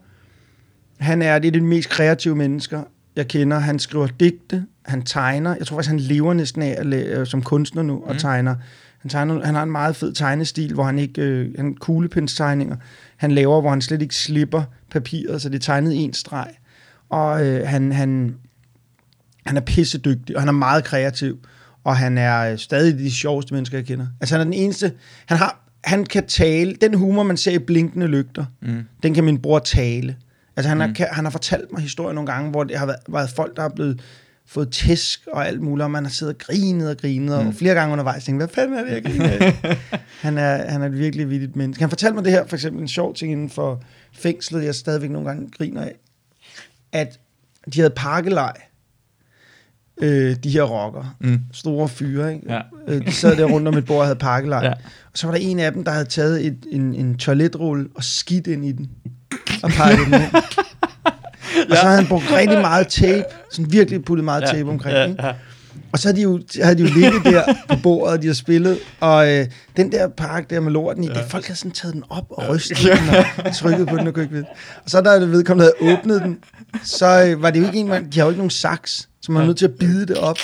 [0.99, 2.83] han er det er de mest kreative mennesker,
[3.15, 3.59] jeg kender.
[3.59, 5.55] Han skriver digte, han tegner.
[5.59, 8.19] Jeg tror faktisk, han lever næsten af at øh, som kunstner nu og Mm.
[8.19, 8.55] tegner.
[8.99, 9.45] Han, tegner.
[9.45, 11.21] han har en meget fed tegnestil, hvor han ikke...
[11.21, 12.75] Øh, han kuglepenstegninger.
[13.23, 16.47] Han laver, hvor han slet ikke slipper papiret, så det er tegnet en streg.
[17.09, 18.35] Og øh, han, han,
[19.45, 21.37] han er pissedygtig, og han er meget kreativ.
[21.83, 24.07] Og han er øh, stadig de sjoveste mennesker, jeg kender.
[24.21, 24.91] Altså, han er den eneste...
[25.25, 26.75] Han, har, han kan tale...
[26.81, 28.83] Den humor, man ser i blinkende lygter, Mm.
[29.03, 30.15] den kan min bror tale.
[30.55, 30.95] Altså, han, mm.
[30.97, 33.63] har, han har fortalt mig historier nogle gange, hvor det har været, været folk, der
[33.63, 34.01] er blevet
[34.47, 37.47] fået tæsk og alt muligt, og man har siddet og grinet og grinet, mm.
[37.47, 39.75] og flere gange undervejs tænkt, hvad fanden er det, jeg griner
[40.21, 41.81] han, er, han er et virkelig vittigt menneske.
[41.81, 43.81] Han fortalte mig det her, for eksempel en sjov ting inden for
[44.13, 45.95] fængslet, jeg stadigvæk nogle gange griner af,
[46.91, 47.19] at
[47.73, 48.53] de havde pakkelej,
[50.01, 51.39] øh, de her rocker, Mm.
[51.53, 52.53] store fyre, ikke?
[52.53, 52.61] Ja.
[52.87, 54.65] Øh, de sad der rundt om et bord og havde pakkelej.
[54.65, 54.71] Ja.
[55.11, 58.03] Og så var der en af dem, der havde taget et, en, en toiletrulle og
[58.03, 58.89] skidt ind i den.
[59.63, 60.31] og pakket den ind.
[61.69, 65.05] Og så havde han brugt rigtig meget tape, sådan virkelig puttet meget tape omkring, ja,
[65.05, 65.25] ikke?
[65.25, 65.33] ja.
[65.93, 68.33] Og så havde de jo, havde de jo ligget der på bordet, og de har
[68.33, 69.45] spillet, og øh,
[69.77, 71.13] den der pakke der med lorten i, ja.
[71.13, 72.95] det, folk havde sådan taget den op og rystet ja.
[72.95, 74.45] den, og trykket på den og kunne ikke vide.
[74.85, 76.37] Og så da vedkommende havde åbnet den,
[76.83, 79.31] så øh, var det jo ikke en, man, de har jo ikke nogen saks, så
[79.31, 80.37] man er nødt til at bide det op.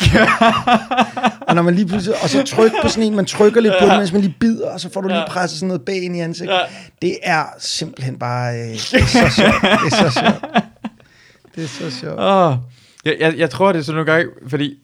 [1.48, 3.86] og når man lige pludselig, og så tryk på sådan en, man trykker lidt på
[3.88, 6.16] den, mens man lige bider, og så får du lige presset sådan noget bag ind
[6.16, 6.54] i ansigtet.
[6.54, 6.60] Ja.
[7.02, 10.64] Det er simpelthen bare, øh, det er så sjovt, det er så sjovt.
[11.60, 12.20] Det er så sjovt.
[12.20, 12.56] Åh,
[13.06, 14.78] jeg, jeg, jeg tror, det er sådan nogle gange, fordi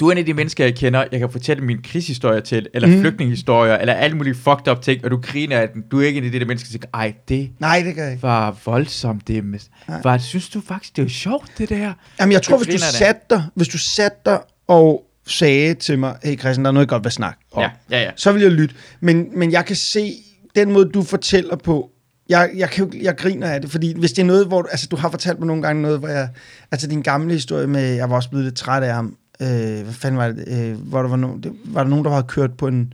[0.00, 2.88] du er en af de mennesker, jeg kender, jeg kan fortælle min krigshistorie til, eller
[2.88, 3.00] mm.
[3.00, 5.82] flygtningehistorier, eller alle mulige fucked up ting, og du griner af den.
[5.90, 8.02] Du er ikke en af de der mennesker, der siger, ej, det Nej, det gør
[8.02, 8.22] jeg ikke.
[8.22, 9.58] var voldsomt, det med.
[10.02, 11.92] Var, synes du faktisk, det var sjovt, det der?
[12.20, 15.98] Jamen, jeg tror, Du hvis du satte dig, hvis du satte dig og sagde til
[15.98, 18.10] mig, hey Christian, der er noget, jeg godt vil snakke om, Ja, ja, ja.
[18.16, 18.74] så vil jeg lytte.
[19.00, 20.12] Men, men jeg kan se,
[20.56, 21.90] den måde, du fortæller på,
[22.30, 24.68] jeg, jeg, kan jo, jeg griner af det, fordi hvis det er noget, hvor du,
[24.70, 26.28] altså, du har fortalt mig nogle gange noget, hvor jeg,
[26.72, 29.92] altså din gamle historie med, jeg var også blevet lidt træt af ham, øh, hvad
[29.92, 32.52] fanden var det, øh, hvor der var, nogen, det, var der nogen, der havde kørt
[32.56, 32.92] på en,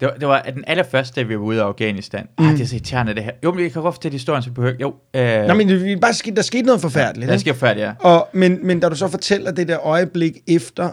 [0.00, 2.26] Det var, det var den allerførste, da vi var ude af Afghanistan.
[2.38, 2.44] Mm.
[2.44, 3.30] Ej, det er så irriterende, det her.
[3.44, 6.14] Jo, men jeg kan godt fortælle historien, så behøver Jo, øh, Nå, men det, bare
[6.14, 7.26] skete, der skete noget forfærdeligt.
[7.26, 7.40] jeg ikke?
[7.40, 7.92] skal færdig, ja.
[8.08, 10.90] Og, men, men da du så fortæller det der øjeblik efter,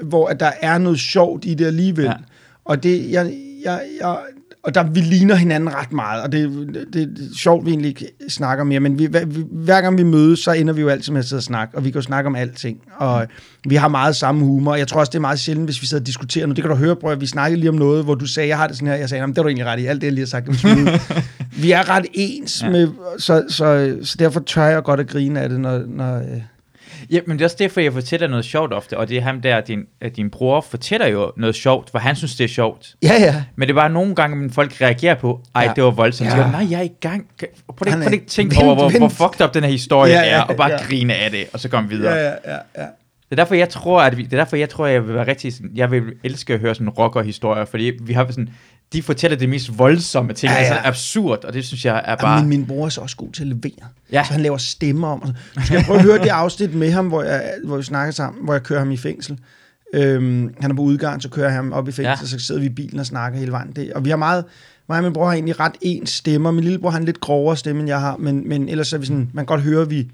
[0.00, 2.10] øh, hvor at der er noget sjovt i det alligevel, Ja.
[2.10, 2.16] ja.
[2.64, 3.32] og det, jeg,
[3.64, 4.16] jeg, jeg,
[4.66, 7.88] og der vi ligner hinanden ret meget, og det, det, det er sjovt, vi egentlig
[7.88, 11.12] ikke snakker mere, men vi, hver, hver gang vi mødes, så ender vi jo altid
[11.12, 13.26] med at sidde og snakke, og vi kan jo snakke om alting, og
[13.68, 15.86] vi har meget samme humor, og jeg tror også, det er meget sjældent, hvis vi
[15.86, 16.56] sidder og diskuterer noget.
[16.56, 18.66] Det kan du høre, bror, vi snakkede lige om noget, hvor du sagde, jeg har
[18.66, 20.06] det sådan her, jeg sagde, "Nå, men det var du egentlig ret i, alt det,
[20.06, 20.48] jeg lige har sagt.
[20.48, 20.90] om smide."
[21.62, 22.70] vi er ret ens, Ja.
[22.70, 22.88] med,
[23.18, 26.22] så, så, så derfor tør jeg godt at grine af det, når, når øh,
[27.10, 29.40] Ja, men det er også derfor, jeg fortæller noget sjovt ofte, og det er ham
[29.40, 29.80] der, din,
[30.16, 32.94] din bror fortæller jo noget sjovt, hvor han synes, det er sjovt.
[33.02, 33.44] ja, ja.
[33.56, 35.72] Men det er bare nogle gange, at folk reagerer på, ej, ja.
[35.76, 36.30] Det var voldsomt.
[36.30, 36.36] Ja.
[36.36, 37.26] Så, nej, jeg er i gang.
[37.38, 40.28] Prøv er- prøv at tænke over, hvor, hvor fucked up den her historie Ja, ja,
[40.30, 40.76] er, og bare ja.
[40.82, 42.14] grine af det, og så komme videre.
[42.14, 42.86] Ja, ja, ja, ja.
[43.30, 45.26] Det er derfor, jeg tror, at vi, det er derfor, jeg tror, jeg vil være
[45.26, 48.48] rigtig, sådan- jeg vil elske at høre sådan rocker-historier, fordi vi har sådan,
[48.92, 50.66] de fortæller de mest voldsomme ting, ja, Ja, ja.
[50.68, 50.72] ja.
[50.74, 52.16] det er så absurd, og det synes jeg er Bare...
[52.16, 52.40] bare...
[52.40, 53.88] Min, min bror er så også god til at levere.
[54.12, 54.24] Ja.
[54.24, 55.20] Så han laver stemmer om.
[55.56, 58.44] Du skal prøve at høre det afsnit med ham, hvor, jeg, hvor vi snakker sammen,
[58.44, 59.38] hvor jeg kører ham i fængsel.
[59.94, 62.10] Øhm, han er på udgang, så kører jeg ham op i fængsel, Ja.
[62.10, 62.26] ja.
[62.26, 63.72] så sidder vi i bilen og snakker hele vejen.
[63.76, 64.44] Det, og vi har meget,
[64.88, 66.50] mig og min bror har egentlig ret ens stemmer.
[66.50, 69.06] Min lillebror har en lidt grovere stemme, end jeg har, men, men ellers er vi
[69.06, 70.10] sådan, man kan godt høre, at vi,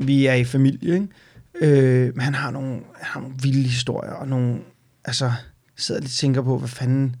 [0.00, 1.06] vi er i familie, ikke?
[1.54, 4.60] Øh, men han har, nogle, han har nogle vilde historier, og nogle,
[5.04, 5.32] altså,
[5.76, 7.16] sidder lidt og tænker på, hvad fanden,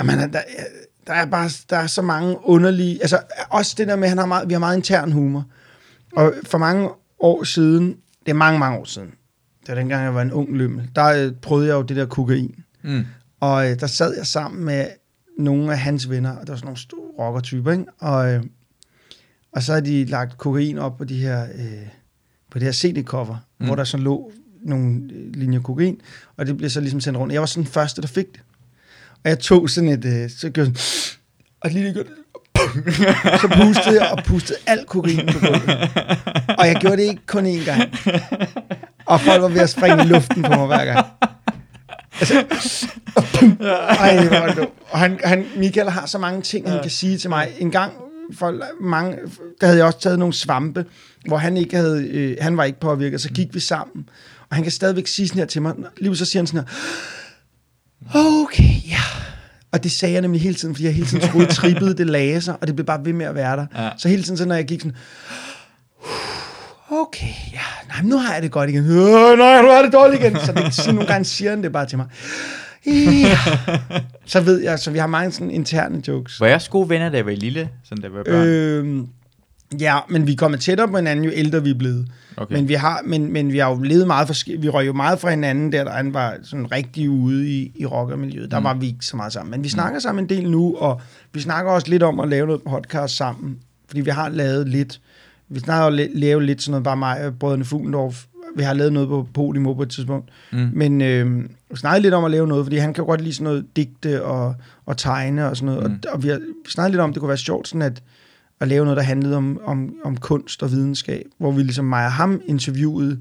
[0.00, 0.40] Jamen, der,
[1.06, 2.98] der er bare der er så mange underlige...
[3.00, 3.20] Altså,
[3.50, 5.44] også det der med, at han har meget, vi har meget intern humor.
[6.16, 7.96] Og for mange år siden,
[8.26, 9.10] det er mange, mange år siden,
[9.60, 12.06] det var dengang, jeg var en ung lømmel, der øh, prøvede jeg jo det der
[12.06, 12.54] kokain.
[12.82, 13.04] Mm.
[13.40, 14.86] Og øh, der sad jeg sammen med
[15.38, 17.84] nogle af hans venner, og der var sådan nogle store rockertyper, ikke?
[17.98, 18.44] Og, øh,
[19.52, 21.86] og så havde de lagt kokain op på de her, øh,
[22.56, 23.66] på det her CD-cover, Mm.
[23.66, 24.32] hvor der så lå
[24.64, 26.00] nogle øh, linjer kokain,
[26.36, 27.32] og det blev så ligesom sendt rundt.
[27.32, 28.40] Jeg var sådan den første, der fik det.
[29.24, 31.18] Og jeg tog sådan et, øh, så gjorde jeg sådan,
[31.62, 32.08] og lige gjorde
[33.42, 35.70] så pustede jeg og pustede alt kokain på gulvet.
[36.58, 37.82] Og jeg gjorde det ikke kun én gang.
[39.06, 41.06] Og folk var ved at springe i luften på mig hver gang.
[42.20, 42.44] Altså,
[43.16, 44.70] og pum, ej, hvor.
[44.90, 47.48] Og han, han, Michael har så mange ting, han kan sige til mig.
[47.58, 47.92] En gang,
[48.34, 49.18] for mange,
[49.60, 50.84] der havde jeg også taget nogle svampe,
[51.26, 54.08] hvor han ikke havde, øh, han var ikke påvirket, så gik vi sammen.
[54.50, 55.74] Og han kan stadigvæk sige sådan her til mig.
[55.96, 59.00] Lige så siger han sådan her, okay, ja.
[59.72, 62.40] Og det sagde jeg nemlig hele tiden, fordi jeg hele tiden troede, trippede, det lagde
[62.40, 63.66] sig, og det blev bare ved med at være der.
[63.84, 63.90] Ja.
[63.98, 64.96] Så hele tiden, så når jeg gik sådan,
[66.90, 68.84] okay, ja, nej, nu har jeg det godt igen.
[68.84, 70.36] Øh, nej, nu har jeg det dårligt igen.
[70.40, 72.06] Så det, så nogle gange siger han det bare til mig.
[72.86, 73.38] Ja.
[74.26, 76.40] Så ved jeg, så vi har mange sådan interne jokes.
[76.40, 78.46] Var jeg også gode venner, da jeg var lille, sådan da jeg var børn?
[78.46, 79.06] Øh, Øhm,
[79.80, 82.08] ja, men vi er kommet tættere på hinanden, jo ældre vi er blevet.
[82.36, 82.54] okay.
[82.54, 84.62] Men vi har, men, men vi har jo levet meget forskelligt.
[84.62, 87.86] Vi røg jo meget fra hinanden, der, der han var sådan rigtig ude i, i
[87.86, 88.50] rockermiljøet.
[88.50, 88.62] Der Mm.
[88.62, 88.64] mm.
[88.64, 89.50] var vi ikke så meget sammen.
[89.50, 91.00] Men vi snakker sammen en del nu, og
[91.32, 93.58] vi snakker også lidt om at lave noget podcast sammen.
[93.88, 95.00] Fordi vi har lavet lidt.
[95.48, 98.24] Vi snakker la- lave lidt sådan noget, bare mig og brødrene Fuglendorf.
[98.56, 100.30] Vi har lavet noget på Podimo på et tidspunkt.
[100.52, 100.70] Mm.
[100.72, 103.34] Men øh, vi snakkede lidt om at lave noget, fordi han kan jo godt lide
[103.34, 104.54] sådan noget digte og,
[104.86, 105.90] og tegne og sådan noget.
[105.90, 105.98] Mm.
[106.08, 108.02] Og, og vi har snakket lidt om, det kunne være sjovt sådan at,
[108.60, 112.04] at lave noget, der handlede om, om, om kunst og videnskab, hvor vi ligesom mig
[112.04, 113.20] og ham interviewede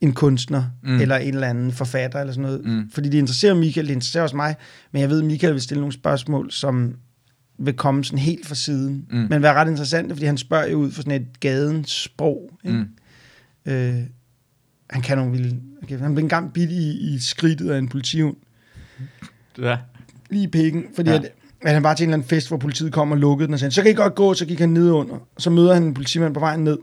[0.00, 1.00] en kunstner, Mm.
[1.00, 2.64] eller en eller anden forfatter, eller sådan noget.
[2.64, 2.90] Mm.
[2.90, 4.54] Fordi det interesserer Michael, det interesserer også mig,
[4.92, 6.94] men jeg ved, at Michael vil stille nogle spørgsmål, som
[7.58, 9.26] vil komme sådan helt fra siden, Mm.
[9.30, 12.50] men være ret interessant, fordi han spørger jo ud for sådan et gadens sprog.
[12.64, 12.78] Ikke?
[13.66, 13.72] Mm.
[13.72, 13.94] Øh,
[14.90, 15.60] han kan nogle vilde...
[15.82, 18.36] Okay, han blev engang bidt i, i skridtet af en politihund,
[19.58, 19.78] Ja.
[20.30, 21.16] lige i pikken, fordi Ja.
[21.16, 23.54] at, at han var til en eller anden fest, hvor politiet kom og lukkede den,
[23.54, 25.16] og sagde, så kan I godt gå, så gik han ned under.
[25.38, 26.78] Så møder han en politimand på vejen ned.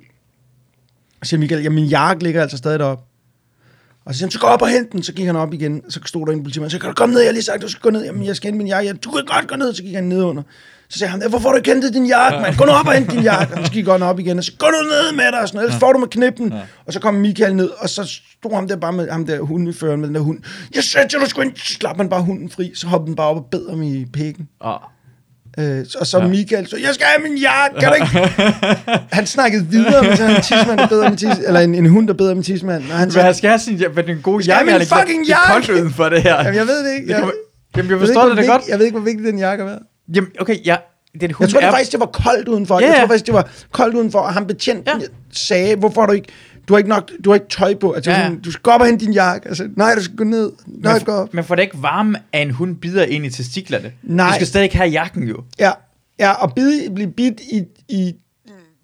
[1.21, 3.03] Og siger Michael, ja, min jakke ligger altså stadig deroppe.
[4.05, 5.03] Og så siger han, så gå op og hent den.
[5.03, 6.71] Så gik han op igen, så stod der en politimand.
[6.71, 8.03] Så kan du komme ned, jeg har lige sagt, du skal gå ned.
[8.05, 8.87] Jamen, jeg skal hente min jakke.
[8.89, 9.73] Ja, du kan godt gå ned.
[9.73, 10.43] Så gik han ned under.
[10.89, 12.55] Så sagde han, hvorfor får du ikke hentet din jakke, mand?
[12.57, 13.53] Gå nu op og hente din jakke.
[13.57, 15.57] Og så gik han op igen, og så gå nu ned med dig, og sådan
[15.57, 15.67] noget.
[15.67, 16.53] Ellers får du med knippen.
[16.85, 19.99] Og så kom Michael ned, og så stod ham der bare med ham der hundeføren
[19.99, 20.39] med den der hund.
[20.75, 21.57] Jeg sagde til du skulle ind.
[21.57, 24.05] Så slap han bare hunden fri, så hoppede den bare op og bed ham i
[24.13, 24.47] pikken.
[24.59, 24.81] Og,
[25.59, 26.27] Øh, og så ja.
[26.27, 28.33] Michael, så jeg skal have min jakke, kan du ikke?
[29.17, 32.07] han snakkede videre med sådan en tidsmand, der beder med tis, eller en, en hund,
[32.07, 32.83] der beder med tidsmand.
[32.91, 35.25] Og han sagde, han skal have sin, gode skal have jakke, min han er fucking
[35.25, 35.81] det er koldt jakke!
[35.81, 36.37] uden for det her.
[36.37, 37.07] jamen, jeg ved det ikke.
[37.07, 37.31] Det Jeg,
[37.77, 38.67] Jamen, jeg jeg forstår ikke, det hvor godt.
[38.69, 39.83] Jeg ved ikke, hvor vigtig den jakke har været.
[40.15, 40.75] Jamen, okay, ja,
[41.21, 41.65] den hund Jeg tror er...
[41.65, 42.79] det faktisk, det var koldt udenfor.
[42.79, 42.99] Ja, Jeg ja.
[42.99, 44.99] tror faktisk, det var koldt udenfor, og han betjenten Ja.
[45.01, 45.05] ja.
[45.31, 46.27] sagde, hvorfor du ikke...
[46.67, 47.91] Du har ikke nok, du har ikke tøj på.
[47.91, 48.27] Altså, Ja, ja, ja.
[48.29, 49.47] sådan, du skal gå op og hente din jakke.
[49.47, 50.51] Altså, nej, du skal gå ned.
[50.67, 51.33] Nej, gå op.
[51.33, 53.91] Men får det ikke varme, at en hund bider ind i testiklerne?
[54.03, 54.27] Nej.
[54.29, 55.43] Du skal stadig ikke have jakken, jo.
[55.59, 55.71] Ja,
[56.19, 58.13] ja og bide, blive bidt i, i,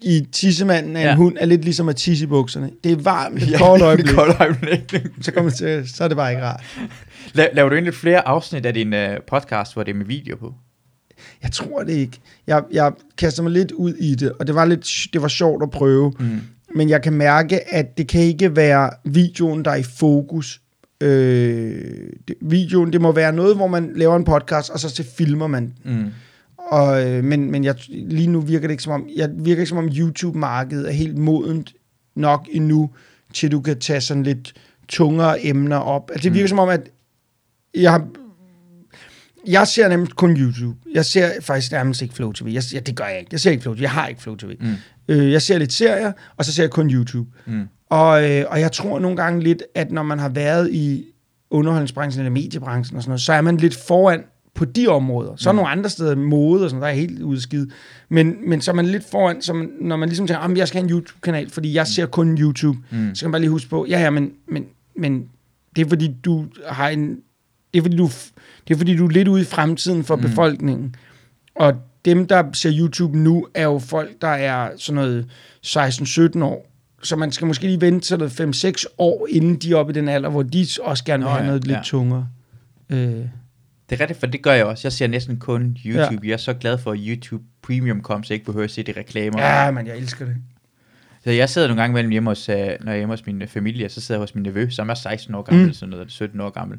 [0.01, 1.15] i tissemanden af en Ja.
[1.15, 2.69] hund er lidt ligesom at tisse i bukserne.
[2.83, 4.15] Det er varmt Ja, det er øjeblik.
[4.15, 4.93] koldt øjeblik.
[5.21, 6.63] Så, kommer til, så er det bare ikke rart.
[7.37, 10.35] La- laver du egentlig flere afsnit af din uh, podcast, hvor det er med video
[10.35, 10.53] på?
[11.43, 12.19] Jeg tror det ikke.
[12.47, 15.63] Jeg, jeg kaster mig lidt ud i det, og det var, lidt, det var sjovt
[15.63, 16.13] at prøve.
[16.19, 16.39] Mm.
[16.75, 20.61] Men jeg kan mærke, at det kan ikke være videoen, der er i fokus.
[21.01, 25.03] Øh, det, videoen, det må være noget, hvor man laver en podcast, og så, så
[25.17, 25.73] filmer man.
[25.85, 26.05] Mm.
[26.57, 29.69] Og, øh, men men jeg, lige nu virker det ikke som om, jeg virker ikke
[29.69, 31.73] som om YouTube-markedet er helt modent
[32.15, 32.89] nok endnu,
[33.33, 34.53] til du kan tage sådan lidt
[34.87, 36.09] tungere emner op.
[36.13, 36.49] Altså det virker Mm.
[36.49, 36.89] som om, at
[37.75, 38.07] jeg har
[39.47, 40.77] jeg ser nemlig kun YouTube.
[40.93, 42.47] Jeg ser faktisk nærmest ikke Flow TV.
[42.53, 43.29] Jeg, ja, det gør jeg ikke.
[43.31, 43.81] Jeg ser ikke Flow TV.
[43.81, 44.55] Jeg har ikke Flow TV.
[44.59, 44.73] Mm.
[45.07, 47.29] Øh, jeg ser lidt serier, og så ser jeg kun YouTube.
[47.45, 47.63] Mm.
[47.89, 51.05] Og, øh, og jeg tror nogle gange lidt, at når man har været i
[51.49, 54.23] underholdningsbranchen eller mediebranchen og sådan noget, så er man lidt foran
[54.55, 55.35] på de områder.
[55.35, 55.55] Så er Mm.
[55.55, 57.69] nogle andre steder, mode og sådan noget, der er helt udskidt.
[58.09, 60.67] Men, men så er man lidt foran, så man, når man ligesom tænker, at jeg
[60.67, 63.15] skal have en YouTube-kanal, fordi jeg ser kun YouTube, Mm.
[63.15, 64.65] så kan man bare lige huske på, ja, ja, men, men,
[64.95, 65.23] men
[65.75, 67.09] det er fordi, du har en...
[67.73, 68.09] Det er fordi, du,
[68.67, 70.21] det er fordi, du er lidt ude i fremtiden for Mm.
[70.21, 70.95] befolkningen.
[71.55, 71.73] Og
[72.05, 75.25] dem, der ser YouTube nu, er jo folk, der er sådan noget
[75.65, 76.69] 16-17 år.
[77.03, 79.93] Så man skal måske lige vente til noget 5-6 år, inden de er oppe i
[79.95, 81.81] den alder, hvor de også gerne vil have ja, noget lidt ja.
[81.83, 82.27] tungere.
[82.89, 83.25] Øh, Det
[83.89, 84.81] er rigtigt, for det gør jeg også.
[84.87, 86.19] Jeg ser næsten kun YouTube.
[86.23, 86.27] Ja.
[86.27, 88.83] Jeg er så glad for, at YouTube Premium kom, så jeg ikke behøver at se
[88.83, 89.41] de reklamer.
[89.41, 90.35] ja, men jeg elsker det.
[91.23, 93.43] Så jeg sidder nogle gange mellem hjemme hos, øh, når jeg er hjemme hos min
[93.47, 95.73] familie, så sidder jeg hos min nevø, som er 16 år gammel, mm.
[95.73, 96.77] Sådan noget, eller 17 år gammel.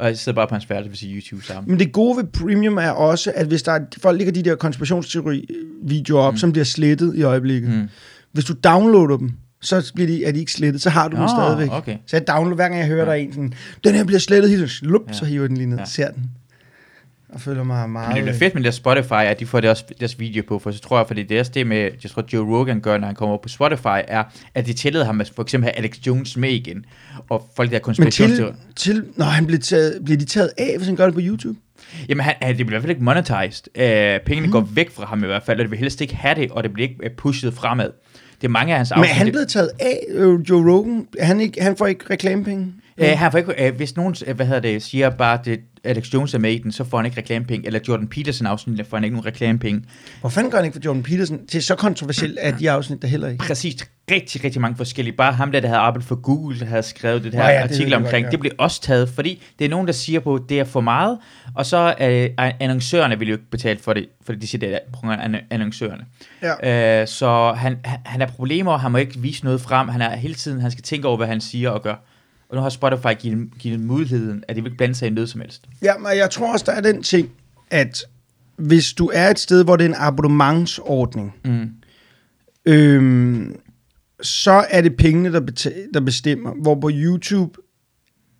[0.00, 1.70] Og jeg sidder bare på hans værelse og ser YouTube sammen.
[1.70, 4.54] Men det gode ved Premium er også, at hvis der er, folk ligger de der
[4.56, 6.38] konspirationsteori-videoer op, Mm.
[6.38, 7.70] som bliver slettet i øjeblikket.
[7.70, 7.88] Mm.
[8.32, 9.32] Hvis du downloader dem,
[9.62, 11.68] så bliver de, er de ikke slettet, så har du dem Nå, stadigvæk.
[11.72, 11.96] okay.
[12.06, 13.04] Så jeg downloader, hver gang jeg hører Ja.
[13.04, 13.52] der er en sådan,
[13.84, 15.12] den her bliver slettet, helt slup, Ja.
[15.12, 15.84] så hiver den lige ned, ja.
[15.84, 16.30] ser den.
[17.32, 18.08] Og føler mig meget...
[18.08, 20.58] Men det bliver fedt med det Spotify, at de får det også, deres video på,
[20.58, 22.98] for så tror jeg, fordi det er også det med, jeg tror Joe Rogan gør,
[22.98, 24.24] når han kommer op på Spotify, er,
[24.54, 26.84] at de tillader ham at for eksempel have Alex Jones med igen,
[27.28, 30.74] og folk der er Men til, til, når han bliver, taget, bliver de taget af,
[30.76, 31.58] hvis han gør det på YouTube?
[32.08, 33.66] Jamen, han, det bliver i hvert fald ikke monetized.
[33.78, 34.52] Uh, pengene Mm.
[34.52, 36.62] går væk fra ham i hvert fald, og det vil helst ikke have det, og
[36.62, 37.90] det bliver ikke øh, pushet fremad.
[38.40, 39.16] Det er mange af hans Men er afsnit.
[39.16, 41.06] han blevet taget af, øh, Joe Rogan?
[41.18, 42.66] Er Han, ikke, han får ikke reklamepenge?
[43.00, 45.60] Uh, han får ikke, uh, hvis nogen uh, hvad hedder det, siger bare, at det,
[45.84, 47.66] Alex Jones er med i den, så får han ikke reklamepenge.
[47.66, 49.82] Eller Jordan Peterson afsnit, får han ikke nogen reklamepenge.
[50.20, 51.38] Hvor fanden gør han ikke for Jordan Peterson?
[51.46, 53.44] Det er så kontroversielt, at de afsnit der heller ikke.
[53.44, 55.16] Præcis, rigtig, rigtig mange forskellige.
[55.16, 57.56] Bare ham der, der havde arbejdet for Google, der havde skrevet det her Nå ja,
[57.56, 58.30] det artikel jeg omkring, godt, ja.
[58.30, 60.80] det blev også taget, fordi det er nogen, der siger på, at det er for
[60.80, 61.18] meget,
[61.54, 62.28] og så øh,
[62.60, 66.04] annoncørerne vil jo ikke betale for det, fordi de siger, det er annoncørerne.
[66.42, 67.00] Ja.
[67.00, 70.02] Øh, så han, han, han har problemer, og han må ikke vise noget frem, han
[70.02, 71.94] er hele tiden, han skal tænke over, hvad han siger og gør.
[72.50, 75.30] Og nu har Spotify givet, givet muligheden, at de vil ikke blande sig i noget
[75.30, 75.62] som helst.
[75.82, 77.30] Ja, men jeg tror også, der er den ting,
[77.70, 78.04] at
[78.56, 81.68] hvis du er et sted, hvor det er en abonnementsordning, Mm.
[82.66, 83.56] øhm,
[84.22, 86.52] så er det pengene, der, beta- der bestemmer.
[86.62, 87.58] Hvor på YouTube,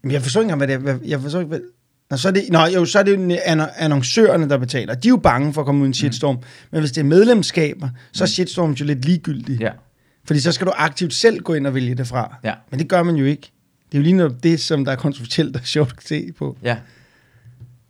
[0.03, 1.09] men jeg forstår ikke engang, hvad det er.
[1.09, 1.61] Jeg forstår ikke, hvad...
[2.11, 4.95] Nå, så er det, nå, jo, så er det jo anno- annoncørerne, der betaler.
[4.95, 6.35] De er jo bange for at komme ud i en shitstorm.
[6.37, 6.43] Mm.
[6.71, 9.61] Men hvis det er medlemskaber, så er shitstorm jo lidt ligegyldigt.
[9.61, 9.71] Ja,
[10.25, 12.37] Fordi så skal du aktivt selv gå ind og vælge det fra.
[12.45, 13.53] ja, Men det gør man jo ikke.
[13.93, 16.57] Det er jo lige noget det, som der er kontroversielt og sjovt at se på.
[16.63, 16.77] ja.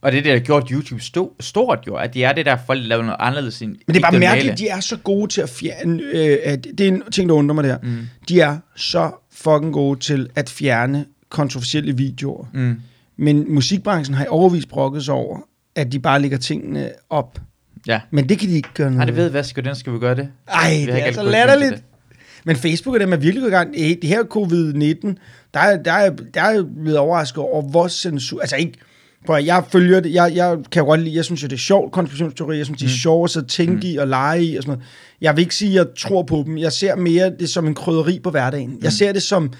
[0.03, 2.47] Og det er det, der har gjort YouTube sto- stort jo, at det er det
[2.47, 4.35] der, folk laver noget anderledes end Men det er bare ikke normale.
[4.45, 6.03] mærkeligt, de er så gode til at fjerne...
[6.03, 7.79] Øh, at det er en ting, der undrer mig der.
[7.83, 7.99] Mm.
[8.29, 12.47] De er så fucking gode til at fjerne kontroversielle videoer.
[12.55, 12.81] Mm.
[13.17, 15.39] Men musikbranchen har i overvis brokket sig over,
[15.75, 17.39] at de bare lægger tingene op.
[17.87, 18.01] Ja.
[18.11, 19.99] Men det kan de ikke gøre noget Nej, det ved hvad skal den skal vi
[19.99, 20.29] gøre det?
[20.49, 21.85] Ej, Vi det er så kunnet latterligt.
[22.45, 23.75] Men Facebook er dem er virkelig i gang.
[23.75, 25.15] Det her covid-19,
[25.55, 28.41] der er, der, er, der er blevet overrasket over, hvor censur...
[28.41, 28.79] Altså ikke,
[29.27, 31.59] Prøv at, jeg følger det, jeg, jeg kan godt lide, jeg synes jo, det er
[31.59, 33.83] sjovt, konspirationsteori, jeg synes, det er sjovt at sidde og tænke mm.
[33.83, 34.89] i og lege i og sådan noget.
[35.21, 36.59] Jeg vil ikke sige, at jeg tror på dem.
[36.59, 38.79] Jeg ser mere det som en krydderi på hverdagen.
[38.83, 39.53] Jeg ser det som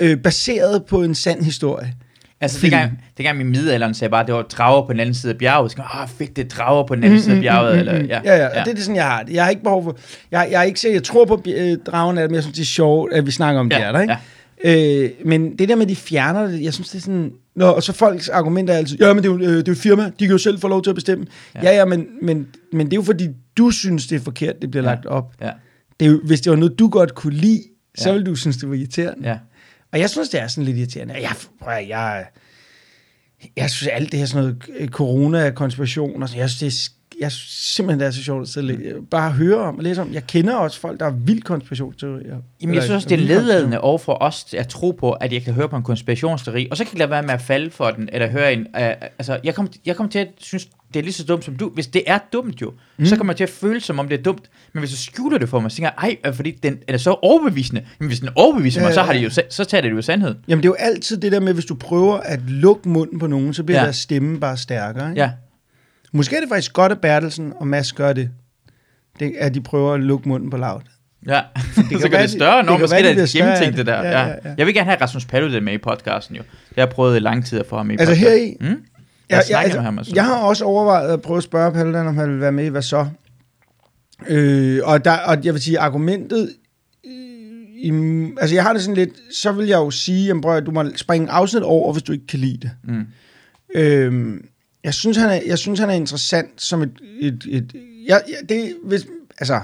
[0.00, 1.94] øh, baseret på en sand historie.
[2.44, 2.70] Altså, Film.
[2.70, 5.38] dengang, dengang min middelalderen sagde bare, at det var drager på den anden side af
[5.38, 5.70] bjerget.
[5.72, 7.78] Så ah, fedt, det er drager på den anden side af bjerget.
[7.78, 8.48] Eller, ja, Mm, ja, ja, ja.
[8.48, 9.32] Og det er det sådan, jeg har det.
[9.34, 9.96] Jeg har ikke behov for...
[10.30, 12.56] Jeg, jeg er ikke sikker, jeg tror på øh, dragen af det, men jeg synes,
[12.56, 15.04] det er sjovt, at vi snakker om Ja, det er der, ikke?
[15.04, 17.32] Øh, men det der med, de fjerner det, jeg synes, det er sådan...
[17.56, 19.62] Nå, og så folks argumenter er altid, ja, men det er jo, øh, det er
[19.68, 21.26] jo et firma, de kan jo selv få lov til at bestemme.
[21.54, 24.54] Ja, ja, ja men, men, men det er jo fordi, du synes, det er forkert,
[24.62, 24.90] det bliver Ja.
[24.90, 25.32] lagt op.
[25.40, 25.50] Ja,
[26.00, 27.60] Det er jo, hvis det var noget, du godt kunne lide,
[27.98, 28.12] så Ja.
[28.12, 29.28] ville du synes, det var irriterende.
[29.28, 29.36] ja.
[29.94, 31.14] Og jeg synes, det er sådan lidt irriterende.
[31.14, 32.26] Jeg, prøv, at- jeg,
[33.56, 37.20] jeg synes, alt det her sådan noget øh, corona-konspiration og sådan, jeg synes, det er,
[37.20, 40.00] jeg synes simpelthen, det er så sjovt at sidde læ- bare høre om og læse
[40.02, 40.12] om.
[40.12, 42.36] Jeg kender også folk, der er vildt konspirationsteorier.
[42.62, 45.42] Jamen, jeg synes også, det er ledladende over for os at tro på, at jeg
[45.42, 47.90] kan høre på en konspirationsteori, og så kan jeg lade være med at falde for
[47.90, 48.60] den, eller høre en...
[48.60, 51.56] Uh, altså, jeg kommer jeg kom til at synes, det er lige så dumt som
[51.56, 51.68] du.
[51.68, 53.06] Hvis det er dumt jo, mm.
[53.06, 54.50] så kommer jeg til at føle, som om det er dumt.
[54.72, 56.96] Men hvis du skjuler det for mig, så tænker jeg, ej, øh, fordi den er
[56.96, 57.84] så overbevisende.
[57.98, 60.02] Men hvis den overbeviser Ja, mig, så, ja, har det jo, så tager det jo
[60.02, 60.34] sandhed.
[60.48, 63.26] Jamen, det er jo altid det der med, hvis du prøver at lukke munden på
[63.26, 63.84] nogen, så bliver Ja.
[63.84, 65.08] deres stemme bare stærkere.
[65.10, 65.20] Ikke?
[65.22, 65.30] Ja,
[66.12, 68.30] Måske er det faktisk godt, at Bertelsen og Mads gør det.
[69.20, 70.80] det at de prøver at lukke munden på Loud.
[71.26, 71.40] ja.
[71.74, 73.86] så kan gør det de- større, det når måske være, det de er gennemtænkt det
[73.86, 73.86] det.
[73.86, 74.02] der.
[74.02, 74.54] Ja, Ja, ja.
[74.58, 76.42] Jeg vil gerne have Rasmus Paludan med i podcasten jo.
[76.42, 78.56] Det har jeg prøvet i lang tid at få ham med i Altså podcasten.
[78.60, 78.84] heri, Mm?
[79.30, 80.16] Jeg, Jeg altså, med ham sådan.
[80.16, 82.68] jeg har også overvejet at prøve at spørge Paludan, om han vil være med i
[82.68, 83.06] Hvad så?
[84.28, 86.50] Øh, og, der, og jeg vil sige, argumentet...
[87.06, 87.12] øh,
[87.76, 87.90] I,
[88.40, 89.10] altså, jeg har det sådan lidt...
[89.32, 92.26] Så vil jeg jo sige, prøv, at du må springe afsnit over, hvis du ikke
[92.26, 92.70] kan lide det.
[92.84, 93.06] Mm.
[93.74, 94.40] Øh,
[94.84, 97.00] jeg, synes, han er, jeg synes, han er interessant som et...
[97.20, 97.74] et, et
[98.06, 99.06] jeg, jeg, det, hvis,
[99.38, 99.60] altså,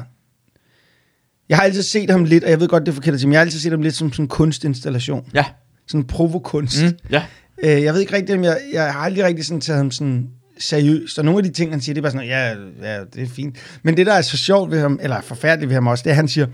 [1.49, 3.39] jeg har altid set ham lidt, og jeg ved godt, det er forkert men jeg
[3.39, 5.31] har altid set ham lidt som sådan en kunstinstallation.
[5.35, 5.45] Ja.
[5.87, 6.83] Sådan en provokunst.
[6.83, 6.99] Mm.
[7.11, 7.25] Ja.
[7.65, 10.29] Øh, jeg ved ikke rigtigt, om jeg, jeg har aldrig rigtig sådan taget ham sådan
[10.59, 12.49] seriøst, og nogle af de ting, han siger, det er bare sådan, ja,
[12.83, 13.57] ja, det er fint.
[13.83, 16.13] Men det, der er så sjovt ved ham, eller forfærdeligt ved ham også, det er,
[16.13, 16.47] at han siger,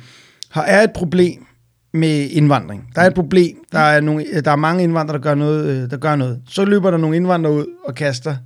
[0.54, 1.46] her er et problem
[1.92, 2.88] med indvandring.
[2.94, 3.56] Der er et problem.
[3.72, 6.40] Der er, nogle, der er mange indvandrere, der gør, noget, øh, der gør noget.
[6.48, 8.36] Så løber der nogle indvandrere ud og kaster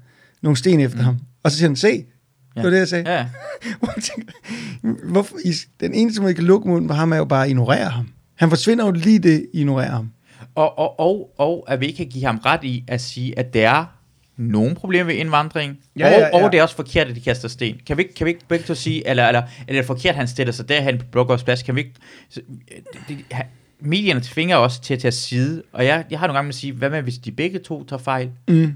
[0.43, 1.16] nogle sten efter ham.
[1.43, 2.05] Og så siger han, se,
[2.55, 3.11] det var det, jeg sagde.
[3.11, 3.16] Ja.
[3.82, 5.37] Jeg Hvorfor,
[5.81, 8.09] den eneste måde, I kan lukke munden på ham, er jo bare at ignorere ham.
[8.37, 10.11] Han forsvinder jo lige det, I ignorerer ham.
[10.61, 13.55] Og, og, og, og at vi ikke kan give ham ret i at sige, at
[13.55, 13.85] der er
[14.37, 16.45] nogle problemer ved indvandring, Ja, og, ja, ja.
[16.45, 17.81] og det er også forkert, at de kaster sten.
[17.87, 20.11] Kan vi, ikke- kan vi ikke begge to sige, eller, eller, eller er det forkert,
[20.11, 21.62] at han stiller sig derhen på Blågårds plads?
[21.62, 21.95] Kan vi ikke...
[22.28, 22.41] Så,
[23.09, 23.19] det,
[23.81, 26.59] medierne tvinger os til at tage side, og jeg, jeg har nogle gange med at
[26.59, 28.31] sige, hvad med, hvis de begge to tager fejl?
[28.49, 28.73] Mm.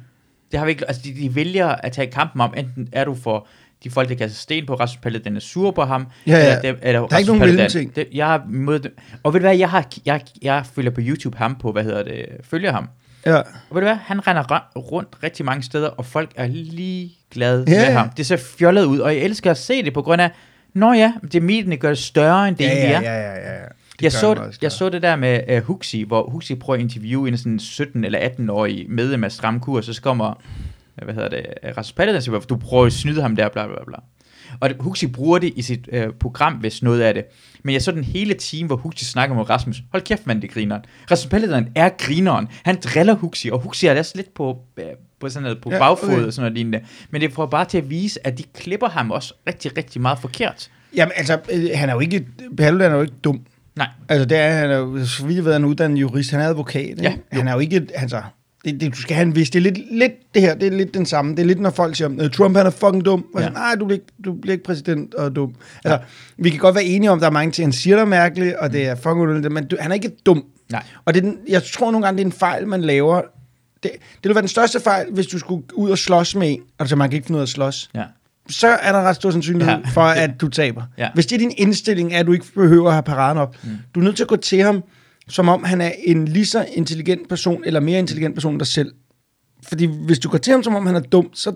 [0.51, 3.15] Det har vi ikke, altså de, de vælger at tage kampen om, enten er du
[3.15, 3.47] for
[3.85, 6.39] de folk, der kaster sten på Rasmus Paludan, er sur på ham, Ja, ja.
[6.47, 7.56] eller, dem- eller Der er ikke Rasmus nogen Paludan.
[7.56, 7.97] mellemting.
[7.97, 8.90] Det, jeg mod det.
[9.23, 12.02] Og ved du hvad, jeg, har, jeg, jeg følger på YouTube ham på, hvad hedder
[12.02, 12.89] det, følger ham.
[13.27, 13.36] Ja.
[13.36, 17.65] Og ved du hvad, han render rundt rigtig mange steder, og folk er lige glade
[17.69, 17.90] Ja, med ja.
[17.98, 18.11] ham.
[18.16, 20.31] Det ser fjollet ud, og jeg elsker at se det på grund af,
[20.74, 23.20] Nå ja, det medierne gør det større, end det ja, egentlig ja, er.
[23.23, 23.59] ja, ja, ja.
[23.98, 24.69] Det Jeg så, jeg ja.
[24.69, 28.19] så det der med uh, Huxi, hvor Huxi prøver at interviewe en sådan 17 eller
[28.19, 30.43] 18-årig medlem af Stram Kurs, så kommer,
[31.02, 33.84] hvad hedder det, øh, Rasmus Paludan siger, du prøver at snyde ham der, bla bla
[33.86, 33.96] bla.
[34.60, 37.24] Og Huxi bruger det i sit øh, program, hvis noget af det.
[37.62, 39.82] Men jeg så den hele time, hvor Huxi snakker med Rasmus.
[39.92, 40.82] Hold kæft, mand, det er grineren.
[41.10, 42.48] Rasmus Paludan er grineren.
[42.64, 44.84] Han driller Huxi, og Huxi er også lidt på, øh,
[45.20, 46.22] på sådan noget, på Ja, bagfod okay.
[46.22, 46.80] og sådan noget lignende.
[47.10, 50.18] Men det får bare til at vise, at de klipper ham også rigtig, rigtig meget
[50.18, 50.70] forkert.
[50.96, 52.26] Jamen, altså, øh, han er jo ikke,
[52.58, 53.40] Paludan er jo ikke dum.
[53.76, 53.88] Nej.
[54.08, 56.40] Altså, det er, han er jo, så vidt jeg ved, han er uddannet jurist, han
[56.40, 57.02] er advokat, ikke?
[57.02, 57.16] Ja, jo.
[57.32, 58.22] Han er jo ikke, altså,
[58.64, 60.76] det, det, du skal have en vis, det er lidt, lidt det her, det er
[60.76, 61.30] lidt den samme.
[61.30, 63.24] Det er lidt, når folk siger, "Øh, Trump han er fucking dum.
[63.34, 63.46] Og Ja.
[63.46, 63.52] ja.
[63.52, 65.54] nej, du bliver, ikke, du bliver ikke præsident og dum.
[65.84, 65.98] Altså,
[66.38, 68.54] vi kan godt være enige om, der er mange ting, han siger, der er mærkeligt,
[68.56, 70.44] og det er fucking underligt, men du, han er ikke dum.
[70.72, 70.82] Nej.
[71.04, 73.20] Og det er den, jeg tror nogle gange, det er en fejl, man laver.
[73.82, 76.60] Det, det vil være den største fejl, hvis du skulle ud og slås med en,
[76.78, 78.02] altså man kan ikke finde ud af at slås Ja.
[78.48, 79.80] så er der ret stor sandsynlighed Ja.
[79.84, 79.90] ja.
[79.90, 80.82] for, at du taber.
[80.98, 81.08] Ja.
[81.14, 83.70] Hvis det er din indstilling, at du ikke behøver at have paraden op, mm.
[83.94, 84.82] du er nødt til at gå til ham,
[85.28, 88.66] som om han er en lige så intelligent person, eller mere intelligent person end dig
[88.66, 88.92] selv.
[89.68, 91.52] Fordi hvis du går til ham, som om han er dum, så,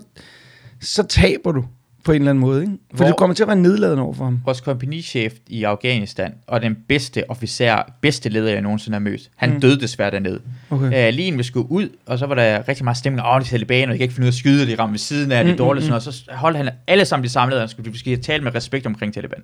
[0.81, 1.65] så taber du
[2.03, 2.61] på en eller anden måde.
[2.61, 2.73] Ikke?
[2.91, 4.41] For Hvor- du kommer til at være nedladende over for ham.
[4.45, 9.53] vores kompagnichef i Afghanistan, og den bedste officer, bedste leder, jeg nogensinde har mødt, han
[9.53, 9.61] mm.
[9.61, 10.41] døde desværre dernede.
[10.69, 11.07] Okay.
[11.07, 13.45] Øh, lige inden vi skulle ud, og så var der rigtig meget stemning, åh, det
[13.45, 15.31] er Taliban, og de kan ikke finde ud af at skyde, de rammer ved siden
[15.31, 16.07] af, det er dårligt, sådan, noget.
[16.07, 18.85] og så holdt han alle sammen de samlede, og skulle vi skal tale med respekt
[18.85, 19.41] omkring Taliban.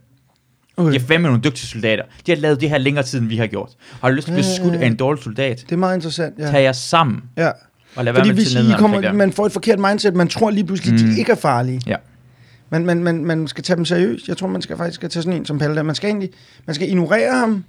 [0.77, 0.91] Okay.
[0.91, 2.03] De er fandme nogle dygtige soldater.
[2.25, 3.69] De har lavet det her længere tid, end vi har gjort.
[4.01, 5.57] Har du lyst til at blive Ja, skudt af en dårlig soldat?
[5.57, 6.51] Det er meget interessant, ja.
[6.51, 7.51] Tag jer sammen, ja.
[7.95, 10.49] og lad være Fordi med hvis I kommer, man får et forkert mindset, man tror
[10.49, 10.99] lige pludselig, mm.
[10.99, 11.81] de ikke er farlige.
[11.87, 11.95] Ja.
[12.69, 14.27] Man, man, man, man skal tage dem seriøst.
[14.27, 15.85] Jeg tror, man skal faktisk skal tage sådan en som Paludan.
[15.85, 16.29] Man skal egentlig
[16.65, 17.63] man skal ignorere ham,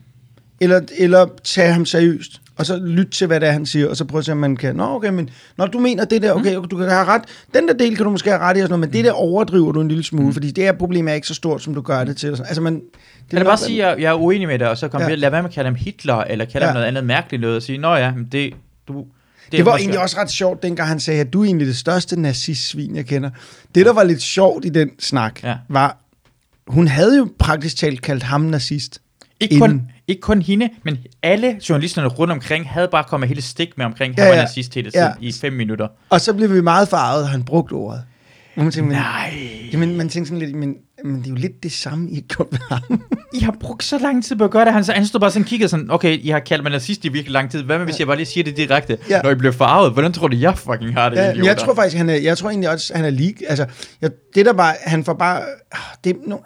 [0.61, 2.41] eller, eller tage ham seriøst.
[2.59, 4.39] Og så lytte til, hvad det er, han siger, og så prøve at se, om
[4.39, 7.23] man kan, nå okay, men når du mener det der, okay, du kan have ret,
[7.55, 9.13] den der del kan du måske have ret i, og sådan noget, men det der
[9.13, 11.81] overdriver du en lille smule, fordi det her problem er ikke så stort, som du
[11.81, 12.31] gør det til.
[12.31, 12.49] og sådan.
[12.49, 12.83] Altså, man, det
[13.31, 15.09] Kan jeg bare sige, at jeg, jeg er uenig med dig, og så kom Ja.
[15.09, 15.15] ja.
[15.15, 16.71] lad være med at kalde ham Hitler, eller kalde Ja.
[16.71, 18.53] ham noget andet mærkeligt noget, og sige, nå ja, men det,
[18.89, 19.05] du...
[19.53, 21.77] Det var måske- egentlig også ret sjovt, dengang han sagde, at du er egentlig det
[21.77, 23.31] største nazist-svin, jeg kender.
[23.75, 25.57] Det, der var lidt sjovt i den snak, Ja.
[25.69, 25.97] var,
[26.67, 29.01] hun havde jo praktisk talt kaldt ham nazist.
[29.41, 29.83] Ikke kun.
[30.09, 34.15] Ikke kun hende, men alle journalisterne rundt omkring havde bare kommet hele stik med omkring,
[34.15, 34.43] han Ja, var ja.
[34.43, 35.01] nazist hele Ja.
[35.01, 35.89] tiden i fem minutter.
[36.11, 38.03] Og så blev vi meget farvet, at han brugte ordet.
[38.55, 39.35] Hvor man tænkte, men, Nej.
[39.73, 40.75] jamen, man tænkte sådan lidt, men,
[41.05, 43.03] men det er jo lidt det samme, I har gjort med ham.
[43.35, 44.73] I har brugt så lang tid på at gøre det.
[44.73, 47.09] Han, han stod bare sådan og kiggede sådan, okay, I har kaldt mig nazist i
[47.09, 47.63] virkelig lang tid.
[47.63, 49.17] Hvad med, hvis jeg bare lige siger det direkte, Ja.
[49.17, 49.23] ja.
[49.23, 49.93] når I bliver farvet?
[49.93, 51.39] Hvordan tror du, jeg fucking har det, Ja, idioter?
[51.39, 53.35] men jeg tror faktisk, han er, jeg tror egentlig også, han er lig.
[53.49, 53.67] Altså,
[54.01, 55.41] jeg, det der bare, han får bare,
[55.73, 56.37] ah, det, no,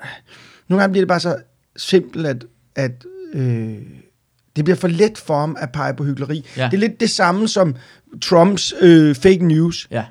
[0.68, 1.36] nogle gange bliver det bare så
[1.76, 2.44] simpelt, at,
[2.76, 2.90] at
[3.32, 3.78] øh,
[4.56, 6.46] det bliver for let for ham at pege på hyggeleri.
[6.56, 6.64] Ja.
[6.64, 7.76] Det er lidt det samme som
[8.22, 9.88] Trumps øh, fake news.
[9.90, 10.04] Ja,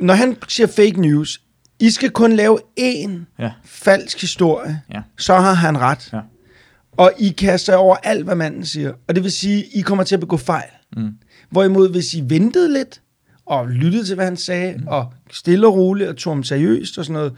[0.00, 1.40] Når han siger fake news,
[1.80, 5.02] I skal kun lave én ja, falsk historie, ja.
[5.18, 6.12] så har han ret.
[6.12, 6.20] Ja.
[6.92, 8.92] Og I kaster over alt, hvad manden siger.
[9.08, 10.68] Og det vil sige, I kommer til at begå fejl.
[10.96, 11.10] Mm.
[11.50, 13.00] Hvorimod, hvis I ventede lidt,
[13.46, 14.86] og lyttede til, hvad han sagde, mm.
[14.86, 17.32] og stille og roligt, og tog ham seriøst og sådan noget,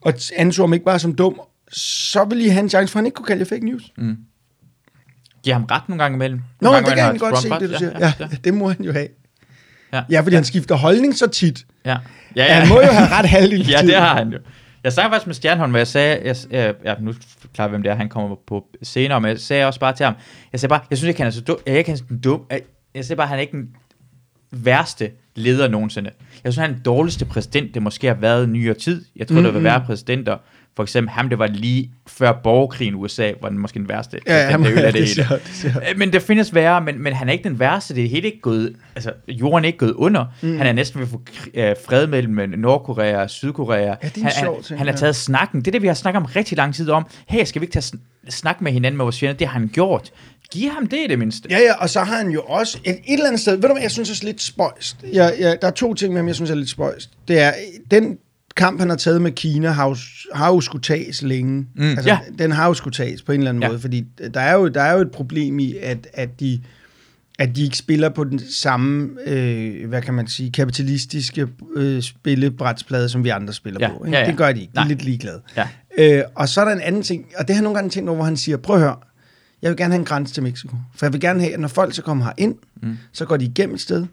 [0.00, 1.40] og anså ham ikke bare som dum,
[1.72, 3.92] så ville I have en chance for, at han ikke kunne kalde jer fake news.
[5.48, 6.38] Giver ham ret nogle gange imellem.
[6.38, 7.98] Nå, Nogle det gange, kan hvor jeg han godt se, det du siger.
[7.98, 9.08] Ja, ja, det må han jo have.
[9.92, 10.02] Ja.
[10.10, 11.66] Ja, fordi han skifter holdning så tit.
[11.84, 11.90] Ja,
[12.36, 12.54] ja, Ja.
[12.54, 14.38] Han må jo have ret halvdelen ja, det har han jo.
[14.84, 17.14] Jeg sagde faktisk med Stjernholm, hvor jeg sagde, jeg, jeg, jeg nu
[17.54, 20.14] klarer hvem det er, han kommer på senere, men jeg sagde også bare til ham,
[20.52, 22.42] jeg sagde bare, jeg synes ikke, han er så dum, jeg ikke han er dum,
[22.50, 22.60] jeg,
[22.94, 23.68] jeg sagde bare, han er ikke den
[24.50, 26.10] værste leder nogensinde.
[26.44, 29.04] Jeg synes, han er den dårligste præsident, det måske har været i nyere tid.
[29.16, 29.44] Jeg tror, mm-hmm.
[29.44, 30.36] der vil være præsidenter,
[30.78, 34.18] for eksempel ham, det var lige før borgerkrigen i USA, var den måske den værste.
[34.26, 36.80] Ja, ja, præsident, der ødelagde det det siger- det siger- Øh, Men det findes værre,
[36.80, 37.94] men, men han er ikke den værste.
[37.94, 40.24] Det er helt ikke gået, altså jorden er ikke gået under.
[40.42, 40.56] Mm.
[40.58, 41.20] Han er næsten ved at få
[41.54, 43.78] øh, fred mellem øh, Nordkorea og Sydkorea.
[43.80, 44.98] Ja, det er han, sjov han, ting, han har ja.
[44.98, 45.60] taget snakken.
[45.60, 47.06] Det er det, vi har snakket om rigtig lang tid om.
[47.28, 49.36] Hey, skal vi ikke tage sn- snak med hinanden med vores fjender?
[49.36, 50.10] Det har han gjort.
[50.52, 51.48] Giv ham det i det mindste.
[51.50, 53.68] Ja, ja, og så har han jo også et, et eller andet sted, ved du
[53.74, 54.96] hvad, jeg synes er lidt spøjst.
[55.12, 57.10] Jeg, jeg, der er to ting med ham, jeg synes er lidt spøjst.
[57.28, 57.52] Det er,
[57.90, 58.18] den
[58.58, 59.96] kamp, han har taget med Kina, har jo,
[60.34, 61.66] har jo skulle tages længe.
[61.76, 62.18] Mm, altså, ja.
[62.38, 63.68] Den har jo skulle tages på en eller anden Ja.
[63.68, 64.04] måde, fordi
[64.34, 66.60] der er, jo, der er jo et problem i, at, at de
[67.40, 73.08] at de ikke spiller på den samme, øh, hvad kan man sige, kapitalistiske øh, spillebrætsplade,
[73.08, 74.04] som vi andre spiller Ja, på.
[74.04, 74.16] Ikke?
[74.16, 74.30] ja, ja.
[74.30, 74.72] Det gør de ikke.
[74.72, 74.88] De er Nej.
[74.88, 75.40] lidt ligeglade.
[75.56, 75.68] Ja.
[75.98, 78.08] Øh, og så er der en anden ting, og det har jeg nogle gange tænkt
[78.08, 78.96] over, hvor han siger, prøv at høre,
[79.62, 80.76] jeg vil gerne have en grænse til Mexico.
[80.96, 82.96] For jeg vil gerne have, at når folk så kommer her ind, mm.
[83.12, 84.06] så går de igennem et sted,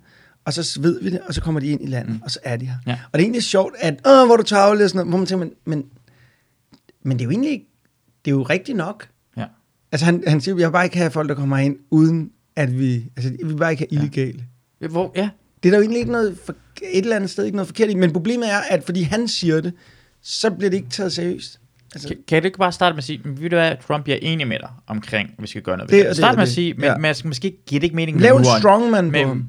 [0.46, 2.22] og så ved vi det, og så kommer de ind i landet, mm.
[2.24, 2.76] og så er de her.
[2.88, 2.92] Ja.
[2.92, 5.28] Og det er egentlig sjovt, at, åh, hvor du tavle, og sådan noget, hvor man
[5.28, 5.86] tænker, men, men,
[7.04, 7.64] men det er jo egentlig
[8.26, 9.08] det er jo rigtigt nok.
[9.38, 9.46] Ja.
[9.92, 12.80] Altså han, han siger, jeg vil bare ikke have folk, der kommer ind, uden at
[12.80, 14.44] vi, altså vi vil bare ikke have illegale.
[14.90, 15.30] Hvor, ja.
[15.64, 16.56] Det er der jo egentlig ikke noget, for,
[16.92, 19.62] et eller andet sted ikke noget forkert i, men problemet er, at fordi han siger
[19.62, 19.74] det,
[20.22, 21.60] så bliver det ikke taget seriøst.
[21.94, 24.08] Altså, Kan, kan du ikke bare starte med at sige, men ved du hvad, Trump,
[24.08, 26.10] jeg er enig med dig omkring, at vi skal gøre noget Det ved det.
[26.10, 26.56] det Start med at det.
[26.56, 26.92] sige, men, Ja.
[27.02, 27.06] ja.
[27.08, 29.46] jeg skal måske giver det ikke mening Lav en strongman på ham.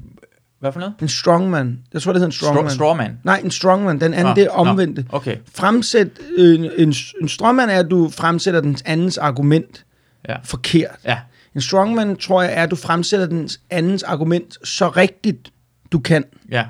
[0.59, 0.93] Hvad for noget?
[1.01, 1.79] En strongman.
[1.93, 2.65] Jeg tror, det hedder en strongman.
[2.65, 3.17] Stro- strawman.
[3.23, 3.99] Nej, en strongman.
[4.01, 5.01] Den anden, Nå, det er omvendte.
[5.01, 5.37] nå, okay.
[5.55, 6.07] Fremsæt,
[6.37, 9.85] øh, en, en, en strongman er, at du fremsætter den andens argument
[10.29, 10.35] Ja.
[10.43, 10.95] forkert.
[11.05, 11.17] Ja.
[11.55, 15.51] En strongman, tror jeg, er, at du fremsætter den andens argument så rigtigt,
[15.91, 16.23] du kan.
[16.51, 16.65] Ja.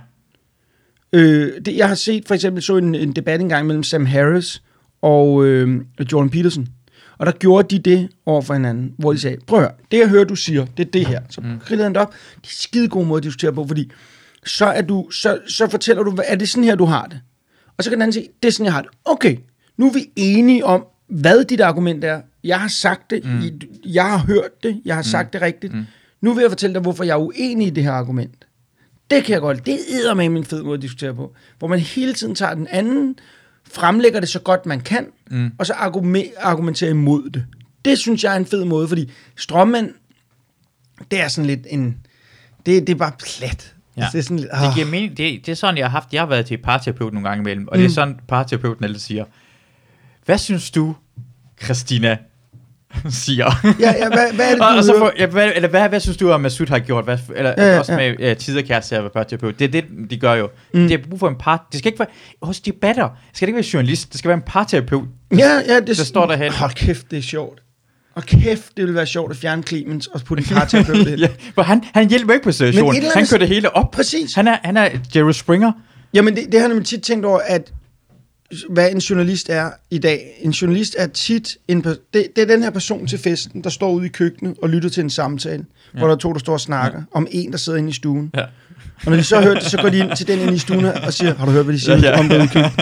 [1.14, 4.64] Øh, det, jeg har set, for eksempel så en, en debat engang mellem Sam Harris
[5.02, 5.82] og øh,
[6.12, 6.68] Jordan Peterson.
[7.18, 10.00] Og der gjorde de det over for hinanden, hvor de sagde, prøv at høre, det
[10.00, 11.22] jeg hører, du siger, det er det her.
[11.30, 11.60] Så mm.
[11.60, 12.14] grillede han det op.
[12.36, 13.92] Det er skide god måde at diskutere på, fordi
[14.46, 17.22] så, er du, så, så fortæller du, er det sådan her, du har det?
[17.78, 18.90] Og så kan den anden sige, det er sådan, jeg har det.
[19.06, 19.38] Okay,
[19.78, 22.22] nu er vi enige om, hvad dit argument er.
[22.44, 23.62] Jeg har sagt det, mm.
[23.86, 25.74] jeg har hørt det, jeg har sagt det rigtigt.
[25.74, 25.86] Mm.
[26.22, 28.46] Nu vil jeg fortælle dig, hvorfor jeg er uenig i det her argument.
[29.12, 29.66] Det kan jeg godt.
[29.66, 31.36] Det er med en fed måde at diskutere på.
[31.60, 33.20] Hvor man hele tiden tager den anden,
[33.72, 35.52] fremlægger det så godt man kan, mm.
[35.58, 37.46] og så argume- argumenterer imod det.
[37.86, 39.94] Det synes jeg er en fed måde, fordi strømmand,
[41.12, 41.98] det er sådan lidt en...
[42.66, 43.76] Det, det er bare plat.
[43.98, 44.02] Ja.
[44.02, 44.52] Altså, det er sådan lidt...
[44.52, 45.18] Det giver mening.
[45.18, 46.14] Det, det er sådan, jeg har haft.
[46.14, 47.82] Jeg har været til parterapeut nogle gange imellem, og mm.
[47.82, 49.26] det er sådan, parterapeuten altid siger,
[50.26, 50.96] hvad synes du,
[51.64, 52.18] Christina,
[53.26, 53.46] siger?
[53.80, 55.90] Ja, ja, hvad, hvad er det, du og, og så for, ja, hvad, eller hvad,
[55.90, 57.04] hvad synes du, at Masud har gjort?
[57.04, 58.14] Hvad, eller Ja, ja, ja, ja, også ja.
[58.18, 59.60] med uh, tiderkæreste at være parterapeut.
[59.60, 60.50] Det er det, de gør jo.
[60.74, 60.88] Mm.
[60.88, 61.62] Det er brug for en part.
[61.72, 62.08] Det skal ikke være...
[62.42, 64.12] Hos debatter skal det ikke være journalist.
[64.12, 65.08] Det skal være en parterapeut.
[65.38, 66.52] Ja, ja, det der står derhen.
[66.52, 67.60] Hold kæft, det er sjovt.
[68.16, 71.20] Og kæft, det ville være sjovt at fjerne Clemens og putte en parterapeut ind.
[71.20, 73.04] ja, for han, han hjælper ikke på situationen.
[73.16, 73.92] Han kører det hele op.
[73.92, 74.34] Præcis.
[74.34, 75.72] Han er, han er Jerry Springer.
[76.14, 77.74] Jamen, det, det har jeg nemlig tit tænkt over, at
[78.70, 80.40] hvad en journalist er i dag.
[80.42, 83.92] En journalist er tit, en, det, det er den her person til festen, der står
[83.92, 86.00] ude i køkkenet og lytter til en samtale, ja.
[86.00, 87.06] hvor der er to, der står og snakker, ja.
[87.18, 88.32] om en, der sidder inde i stuen.
[88.36, 88.42] Ja.
[89.06, 90.58] Og når de så har hørt det, så går de ind til den inde i
[90.58, 92.48] stuen og siger, har du hørt, hvad de siger Ja, ja, om det ude i
[92.48, 92.74] køkkenet?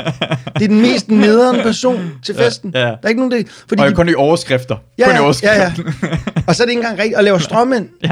[0.54, 2.72] Det er den mest nederen person til festen.
[2.74, 2.86] Ja, ja.
[2.86, 3.52] Der er ikke nogen, der...
[3.68, 4.78] Fordi Og de, kun i overskrifter.
[4.98, 5.72] ja, kun i ja, ja, overskrifter.
[6.04, 6.42] ja.
[6.48, 7.90] Og så er det ikke engang rigtigt at lave stråmænd.
[8.04, 8.12] ja.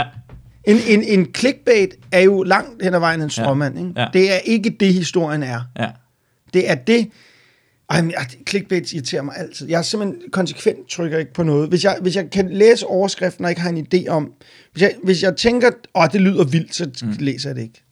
[0.67, 3.77] En, en, en clickbait er jo langt hen ad vejen en stråmand.
[3.79, 3.91] Ikke?
[3.97, 4.07] Ja.
[4.13, 5.61] Det er ikke det, historien er.
[5.79, 5.87] ja.
[6.53, 7.07] Det er det...
[7.93, 9.69] Ej, men, ej, clickbait irriterer mig altid.
[9.69, 11.69] Jeg er simpelthen konsekvent trykker ikke på noget.
[11.69, 14.33] Hvis jeg, hvis jeg kan læse overskriften og ikke har en idé om...
[14.71, 17.15] Hvis jeg, hvis jeg tænker, åh, det lyder vildt, så mm.
[17.19, 17.83] læser jeg det ikke.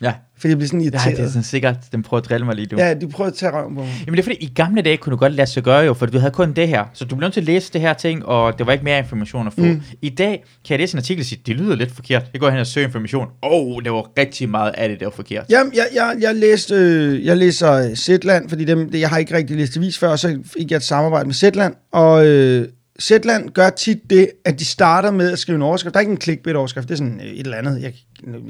[0.00, 0.14] Ja.
[0.42, 1.16] Fordi jeg bliver sådan Ja, irriteret.
[1.16, 2.78] det er sådan sikkert, den prøver at drille mig lige nu.
[2.78, 3.90] Ja, de prøver at tage røven på mig.
[4.06, 6.06] Jamen det er fordi, i gamle dage kunne du godt lade sig gøre jo, for
[6.06, 6.84] du havde kun det her.
[6.94, 8.98] Så du blev nødt til at læse det her ting, og det var ikke mere
[8.98, 9.60] information at få.
[9.60, 9.82] Mm.
[10.02, 12.22] I dag kan jeg læse en artikel og sige, det lyder lidt forkert.
[12.32, 13.26] Jeg går hen og søger information.
[13.42, 15.44] Åh, oh, det var rigtig meget af det, der var forkert.
[15.50, 19.18] Jamen, jeg, jeg, jeg, læste, øh, jeg læser øh, Zetland, fordi dem, det, jeg har
[19.18, 22.68] ikke rigtig læst avis før, og så fik jeg et samarbejde med Zetland, og øh,
[23.00, 25.94] Zetland gør tit det, at de starter med at skrive en overskrift.
[25.94, 27.82] Der er ikke en clickbait-overskrift, det er sådan øh, et eller andet.
[27.82, 27.92] Jeg,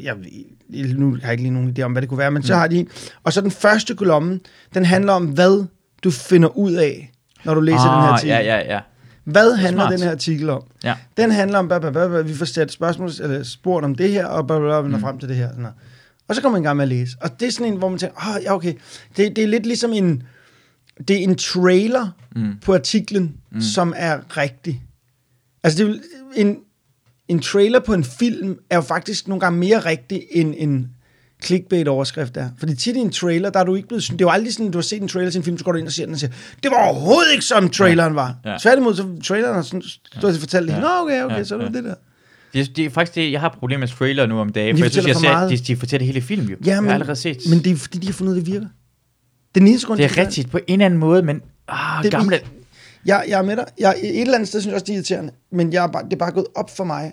[0.03, 0.17] jeg,
[0.95, 2.67] nu har jeg ikke lige nogen idé om, hvad det kunne være, men så har
[2.67, 2.89] de en.
[3.23, 4.41] Og så den første kolonne,
[4.75, 5.65] den handler om, hvad
[6.05, 7.13] du finder ud af,
[7.45, 8.33] når du læser den her artikel.
[8.35, 8.81] Ah, Ja, ja, ja.
[9.25, 9.93] Hvad handler smart.
[9.93, 10.63] den her artikel om?
[10.85, 10.95] Ja.
[11.17, 14.11] Den handler om, blah, blah, blah, blah, vi får sat spørgsmål, eller spurgt om det
[14.11, 15.03] her, og blah, blah, blah, vi når Mm.
[15.03, 15.49] frem til det her.
[15.49, 15.77] Sådan noget.
[16.29, 17.17] Og så kommer man i gang med at læse.
[17.21, 18.75] Og det er sådan en, hvor man tænker, åh, ja, okay.
[19.17, 20.23] Det, det er lidt ligesom en,
[21.09, 22.53] det er en trailer Mm.
[22.65, 23.61] på artiklen, mm.
[23.61, 24.83] som er rigtig.
[25.65, 26.57] Altså, det er en,
[27.33, 30.89] en trailer på en film er jo faktisk nogle gange mere rigtig, end en
[31.45, 32.49] clickbait-overskrift er.
[32.59, 34.03] Fordi tit i en trailer, der er du ikke blevet...
[34.03, 35.73] Det er jo aldrig sådan, du har set en trailer til en film, så går
[35.73, 36.33] du ind og ser den og siger,
[36.63, 38.35] det var overhovedet ikke som traileren var.
[38.45, 38.57] Ja.
[38.61, 39.83] Tværtimod, så traileren har sådan,
[40.17, 40.75] stået og fortalt det.
[40.75, 40.81] Ja.
[40.81, 41.73] Nå, okay, okay, Ja, så er det ja.
[41.73, 41.95] det der.
[42.53, 44.85] Det, er- det er faktisk det, jeg har problemer med trailer nu om dagen, for
[44.85, 46.57] jeg synes, jeg ser, de, de fortæller hele film jo.
[46.65, 47.39] Ja, jeg men, har allerede set.
[47.51, 48.67] men det er fordi, de har fundet, af, det virker.
[49.55, 52.11] Den eneste grund, det de er rigtigt på en eller anden måde, men ah, Det
[52.11, 52.41] gamle...
[53.07, 53.65] Jeg, jeg er med dig.
[53.79, 55.33] Jeg, et eller andet sted synes jeg også, det er irriterende.
[55.53, 57.13] Men jeg er bare, det er bare gået op for mig,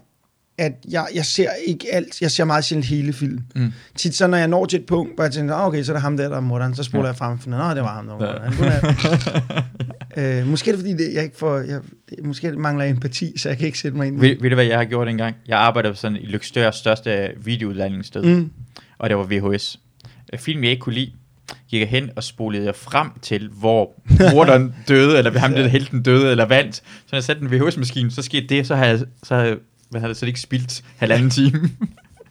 [0.60, 2.22] at jeg, jeg ser ikke alt.
[2.22, 3.40] Jeg ser meget sjældent hele film.
[3.56, 3.72] Mm.
[3.96, 5.96] Tit så, når jeg når til et punkt, hvor jeg tænker, "Ah, okay, så er
[5.96, 6.76] det ham der, der er morderen.
[6.76, 7.08] Så spoler Ja.
[7.08, 8.34] jeg frem finder, nå, det var ham, der var Ja.
[8.34, 8.96] morderen.
[10.18, 10.40] Godnat.
[10.42, 11.58] øh, måske er det, fordi det, jeg ikke får...
[11.58, 11.80] Jeg,
[12.24, 14.66] måske det mangler empati, så jeg kan ikke sætte mig ind Ved, ved du, hvad
[14.66, 15.36] jeg har gjort engang?
[15.48, 18.50] Jeg arbejdede på sådan i Lykstørs største videoudlændingsted, mm.
[19.00, 19.80] Og det var VHS.
[20.34, 21.12] Øh, Film, jeg ikke kunne lide,
[21.70, 24.02] gik jeg hen og spolede jeg frem til, hvor
[24.34, 26.76] morderen døde, eller ham der helten døde, eller vandt.
[26.76, 26.82] Så
[27.12, 29.58] når jeg satte en VHS-maskine, så skete det, så har jeg, så har jeg
[29.90, 31.70] hvad havde det, så ikke spildt halvanden time.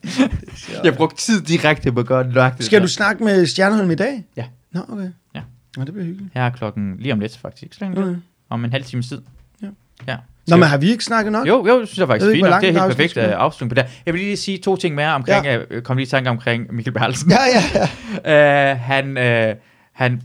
[0.84, 2.66] jeg brugte tid direkte på at gøre nøjagtigt.
[2.66, 4.24] Skal du snakke med Stjernholm i dag?
[4.36, 4.44] Ja.
[4.72, 5.10] Nå, okay.
[5.34, 5.40] Ja.
[5.76, 6.30] Nå, det bliver hyggeligt.
[6.34, 7.74] Her er klokken lige om lidt, faktisk.
[7.74, 8.16] Så længe Okay.
[8.50, 9.22] Om en halv times tid.
[9.62, 9.66] Ja.
[10.06, 10.16] ja.
[10.48, 11.48] Nå, men har vi ikke snakket nok?
[11.48, 12.60] Jo, jo, det synes jeg faktisk Jeg er ikke, fint nok.
[12.60, 14.02] Det er helt perfekt uh, afslutning på det.
[14.06, 15.60] Jeg vil lige sige to ting mere omkring, ja.
[15.70, 17.30] jeg kom lige i tanke omkring Michael Bertelsen.
[17.30, 17.88] Ja, ja,
[18.24, 18.72] ja.
[18.72, 19.16] uh, han,
[19.50, 19.56] uh,
[19.92, 20.22] han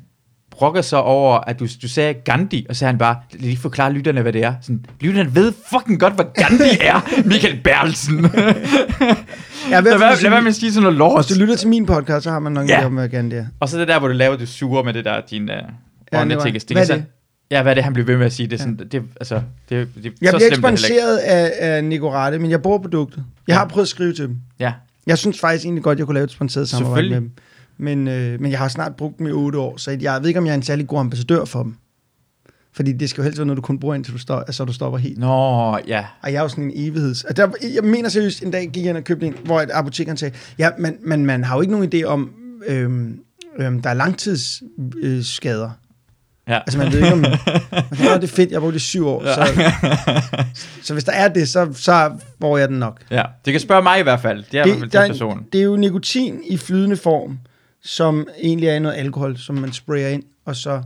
[0.58, 4.22] brokker sig over, at du, du sagde Gandhi, og så han bare, lige forklare lytterne,
[4.22, 4.54] hvad det er.
[4.62, 7.62] Sådan, lytterne ved fucking godt, hvad Gandhi er, Michael
[9.72, 11.26] er ved lad sige- lad være med at sige sådan noget lort.
[11.26, 12.80] Hvis du lytter til min podcast, så har man nok Ja.
[12.80, 12.86] ja.
[12.86, 13.46] om, hvad Gandhi er.
[13.60, 15.50] Og så det der, hvor du laver det sure med det der, din uh,
[16.12, 16.72] var- åndetekst.
[16.72, 17.06] hvad er det?
[17.52, 18.48] Ja, hvad er det, han bliver ved med at sige?
[18.48, 20.56] Det er sådan, det, altså, det, det, Jeg så bliver er ikke.
[20.56, 23.24] sponsoreret af, af Nicorette, men jeg bruger produktet.
[23.48, 24.38] Jeg har prøvet at skrive til dem.
[24.60, 24.74] Ja,
[25.08, 27.32] Jeg synes faktisk egentlig godt, jeg kunne lave et sponsoreret samarbejde med dem.
[27.78, 30.40] Men, øh, men jeg har snart brugt dem i otte år, så jeg ved ikke,
[30.40, 31.76] om jeg er en særlig god ambassadør for dem.
[32.76, 34.74] Fordi det skal jo helst være noget, du kun bruger, indtil du, stop, altså, du
[34.74, 35.18] stopper helt.
[35.20, 36.06] Nå, ja.
[36.22, 37.24] Og jeg er jo sådan en evigheds...
[37.24, 40.18] Altså, der, jeg mener seriøst, en dag gik jeg og købte en, hvor et apotekeren
[40.18, 42.32] sagde, ja, men, men man har jo ikke nogen idé om,
[42.68, 43.20] øhm,
[43.58, 45.66] øhm, der er langtidsskader.
[45.66, 45.72] Øh.
[46.54, 46.58] Ja.
[46.60, 47.20] Altså man ved ikke om...
[47.20, 47.34] Man
[48.10, 49.24] "Nå, det er fedt, jeg har brugt det i syv år.
[49.26, 49.34] Ja.
[49.36, 50.46] Så,
[50.82, 53.02] så hvis der er det, så, så får jeg den nok.
[53.12, 54.44] Ja, det kan spørge mig i hvert fald.
[54.52, 55.46] Det er i hvert fald Det, den person.
[55.54, 57.40] det er jo nikotin i flydende form,
[57.84, 60.82] som egentlig er noget alkohol, som man sprayer ind, og så...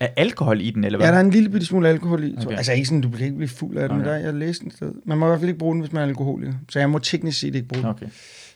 [0.00, 1.06] Er alkohol i den, eller hvad?
[1.06, 2.34] Ja, der er en lille bitte smule alkohol i.
[2.46, 2.56] Okay.
[2.56, 4.10] Altså ikke sådan, du kan ikke blive fuld af det, okay.
[4.10, 4.92] der, jeg læste den et sted.
[5.06, 6.52] Man må i hvert fald ikke bruge den, hvis man er alkoholiker.
[6.68, 7.90] Så jeg må teknisk set ikke bruge den.
[7.90, 8.06] Okay.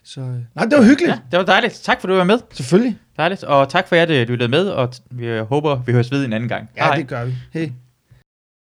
[0.05, 1.11] Så, øh, nej, det var hyggeligt.
[1.11, 1.81] Ja, det var dejligt.
[1.83, 2.39] Tak for, at du var med.
[2.53, 2.99] Selvfølgelig.
[3.17, 3.45] Dejligt.
[3.45, 6.49] Og tak for, at du lyttede med, og vi håber, vi høres ved en anden
[6.49, 6.71] gang.
[6.77, 7.35] Ja, det gør vi.
[7.53, 7.73] Hej.